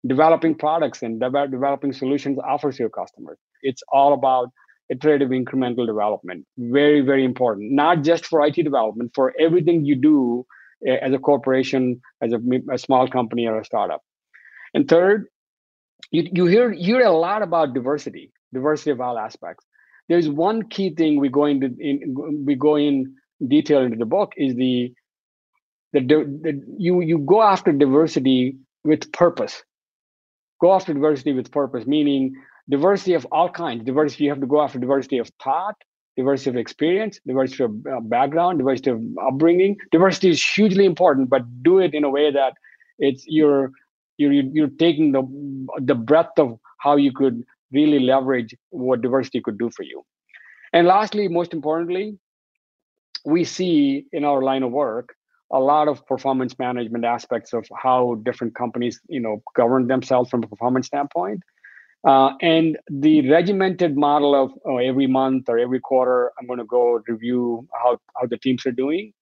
developing 0.07 0.55
products 0.55 1.03
and 1.03 1.21
de- 1.21 1.49
developing 1.49 1.93
solutions 1.93 2.39
offers 2.47 2.79
your 2.79 2.89
customers. 2.89 3.39
It's 3.63 3.83
all 3.93 4.15
about 4.15 4.51
iterative 4.89 5.31
incremental 5.31 5.87
development. 5.87 6.47
Very, 6.59 7.01
very 7.01 7.25
important. 7.25 7.73
Not 7.73 8.03
just 8.03 8.27
for 8.27 8.45
IT 8.47 8.55
development, 8.55 9.13
for 9.15 9.35
everything 9.39 9.85
you 9.85 9.97
do 9.97 10.47
eh, 10.87 10.97
as 11.03 11.13
a 11.13 11.19
corporation, 11.19 12.01
as 12.23 12.33
a, 12.33 12.41
a 12.73 12.79
small 12.79 13.09
company 13.09 13.47
or 13.47 13.61
a 13.61 13.65
startup. 13.65 14.03
And 14.75 14.89
third, 14.89 15.27
you, 16.11 16.29
you 16.33 16.47
hear 16.47 16.73
hear 16.73 17.01
a 17.01 17.11
lot 17.11 17.43
about 17.43 17.75
diversity, 17.75 18.31
diversity 18.53 18.91
of 18.91 19.01
all 19.01 19.19
aspects. 19.19 19.65
There's 20.09 20.29
one 20.29 20.69
key 20.69 20.95
thing 20.95 21.19
we 21.19 21.29
go 21.29 21.47
into 21.47 21.75
in, 21.81 22.45
we 22.45 22.55
go 22.55 22.77
in 22.77 23.15
detail 23.49 23.81
into 23.83 23.97
the 23.97 24.07
book 24.07 24.33
is 24.37 24.55
the 24.55 24.93
the 25.93 26.63
you 26.79 27.01
you 27.01 27.19
go 27.19 27.43
after 27.43 27.73
diversity 27.73 28.57
with 28.85 29.11
purpose. 29.13 29.63
Go 30.61 30.73
after 30.75 30.95
diversity 30.95 31.33
with 31.33 31.51
purpose, 31.51 31.87
meaning 31.87 32.35
diversity 32.69 33.15
of 33.15 33.27
all 33.31 33.51
kinds. 33.51 33.85
Diversity 33.85 34.25
you 34.25 34.31
have 34.31 34.41
to 34.41 34.47
go 34.47 34.63
after 34.63 34.79
diversity 34.79 35.19
of 35.19 35.31
thought, 35.43 35.77
diversity 36.17 36.51
of 36.51 36.57
experience, 36.57 37.21
diversity 37.27 37.65
of 37.65 37.73
uh, 37.87 38.01
background, 38.01 38.59
diversity 38.59 38.91
of 38.91 39.03
upbringing. 39.27 39.77
Diversity 39.93 40.31
is 40.31 40.45
hugely 40.45 40.85
important, 40.85 41.29
but 41.29 41.43
do 41.63 41.79
it 41.79 41.95
in 41.95 42.05
a 42.05 42.11
way 42.11 42.31
that 42.31 42.55
it's 42.99 43.25
you're 43.27 43.73
you're 44.17 44.33
you're 44.33 44.69
taking 44.79 45.13
the 45.13 45.23
the 45.81 45.95
breadth 45.95 46.39
of 46.39 46.59
how 46.79 46.97
you 46.97 47.13
could 47.13 47.45
really 47.73 47.99
leverage 47.99 48.55
what 48.71 49.03
diversity 49.03 49.41
could 49.41 49.59
do 49.59 49.71
for 49.71 49.83
you. 49.83 50.05
And 50.73 50.87
lastly, 50.87 51.29
most 51.29 51.53
importantly, 51.53 52.19
we 53.25 53.45
see 53.45 54.07
in 54.13 54.25
our 54.25 54.43
line 54.43 54.63
of 54.63 54.71
work 54.71 55.16
a 55.53 55.61
lot 55.61 55.89
of 55.89 56.05
performance 56.07 56.59
management 56.59 57.05
aspects 57.05 57.53
of 57.53 57.65
how 57.81 58.17
different 58.25 58.55
companies 58.55 59.01
you 59.09 59.21
know 59.21 59.43
govern 59.55 59.87
themselves 59.87 60.31
from 60.31 60.43
a 60.43 60.47
performance 60.47 60.87
standpoint. 60.87 61.43
Uh, 62.05 62.31
and 62.41 62.79
the 62.89 63.29
regimented 63.29 63.97
model 63.97 64.35
of 64.35 64.53
oh, 64.65 64.77
every 64.77 65.07
month 65.07 65.49
or 65.49 65.59
every 65.59 65.81
quarter 65.81 66.31
i'm 66.39 66.47
going 66.47 66.59
to 66.59 66.65
go 66.65 67.01
review 67.09 67.67
how, 67.83 67.99
how 68.15 68.27
the 68.27 68.37
teams 68.37 68.65
are 68.67 68.71
doing 68.71 69.13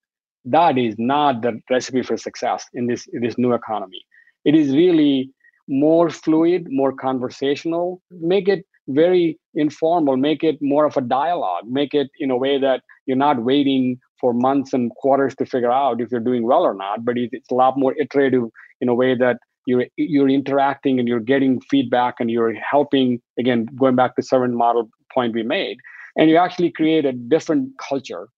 that 0.45 0.77
is 0.77 0.95
not 0.99 1.43
the 1.43 1.61
recipe 1.71 2.03
for 2.03 2.17
success 2.17 2.67
in 2.75 2.87
this 2.87 3.07
in 3.13 3.23
this 3.23 3.39
new 3.39 3.53
economy. 3.53 4.05
It 4.45 4.55
is 4.55 4.75
really 4.75 5.31
more 5.67 6.11
fluid 6.11 6.67
more 6.71 6.93
conversational 6.93 8.03
make 8.11 8.49
it 8.49 8.67
very 8.89 9.39
informal 9.55 10.15
make 10.19 10.45
it 10.45 10.59
more 10.61 10.85
of 10.85 10.95
a 10.99 11.01
dialogue 11.01 11.65
make 11.67 11.95
it 11.95 12.11
in 12.19 12.31
a 12.31 12.37
way 12.37 12.59
that 12.59 12.83
you're 13.07 13.17
not 13.17 13.43
waiting 13.43 13.99
for 14.21 14.33
months 14.33 14.73
and 14.73 14.91
quarters 14.97 15.35
to 15.37 15.47
figure 15.47 15.73
out 15.73 16.01
if 16.01 16.11
you're 16.11 16.21
doing 16.21 16.45
well 16.45 16.63
or 16.63 16.75
not 16.75 17.05
but 17.05 17.17
it's 17.17 17.51
a 17.51 17.55
lot 17.55 17.79
more 17.79 17.95
iterative 17.99 18.45
in 18.81 18.89
a 18.89 18.95
way 18.95 19.15
that 19.15 19.39
you're 19.67 19.87
you're 19.97 20.29
interacting 20.29 20.99
and 20.99 21.09
you're 21.09 21.21
getting 21.21 21.61
feedback 21.63 22.15
and 22.21 22.31
you're 22.31 22.55
helping 22.55 23.21
again 23.39 23.67
going 23.77 23.97
back 23.97 24.15
to 24.17 24.23
servant 24.23 24.55
model 24.55 24.89
point 25.13 25.35
we 25.35 25.43
made 25.43 25.79
and 26.17 26.31
you 26.31 26.37
actually 26.37 26.71
create 26.71 27.05
a 27.05 27.13
different 27.13 27.71
culture 27.89 28.29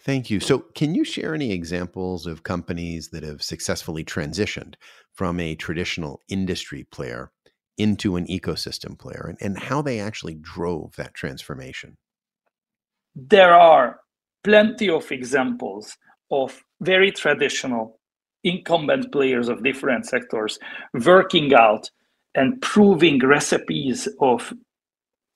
Thank 0.00 0.30
you. 0.30 0.38
So, 0.38 0.60
can 0.60 0.94
you 0.94 1.04
share 1.04 1.34
any 1.34 1.50
examples 1.50 2.26
of 2.26 2.44
companies 2.44 3.08
that 3.08 3.24
have 3.24 3.42
successfully 3.42 4.04
transitioned 4.04 4.74
from 5.12 5.40
a 5.40 5.56
traditional 5.56 6.20
industry 6.28 6.84
player 6.84 7.32
into 7.78 8.16
an 8.16 8.26
ecosystem 8.26 8.98
player 8.98 9.26
and, 9.28 9.38
and 9.40 9.58
how 9.58 9.82
they 9.82 9.98
actually 9.98 10.34
drove 10.34 10.94
that 10.96 11.14
transformation? 11.14 11.96
There 13.14 13.54
are 13.54 13.98
plenty 14.44 14.88
of 14.88 15.10
examples 15.10 15.96
of 16.30 16.62
very 16.80 17.10
traditional 17.10 17.98
incumbent 18.44 19.10
players 19.12 19.48
of 19.48 19.64
different 19.64 20.06
sectors 20.06 20.58
working 21.04 21.52
out 21.54 21.90
and 22.34 22.60
proving 22.62 23.18
recipes 23.18 24.08
of 24.20 24.52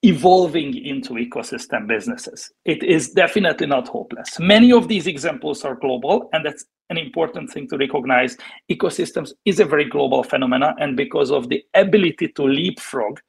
evolving 0.03 0.77
into 0.85 1.15
ecosystem 1.15 1.87
businesses. 1.87 2.51
It 2.65 2.83
is 2.83 3.11
definitely 3.11 3.67
not 3.69 3.89
hopeless. 3.89 4.39
Many 4.41 4.73
of 4.73 4.89
these 4.89 5.07
examples 5.07 5.65
are 5.65 5.77
global, 5.77 6.29
and 6.33 6.45
that's 6.45 6.65
an 6.91 6.99
important 6.99 7.51
thing 7.51 7.69
to 7.69 7.77
recognize. 7.77 8.37
Ecosystems 8.71 9.33
is 9.45 9.61
a 9.61 9.65
very 9.65 9.89
global 9.89 10.25
phenomena, 10.25 10.75
and 10.79 10.97
because 10.97 11.31
of 11.31 11.49
the 11.49 11.63
ability 11.75 12.29
to 12.29 12.43
leapfrog, 12.43 13.21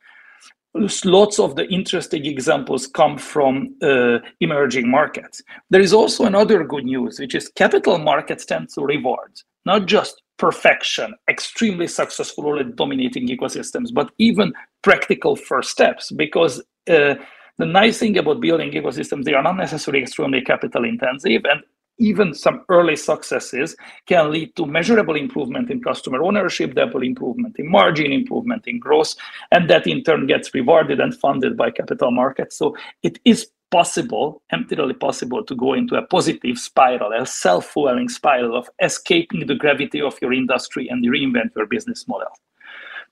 lots 0.76 1.40
of 1.40 1.56
the 1.56 1.68
interesting 1.70 2.26
examples 2.26 2.88
come 2.88 3.18
from 3.18 3.76
uh, 3.82 4.20
emerging 4.40 4.90
markets. 4.90 5.42
There 5.70 5.82
is 5.82 5.94
also 5.94 6.26
another 6.26 6.64
good 6.64 6.86
news, 6.86 7.20
which 7.20 7.36
is 7.36 7.50
capital 7.50 7.98
markets 7.98 8.46
tend 8.46 8.70
to 8.70 8.82
reward 8.82 9.32
not 9.66 9.86
just 9.86 10.22
perfection, 10.38 11.14
extremely 11.30 11.88
successful 11.88 12.46
or 12.46 12.64
dominating 12.64 13.28
ecosystems, 13.28 13.94
but 13.94 14.12
even 14.18 14.54
practical 14.82 15.36
first 15.36 15.70
steps. 15.70 16.12
Because 16.12 16.60
uh, 16.90 17.16
the 17.58 17.66
nice 17.66 18.00
thing 18.00 18.18
about 18.18 18.42
building 18.42 18.72
ecosystems, 18.72 19.24
they 19.24 19.34
are 19.34 19.44
not 19.44 19.58
necessarily 19.58 20.02
extremely 20.02 20.42
capital 20.42 20.86
intensive, 20.86 21.44
and 21.46 21.62
even 22.00 22.34
some 22.34 22.64
early 22.70 22.96
successes 22.96 23.76
can 24.08 24.32
lead 24.32 24.56
to 24.56 24.66
measurable 24.66 25.16
improvement 25.16 25.70
in 25.70 25.82
customer 25.82 26.24
ownership, 26.24 26.74
double 26.74 27.04
improvement 27.04 27.56
in 27.60 27.70
margin, 27.70 28.12
improvement 28.12 28.64
in 28.68 28.80
growth, 28.80 29.16
and 29.52 29.70
that 29.70 29.88
in 29.88 30.04
turn 30.04 30.28
gets 30.28 30.54
rewarded 30.54 31.00
and 31.00 31.16
funded 31.16 31.56
by 31.56 31.72
capital 31.72 32.12
markets. 32.12 32.58
So 32.58 32.76
it 33.04 33.20
is 33.26 33.48
possible, 33.72 34.44
entirely 34.52 34.94
possible, 34.94 35.44
to 35.44 35.56
go 35.56 35.74
into 35.74 35.96
a 35.96 36.06
positive 36.06 36.58
spiral, 36.60 37.12
a 37.12 37.26
self 37.26 37.66
fulfilling 37.66 38.10
spiral 38.10 38.56
of 38.56 38.70
escaping 38.82 39.48
the 39.48 39.56
gravity 39.56 40.00
of 40.02 40.18
your 40.22 40.32
industry 40.32 40.88
and 40.90 41.04
reinvent 41.06 41.56
your 41.56 41.66
business 41.66 42.08
model. 42.08 42.30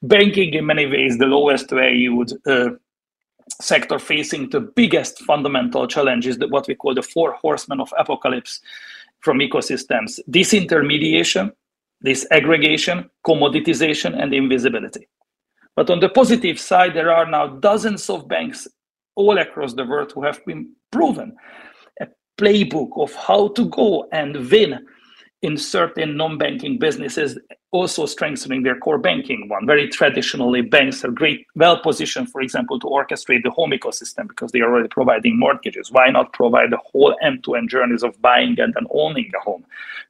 Banking, 0.04 0.54
in 0.54 0.66
many 0.66 0.86
ways, 0.86 1.18
the 1.18 1.26
lowest 1.26 1.70
valued 1.70 2.32
uh, 2.48 2.70
sector 3.62 3.99
facing 3.99 4.49
the 4.49 4.62
biggest 4.62 5.22
fundamental 5.24 5.88
challenges, 5.88 6.38
that 6.38 6.49
what 6.49 6.68
we 6.68 6.76
call 6.76 6.93
the 6.93 7.02
four 7.02 7.34
horsemen 7.34 7.80
of 7.80 7.93
apocalypse 7.97 8.62
from 9.20 9.39
ecosystems 9.39 10.20
disintermediation, 10.30 11.52
disaggregation, 12.06 13.10
commoditization, 13.26 14.22
and 14.22 14.34
invisibility. 14.34 15.08
But 15.76 15.89
on 15.89 15.99
the 15.99 16.10
positive 16.10 16.60
side, 16.60 16.93
there 16.93 17.12
are 17.12 17.26
now 17.26 17.47
dozens 17.47 18.10
of 18.10 18.28
banks 18.28 18.68
all 19.16 19.38
across 19.38 19.74
the 19.74 19.86
world 19.86 20.12
who 20.12 20.24
have 20.24 20.43
been 20.45 20.72
proven 20.91 21.36
a 21.99 22.08
playbook 22.38 22.89
of 22.97 23.14
how 23.14 23.49
to 23.49 23.70
go 23.70 24.08
and 24.12 24.49
win 24.49 24.86
in 25.42 25.58
certain 25.58 26.16
non-banking 26.16 26.78
businesses 26.78 27.38
also 27.72 28.06
strengthening 28.06 28.64
their 28.64 28.78
core 28.78 28.98
banking 28.98 29.48
one. 29.48 29.66
Very 29.66 29.88
traditionally 29.88 30.62
banks 30.62 31.04
are 31.04 31.12
great 31.12 31.48
well 31.56 31.80
positioned 31.80 32.30
for 32.30 32.42
example 32.42 32.80
to 32.80 32.88
orchestrate 32.88 33.44
the 33.44 33.50
home 33.50 33.72
ecosystem 33.72 34.28
because 34.28 34.52
they 34.52 34.60
are 34.60 34.72
already 34.72 34.89
providing 34.89 35.39
mortgages. 35.39 35.92
Why 35.92 36.10
not 36.10 36.34
provide 36.34 36.72
the 36.72 36.80
whole 36.92 37.16
end-to-end 37.22 37.70
journeys 37.70 38.04
of 38.04 38.22
buying 38.22 38.60
and 38.60 38.74
then 38.74 38.86
owning 38.92 39.32
a 39.36 39.39
home? 39.39 39.66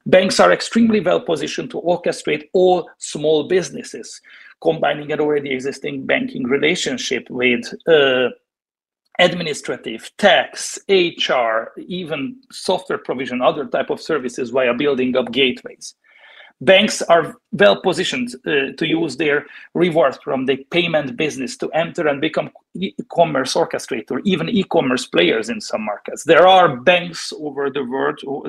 Banks 0.06 0.40
are 0.40 0.52
extremely 0.52 1.00
well 1.00 1.20
positioned 1.20 1.70
to 1.70 1.80
orchestrate 1.80 2.48
all 2.52 2.90
small 2.98 3.44
businesses 3.44 4.20
combining 4.60 5.10
an 5.12 5.20
already 5.20 5.52
existing 5.52 6.06
banking 6.06 6.44
relationship 6.44 7.28
with 7.30 7.72
uh, 7.88 8.28
administrative, 9.18 10.10
tax, 10.18 10.78
HR, 10.88 11.72
even 11.86 12.36
software 12.50 12.98
provision, 12.98 13.42
other 13.42 13.66
type 13.66 13.90
of 13.90 14.00
services 14.00 14.50
via 14.50 14.74
building 14.74 15.16
up 15.16 15.30
gateways. 15.32 15.94
Banks 16.60 17.02
are 17.02 17.34
well 17.50 17.80
positioned 17.82 18.36
uh, 18.46 18.72
to 18.78 18.86
use 18.86 19.16
their 19.16 19.46
rewards 19.74 20.16
from 20.22 20.46
the 20.46 20.58
payment 20.70 21.16
business 21.16 21.56
to 21.56 21.68
enter 21.72 22.06
and 22.06 22.20
become 22.20 22.50
e-commerce 22.74 23.54
orchestrator, 23.54 24.20
even 24.24 24.48
e-commerce 24.48 25.04
players 25.06 25.48
in 25.48 25.60
some 25.60 25.84
markets. 25.84 26.22
There 26.22 26.46
are 26.46 26.76
banks 26.76 27.32
over 27.36 27.68
the 27.68 27.84
world 27.84 28.20
who, 28.22 28.44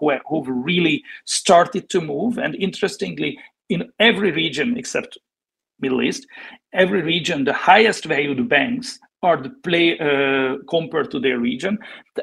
who, 0.00 0.12
who've 0.28 0.48
really 0.48 1.04
started 1.24 1.88
to 1.90 2.00
move, 2.00 2.36
and 2.36 2.56
interestingly, 2.56 3.38
in 3.68 3.92
every 4.00 4.32
region 4.32 4.76
except 4.76 5.16
Middle 5.78 6.02
East, 6.02 6.26
every 6.72 7.02
region, 7.02 7.44
the 7.44 7.52
highest 7.52 8.06
valued 8.06 8.48
banks 8.48 8.98
are 9.22 9.36
the 9.36 9.50
play 9.50 9.98
uh, 9.98 10.58
compared 10.68 11.10
to 11.10 11.20
their 11.20 11.38
region, 11.38 11.78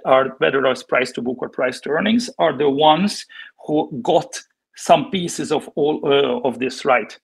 are 0.06 0.36
whether 0.40 0.66
it's 0.66 0.84
price 0.84 1.12
to 1.14 1.22
book 1.22 1.38
or 1.40 1.50
price 1.50 1.80
to 1.82 1.90
earnings, 1.90 2.30
are 2.40 2.58
the 2.58 2.70
ones 2.70 3.26
who 3.66 3.90
got 4.02 4.40
some 4.76 5.10
pieces 5.12 5.52
of 5.52 5.70
all 5.76 6.00
uh, 6.04 6.48
of 6.48 6.60
this 6.60 6.86
right. 6.86 7.18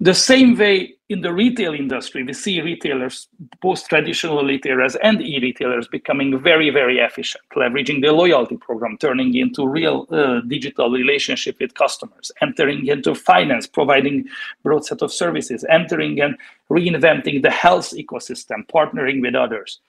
The 0.00 0.12
same 0.12 0.58
way 0.58 0.96
in 1.08 1.22
the 1.22 1.32
retail 1.32 1.72
industry, 1.72 2.22
we 2.22 2.34
see 2.34 2.60
retailers, 2.60 3.28
both 3.62 3.88
traditional 3.88 4.44
retailers 4.44 4.94
and 4.96 5.22
e-retailers, 5.22 5.88
becoming 5.88 6.38
very, 6.38 6.68
very 6.68 6.98
efficient, 6.98 7.42
leveraging 7.56 8.02
the 8.02 8.12
loyalty 8.12 8.58
program, 8.58 8.98
turning 8.98 9.34
into 9.34 9.66
real 9.66 10.06
uh, 10.10 10.40
digital 10.48 10.90
relationship 10.90 11.56
with 11.60 11.72
customers, 11.72 12.30
entering 12.42 12.86
into 12.86 13.14
finance, 13.14 13.66
providing 13.66 14.28
broad 14.62 14.84
set 14.84 15.00
of 15.00 15.10
services, 15.10 15.64
entering 15.70 16.20
and 16.20 16.36
reinventing 16.70 17.40
the 17.40 17.50
health 17.50 17.94
ecosystem, 17.96 18.66
partnering 18.66 19.22
with 19.22 19.34
others. 19.34 19.80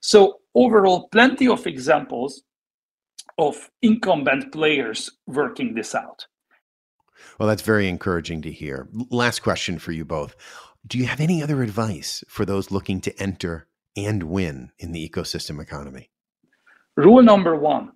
So 0.00 0.40
overall, 0.54 1.08
plenty 1.08 1.48
of 1.48 1.66
examples 1.66 2.42
of 3.38 3.70
incumbent 3.80 4.52
players 4.52 5.10
working 5.26 5.74
this 5.74 5.94
out. 5.94 6.26
Well, 7.38 7.48
that's 7.48 7.62
very 7.62 7.88
encouraging 7.88 8.42
to 8.42 8.52
hear. 8.52 8.88
Last 9.10 9.40
question 9.40 9.78
for 9.78 9.92
you 9.92 10.04
both. 10.04 10.34
Do 10.86 10.98
you 10.98 11.06
have 11.06 11.20
any 11.20 11.42
other 11.42 11.62
advice 11.62 12.22
for 12.28 12.44
those 12.44 12.70
looking 12.70 13.00
to 13.02 13.22
enter 13.22 13.66
and 13.96 14.22
win 14.24 14.70
in 14.78 14.92
the 14.92 15.08
ecosystem 15.08 15.60
economy? 15.60 16.10
Rule 16.96 17.22
number 17.22 17.56
one 17.56 17.92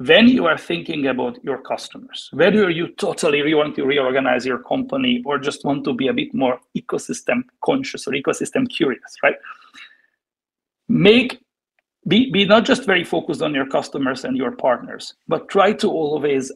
when 0.00 0.28
you 0.28 0.46
are 0.46 0.56
thinking 0.56 1.08
about 1.08 1.38
your 1.44 1.60
customers, 1.60 2.30
whether 2.32 2.70
you 2.70 2.88
totally 2.94 3.52
want 3.52 3.76
to 3.76 3.84
reorganize 3.84 4.46
your 4.46 4.58
company 4.62 5.22
or 5.26 5.38
just 5.38 5.62
want 5.62 5.84
to 5.84 5.92
be 5.92 6.08
a 6.08 6.12
bit 6.14 6.32
more 6.32 6.58
ecosystem 6.74 7.42
conscious 7.62 8.08
or 8.08 8.12
ecosystem 8.12 8.66
curious, 8.66 9.14
right? 9.22 9.34
Make 10.88 11.42
be, 12.08 12.30
be 12.30 12.46
not 12.46 12.64
just 12.64 12.86
very 12.86 13.04
focused 13.04 13.42
on 13.42 13.54
your 13.54 13.66
customers 13.66 14.24
and 14.24 14.38
your 14.38 14.52
partners, 14.52 15.12
but 15.28 15.50
try 15.50 15.74
to 15.74 15.90
always 15.90 16.50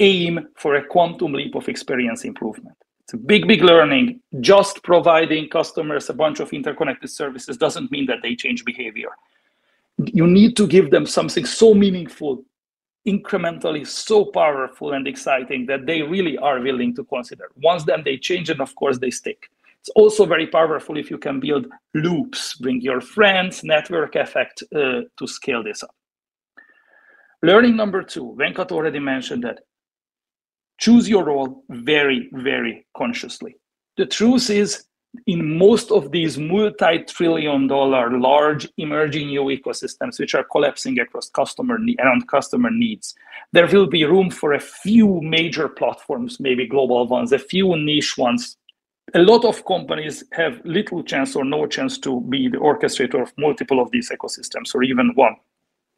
aim 0.00 0.48
for 0.56 0.74
a 0.74 0.84
quantum 0.84 1.32
leap 1.32 1.54
of 1.54 1.68
experience 1.68 2.24
improvement. 2.24 2.76
It's 3.04 3.14
a 3.14 3.16
big, 3.16 3.46
big 3.46 3.62
learning. 3.62 4.20
Just 4.40 4.82
providing 4.82 5.48
customers 5.48 6.08
a 6.10 6.14
bunch 6.14 6.40
of 6.40 6.52
interconnected 6.52 7.10
services 7.10 7.56
doesn't 7.56 7.90
mean 7.90 8.06
that 8.06 8.18
they 8.22 8.34
change 8.34 8.64
behavior. 8.64 9.10
You 9.98 10.26
need 10.26 10.56
to 10.56 10.66
give 10.66 10.90
them 10.90 11.06
something 11.06 11.44
so 11.44 11.74
meaningful, 11.74 12.44
incrementally 13.06 13.86
so 13.86 14.24
powerful 14.24 14.92
and 14.92 15.06
exciting 15.06 15.66
that 15.66 15.86
they 15.86 16.02
really 16.02 16.38
are 16.38 16.60
willing 16.60 16.94
to 16.96 17.04
consider. 17.04 17.50
Once 17.56 17.84
then 17.84 18.02
they 18.04 18.16
change, 18.16 18.48
and 18.48 18.60
of 18.60 18.74
course 18.76 18.98
they 18.98 19.10
stick. 19.10 19.50
It's 19.80 19.88
also 19.96 20.26
very 20.26 20.46
powerful 20.46 20.96
if 20.96 21.10
you 21.10 21.18
can 21.18 21.40
build 21.40 21.66
loops, 21.94 22.54
bring 22.56 22.80
your 22.80 23.00
friends, 23.00 23.64
network 23.64 24.14
effect 24.14 24.62
uh, 24.74 25.00
to 25.18 25.26
scale 25.26 25.62
this 25.62 25.82
up. 25.82 25.94
Learning 27.42 27.74
number 27.74 28.02
two, 28.02 28.36
Venkat 28.38 28.70
already 28.70 28.98
mentioned 28.98 29.42
that 29.44 29.60
choose 30.80 31.08
your 31.08 31.24
role 31.24 31.62
very, 31.68 32.28
very 32.32 32.86
consciously. 32.96 33.56
The 33.96 34.06
truth 34.06 34.50
is, 34.50 34.84
in 35.26 35.58
most 35.58 35.90
of 35.90 36.12
these 36.12 36.38
multi 36.38 37.00
trillion 37.00 37.66
dollar 37.66 38.18
large 38.18 38.68
emerging 38.78 39.28
new 39.28 39.42
ecosystems, 39.42 40.18
which 40.20 40.34
are 40.34 40.44
collapsing 40.44 41.00
across 41.00 41.28
customer 41.30 41.78
ne- 41.78 41.96
around 41.98 42.28
customer 42.28 42.70
needs, 42.70 43.14
there 43.52 43.66
will 43.66 43.88
be 43.88 44.04
room 44.04 44.30
for 44.30 44.52
a 44.52 44.60
few 44.60 45.20
major 45.20 45.68
platforms, 45.68 46.38
maybe 46.38 46.66
global 46.66 47.06
ones, 47.08 47.32
a 47.32 47.38
few 47.38 47.76
niche 47.76 48.16
ones. 48.16 48.56
A 49.14 49.18
lot 49.18 49.44
of 49.44 49.64
companies 49.64 50.22
have 50.32 50.60
little 50.64 51.02
chance 51.02 51.34
or 51.34 51.44
no 51.44 51.66
chance 51.66 51.98
to 51.98 52.20
be 52.20 52.48
the 52.48 52.58
orchestrator 52.58 53.20
of 53.20 53.32
multiple 53.36 53.82
of 53.82 53.90
these 53.90 54.10
ecosystems 54.10 54.72
or 54.74 54.84
even 54.84 55.10
one. 55.16 55.34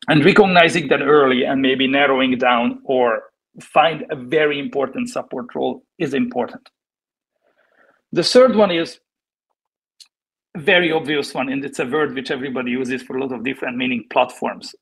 And 0.08 0.24
recognizing 0.24 0.88
that 0.88 1.02
early 1.02 1.44
and 1.44 1.60
maybe 1.60 1.86
narrowing 1.86 2.38
down 2.38 2.80
or 2.84 3.31
find 3.61 4.05
a 4.11 4.16
very 4.16 4.59
important 4.59 5.09
support 5.09 5.55
role 5.55 5.82
is 5.98 6.14
important. 6.14 6.68
The 8.12 8.22
third 8.22 8.57
one 8.57 8.70
is 8.70 9.00
very 10.57 10.92
obvious 10.92 11.32
one, 11.32 11.48
and 11.48 11.64
it's 11.64 11.78
a 11.78 11.86
word 11.86 12.14
which 12.14 12.30
everybody 12.30 12.70
uses 12.70 13.03
for 13.03 13.16
a 13.16 13.20
lot 13.20 13.32
of 13.32 13.42
different 13.42 13.76
meaning 13.76 14.05
platforms. 14.11 14.74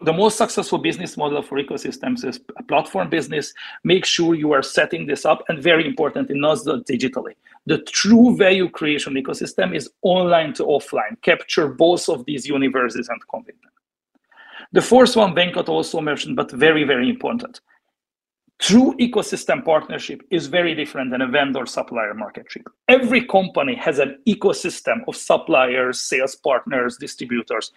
The 0.00 0.12
most 0.12 0.36
successful 0.36 0.78
business 0.78 1.16
model 1.16 1.40
for 1.40 1.56
ecosystems 1.56 2.24
is 2.24 2.40
a 2.58 2.62
platform 2.64 3.08
business. 3.08 3.54
Make 3.84 4.04
sure 4.04 4.34
you 4.34 4.52
are 4.52 4.62
setting 4.62 5.06
this 5.06 5.24
up, 5.24 5.44
and 5.48 5.62
very 5.62 5.86
important, 5.86 6.30
in 6.30 6.40
not 6.40 6.58
digitally. 6.58 7.34
The 7.66 7.78
true 7.78 8.36
value 8.36 8.68
creation 8.68 9.14
ecosystem 9.14 9.74
is 9.74 9.88
online 10.02 10.52
to 10.54 10.64
offline. 10.64 11.20
Capture 11.22 11.68
both 11.68 12.08
of 12.08 12.24
these 12.26 12.46
universes 12.46 13.08
and 13.08 13.20
combine 13.30 13.56
them. 13.62 13.70
The 14.72 14.82
fourth 14.82 15.14
one, 15.14 15.34
Venkat 15.34 15.68
also 15.68 16.00
mentioned, 16.00 16.34
but 16.34 16.50
very, 16.50 16.82
very 16.82 17.08
important 17.08 17.60
True 18.60 18.94
ecosystem 18.98 19.64
partnership 19.64 20.22
is 20.30 20.46
very 20.46 20.74
different 20.74 21.10
than 21.10 21.20
a 21.22 21.26
vendor 21.26 21.66
supplier 21.66 22.14
market 22.14 22.44
marketship. 22.44 22.68
Every 22.88 23.24
company 23.26 23.74
has 23.74 23.98
an 23.98 24.18
ecosystem 24.26 25.02
of 25.08 25.16
suppliers, 25.16 26.00
sales 26.00 26.36
partners, 26.36 26.96
distributors. 26.96 27.72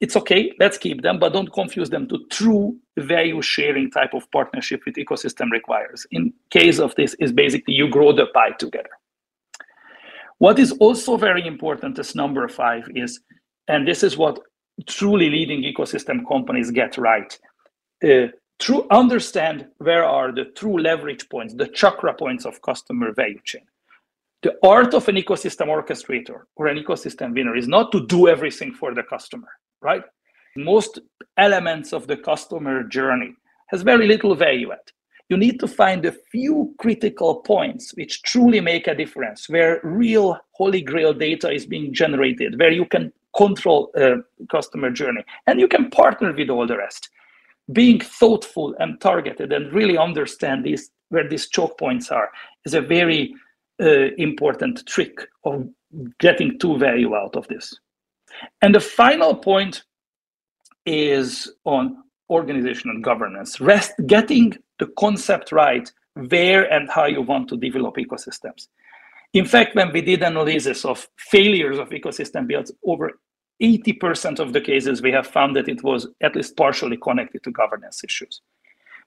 It's 0.00 0.16
okay, 0.16 0.52
let's 0.60 0.76
keep 0.76 1.02
them, 1.02 1.18
but 1.18 1.32
don't 1.32 1.52
confuse 1.52 1.88
them 1.88 2.06
to 2.08 2.26
true 2.30 2.76
value 2.98 3.40
sharing 3.40 3.90
type 3.90 4.12
of 4.12 4.30
partnership 4.30 4.82
with 4.84 4.96
ecosystem 4.96 5.50
requires. 5.50 6.06
In 6.10 6.32
case 6.50 6.78
of 6.78 6.94
this 6.96 7.14
is 7.14 7.32
basically 7.32 7.74
you 7.74 7.88
grow 7.88 8.12
the 8.12 8.26
pie 8.26 8.50
together. 8.58 8.90
What 10.38 10.58
is 10.58 10.72
also 10.72 11.16
very 11.16 11.46
important 11.46 11.98
as 11.98 12.14
number 12.14 12.46
five 12.48 12.88
is, 12.94 13.20
and 13.68 13.88
this 13.88 14.02
is 14.02 14.18
what 14.18 14.38
truly 14.86 15.30
leading 15.30 15.62
ecosystem 15.62 16.26
companies 16.28 16.70
get 16.70 16.98
right. 16.98 17.38
Uh, 18.02 18.26
true 18.58 18.86
understand 18.90 19.66
where 19.78 20.04
are 20.04 20.32
the 20.32 20.46
true 20.56 20.78
leverage 20.80 21.28
points, 21.28 21.54
the 21.54 21.68
chakra 21.68 22.14
points 22.14 22.44
of 22.44 22.62
customer 22.62 23.12
value 23.12 23.40
chain. 23.44 23.62
The 24.42 24.56
art 24.62 24.94
of 24.94 25.08
an 25.08 25.16
ecosystem 25.16 25.68
orchestrator 25.68 26.42
or 26.56 26.66
an 26.66 26.76
ecosystem 26.76 27.34
winner 27.34 27.56
is 27.56 27.66
not 27.66 27.90
to 27.92 28.06
do 28.06 28.28
everything 28.28 28.72
for 28.74 28.94
the 28.94 29.02
customer, 29.02 29.48
right? 29.80 30.02
Most 30.56 31.00
elements 31.36 31.92
of 31.92 32.06
the 32.06 32.16
customer 32.16 32.84
journey 32.84 33.34
has 33.68 33.82
very 33.82 34.06
little 34.06 34.34
value 34.34 34.72
add. 34.72 34.78
You 35.30 35.38
need 35.38 35.58
to 35.60 35.66
find 35.66 36.04
a 36.04 36.12
few 36.12 36.74
critical 36.78 37.36
points 37.36 37.92
which 37.94 38.22
truly 38.22 38.60
make 38.60 38.86
a 38.86 38.94
difference, 38.94 39.48
where 39.48 39.80
real 39.82 40.38
holy 40.52 40.82
grail 40.82 41.14
data 41.14 41.50
is 41.50 41.64
being 41.64 41.94
generated, 41.94 42.58
where 42.58 42.70
you 42.70 42.84
can 42.84 43.10
control 43.34 43.90
a 43.96 44.16
customer 44.50 44.90
journey, 44.90 45.24
and 45.46 45.58
you 45.58 45.66
can 45.66 45.90
partner 45.90 46.32
with 46.32 46.50
all 46.50 46.66
the 46.66 46.76
rest 46.76 47.08
being 47.72 48.00
thoughtful 48.00 48.74
and 48.78 49.00
targeted 49.00 49.52
and 49.52 49.72
really 49.72 49.96
understand 49.96 50.64
these 50.64 50.90
where 51.08 51.28
these 51.28 51.48
choke 51.48 51.78
points 51.78 52.10
are 52.10 52.30
is 52.64 52.74
a 52.74 52.80
very 52.80 53.34
uh, 53.80 54.10
important 54.18 54.86
trick 54.86 55.16
of 55.44 55.68
getting 56.18 56.58
true 56.58 56.78
value 56.78 57.14
out 57.14 57.36
of 57.36 57.46
this. 57.48 57.72
And 58.62 58.74
the 58.74 58.80
final 58.80 59.34
point 59.34 59.84
is 60.86 61.52
on 61.64 62.02
organization 62.30 62.90
and 62.90 63.02
governance. 63.02 63.60
Rest, 63.60 63.92
getting 64.06 64.56
the 64.78 64.88
concept 64.98 65.52
right 65.52 65.90
where 66.14 66.70
and 66.72 66.90
how 66.90 67.06
you 67.06 67.22
want 67.22 67.48
to 67.48 67.56
develop 67.56 67.96
ecosystems. 67.96 68.68
In 69.32 69.44
fact, 69.44 69.74
when 69.74 69.92
we 69.92 70.00
did 70.00 70.22
analysis 70.22 70.84
of 70.84 71.08
failures 71.18 71.78
of 71.78 71.90
ecosystem 71.90 72.46
builds, 72.46 72.72
over 72.86 73.20
80% 73.64 74.38
of 74.38 74.52
the 74.52 74.60
cases 74.60 75.00
we 75.00 75.12
have 75.12 75.26
found 75.26 75.56
that 75.56 75.68
it 75.68 75.82
was 75.82 76.06
at 76.20 76.36
least 76.36 76.56
partially 76.56 76.96
connected 76.96 77.42
to 77.44 77.50
governance 77.50 78.04
issues. 78.04 78.40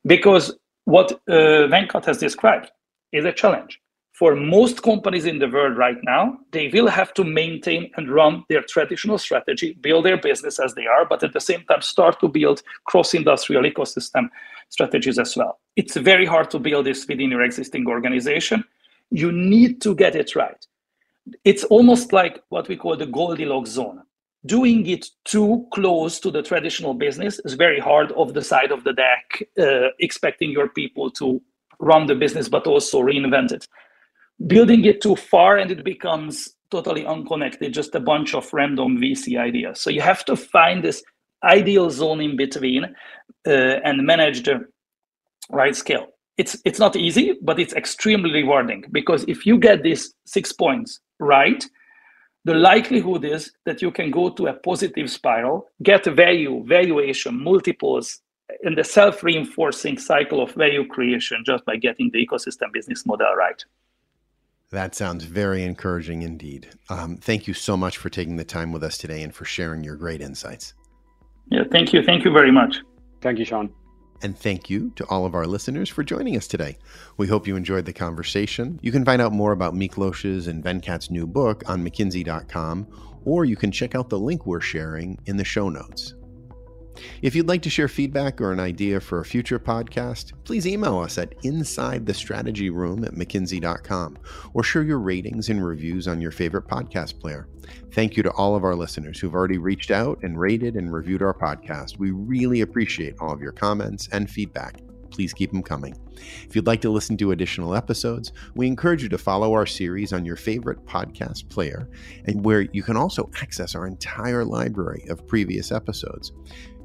Because 0.05 0.55
what 0.86 1.12
uh, 1.28 1.68
Venkat 1.74 2.05
has 2.05 2.18
described 2.18 2.72
is 3.12 3.26
a 3.26 3.32
challenge. 3.32 3.80
For 4.14 4.36
most 4.36 4.82
companies 4.82 5.26
in 5.26 5.38
the 5.38 5.47
world 5.47 5.78
right 5.78 5.97
now, 6.01 6.39
they 6.51 6.70
will 6.70 6.88
have 6.88 7.14
to 7.14 7.24
maintain 7.24 7.91
and 7.97 8.10
run 8.10 8.43
their 8.49 8.64
traditional 8.64 9.20
strategy, 9.20 9.78
build 9.80 10.05
their 10.05 10.18
business 10.18 10.60
as 10.60 10.74
they 10.74 10.88
are, 10.88 11.05
but 11.05 11.24
at 11.24 11.34
the 11.34 11.39
same 11.39 11.64
time 11.66 11.82
start 11.82 12.20
to 12.22 12.28
build 12.28 12.64
cross-industrial 12.86 13.64
ecosystem 13.64 14.30
strategies 14.70 15.20
as 15.20 15.38
well. 15.38 15.60
It's 15.76 15.95
very 15.95 16.26
hard 16.26 16.49
to 16.49 16.58
build 16.58 16.88
this 16.88 17.08
within 17.08 17.30
your 17.30 17.43
existing 17.43 17.86
organization. 17.88 18.64
You 19.12 19.32
need 19.32 19.82
to 19.82 19.93
get 19.93 20.16
it 20.16 20.36
right. 20.36 20.66
It's 21.43 21.66
almost 21.66 22.12
like 22.12 22.41
what 22.49 22.68
we 22.68 22.76
call 22.76 22.97
the 22.97 23.05
Goldilocks 23.05 23.70
zone 23.70 24.01
doing 24.45 24.85
it 24.88 25.07
too 25.25 25.67
close 25.73 26.19
to 26.19 26.31
the 26.31 26.41
traditional 26.41 26.93
business 26.93 27.39
is 27.43 27.53
very 27.53 27.79
hard 27.79 28.11
off 28.13 28.33
the 28.33 28.41
side 28.41 28.71
of 28.71 28.83
the 28.83 28.93
deck, 28.93 29.43
uh, 29.59 29.89
expecting 29.99 30.51
your 30.51 30.69
people 30.69 31.09
to 31.11 31.41
run 31.79 32.07
the 32.07 32.15
business 32.15 32.49
but 32.49 32.67
also 32.67 33.01
reinvent 33.01 33.51
it. 33.51 33.67
Building 34.45 34.85
it 34.85 35.01
too 35.01 35.15
far 35.15 35.57
and 35.57 35.71
it 35.71 35.83
becomes 35.83 36.49
totally 36.69 37.05
unconnected, 37.05 37.73
just 37.73 37.95
a 37.95 37.99
bunch 37.99 38.35
of 38.35 38.51
random 38.53 38.97
VC 38.97 39.39
ideas. 39.39 39.81
So 39.81 39.89
you 39.89 40.01
have 40.01 40.23
to 40.25 40.35
find 40.35 40.83
this 40.83 41.03
ideal 41.43 41.89
zone 41.89 42.21
in 42.21 42.35
between 42.35 42.85
uh, 43.47 43.49
and 43.49 44.05
manage 44.05 44.43
the 44.43 44.65
right 45.51 45.75
scale. 45.75 46.07
It's 46.38 46.55
it's 46.65 46.79
not 46.79 46.95
easy, 46.95 47.35
but 47.41 47.59
it's 47.59 47.73
extremely 47.73 48.31
rewarding 48.31 48.83
because 48.91 49.23
if 49.27 49.45
you 49.45 49.57
get 49.57 49.81
these 49.81 50.13
six 50.25 50.51
points 50.51 50.99
right, 51.19 51.65
the 52.48 52.54
likelihood 52.54 53.26
is 53.26 53.52
that 53.66 53.82
you 53.82 53.91
can 53.91 54.10
go 54.10 54.30
to 54.30 54.48
a 54.48 54.54
positive 54.54 55.12
spiral, 55.12 55.70
get 55.84 56.06
value, 56.06 56.64
valuation, 56.66 57.43
multiples, 57.43 58.22
in 58.64 58.74
the 58.74 58.86
self 58.86 59.22
reinforcing 59.22 59.98
cycle 59.98 60.41
of 60.41 60.54
value 60.54 60.88
creation 60.88 61.43
just 61.45 61.66
by 61.66 61.76
getting 61.76 62.10
the 62.14 62.26
ecosystem 62.26 62.72
business 62.72 63.06
model 63.06 63.36
right. 63.36 63.66
That 64.72 64.95
sounds 64.95 65.26
very 65.26 65.64
encouraging 65.64 66.22
indeed. 66.22 66.70
Um, 66.89 67.18
thank 67.18 67.48
you 67.48 67.54
so 67.54 67.76
much 67.76 67.98
for 67.98 68.10
taking 68.10 68.38
the 68.38 68.45
time 68.45 68.72
with 68.72 68.84
us 68.84 68.98
today 68.98 69.24
and 69.24 69.36
for 69.36 69.43
sharing 69.43 69.84
your 69.84 69.98
great 69.98 70.22
insights. 70.22 70.74
Yeah, 71.52 71.64
thank 71.70 71.91
you. 71.91 72.02
Thank 72.02 72.24
you 72.24 72.32
very 72.32 72.52
much. 72.52 72.78
Thank 73.22 73.39
you, 73.39 73.45
Sean. 73.45 73.74
And 74.22 74.38
thank 74.38 74.70
you 74.70 74.91
to 74.95 75.05
all 75.05 75.26
of 75.26 75.36
our 75.36 75.45
listeners 75.45 75.89
for 75.89 76.03
joining 76.03 76.36
us 76.36 76.47
today. 76.47 76.78
We 77.18 77.28
hope 77.28 77.47
you 77.47 77.55
enjoyed 77.55 77.86
the 77.86 77.93
conversation. 77.93 78.80
You 78.82 78.91
can 78.91 79.05
find 79.05 79.22
out 79.22 79.32
more 79.32 79.51
about 79.51 79.76
Miklós's 79.76 80.47
and 80.47 80.63
Venkat's 80.63 81.11
new 81.11 81.28
book 81.28 81.63
on 81.70 81.84
McKinsey.com, 81.84 82.88
or 83.26 83.45
you 83.45 83.55
can 83.55 83.72
check 83.72 83.93
out 83.93 84.09
the 84.09 84.20
link 84.20 84.45
we're 84.45 84.59
sharing 84.59 85.20
in 85.26 85.38
the 85.38 85.43
show 85.43 85.70
notes. 85.70 86.15
If 87.22 87.36
you'd 87.36 87.48
like 87.48 87.62
to 87.64 87.70
share 87.70 87.88
feedback 87.88 88.41
or 88.41 88.52
an 88.52 88.60
idea 88.60 89.00
for 89.00 89.20
a 89.20 89.26
future 89.26 89.60
podcast, 89.60 90.34
please 90.43 90.68
email 90.68 91.00
us 91.00 91.18
at 91.18 91.38
insidethestrategyroom 91.41 93.06
at 93.06 93.14
mckinsey.com 93.14 94.18
or 94.54 94.64
share 94.64 94.84
your 94.84 95.00
ratings 95.00 95.50
and 95.50 95.66
reviews 95.66 96.08
on 96.08 96.22
your 96.22 96.32
favorite 96.32 96.68
podcast 96.68 97.20
player. 97.20 97.48
Thank 97.91 98.18
you 98.18 98.24
to 98.24 98.32
all 98.32 98.56
of 98.56 98.64
our 98.64 98.76
listeners 98.76 99.20
who've 99.20 99.36
already 99.36 99.58
reached 99.58 99.91
out 99.91 100.20
and 100.24 100.39
rated 100.39 100.76
and 100.76 100.93
reviewed 100.93 101.22
our 101.22 101.34
podcast. 101.34 101.98
We 101.98 102.12
really 102.12 102.62
appreciate 102.62 103.16
all 103.20 103.34
of 103.34 103.41
your 103.41 103.52
comments 103.52 104.08
and 104.12 104.30
feedback. 104.30 104.82
Please 105.10 105.34
keep 105.34 105.52
them 105.52 105.64
coming. 105.64 105.95
If 106.48 106.56
you'd 106.56 106.68
like 106.68 106.82
to 106.82 106.89
listen 106.89 107.18
to 107.18 107.32
additional 107.32 107.76
episodes, 107.76 108.34
we 108.56 108.68
encourage 108.68 109.04
you 109.04 109.10
to 109.10 109.18
follow 109.18 109.54
our 109.54 109.66
series 109.66 110.14
on 110.14 110.26
your 110.26 110.36
favorite 110.36 110.86
podcast 110.86 111.50
player, 111.50 111.89
and 112.26 112.43
where 112.43 112.62
you 112.62 112.84
can 112.84 112.98
also 112.98 113.30
access 113.41 113.74
our 113.74 113.88
entire 113.88 114.43
library 114.43 115.06
of 115.10 115.26
previous 115.28 115.72
episodes. 115.72 116.34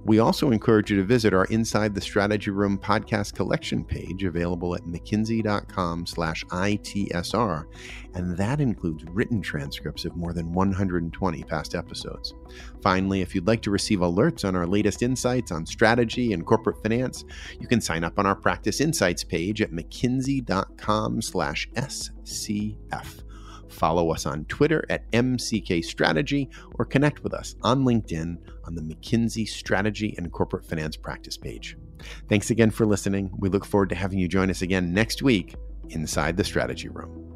We 0.05 0.19
also 0.19 0.51
encourage 0.51 0.91
you 0.91 0.97
to 0.97 1.05
visit 1.05 1.33
our 1.33 1.45
Inside 1.47 1.95
the 1.95 2.01
Strategy 2.01 2.51
Room 2.51 2.77
podcast 2.77 3.35
collection 3.35 3.85
page 3.85 4.25
available 4.25 4.75
at 4.75 4.83
mckinsey.com 4.83 6.07
slash 6.07 6.45
ITSR, 6.47 7.65
and 8.15 8.37
that 8.37 8.61
includes 8.61 9.05
written 9.05 9.41
transcripts 9.41 10.05
of 10.05 10.17
more 10.17 10.33
than 10.33 10.53
120 10.53 11.45
past 11.45 11.77
episodes. 11.77 12.35
Finally, 12.83 13.21
if 13.21 13.33
you'd 13.35 13.47
like 13.47 13.63
to 13.63 13.71
receive 13.71 14.01
alerts 14.01 14.45
on 14.45 14.57
our 14.57 14.67
latest 14.67 15.03
insights 15.03 15.53
on 15.53 15.65
strategy 15.65 16.33
and 16.33 16.47
corporate 16.47 16.83
finance, 16.83 17.25
you 17.61 17.69
can 17.69 17.81
sign 17.81 18.03
up 18.03 18.19
on 18.19 18.27
our 18.27 18.37
Practice 18.37 18.81
Insights 18.81 19.23
page 19.23 19.63
at 19.63 19.71
mckinsey.com 19.71 21.23
slash 21.23 21.71
SCF. 21.77 23.23
Follow 23.83 24.13
us 24.13 24.27
on 24.27 24.45
Twitter 24.45 24.85
at 24.91 25.11
MCK 25.11 25.85
Strategy 25.85 26.49
or 26.77 26.85
connect 26.85 27.25
with 27.25 27.35
us 27.35 27.57
on 27.63 27.83
LinkedIn 27.83 28.37
on 28.63 28.77
the 28.77 28.81
McKinsey 28.81 29.45
Strategy 29.45 30.15
and 30.17 30.31
Corporate 30.31 30.65
Finance 30.65 30.97
Practice 30.97 31.37
page. 31.37 31.77
Thanks 32.29 32.51
again 32.51 32.71
for 32.71 32.87
listening. 32.87 33.29
We 33.41 33.49
look 33.49 33.65
forward 33.65 33.89
to 33.89 33.97
having 33.97 34.21
you 34.21 34.29
join 34.29 34.51
us 34.51 34.63
again 34.63 34.95
next 34.95 35.21
week 35.21 35.57
inside 35.89 36.37
the 36.37 36.45
Strategy 36.45 36.91
Room. 36.91 37.32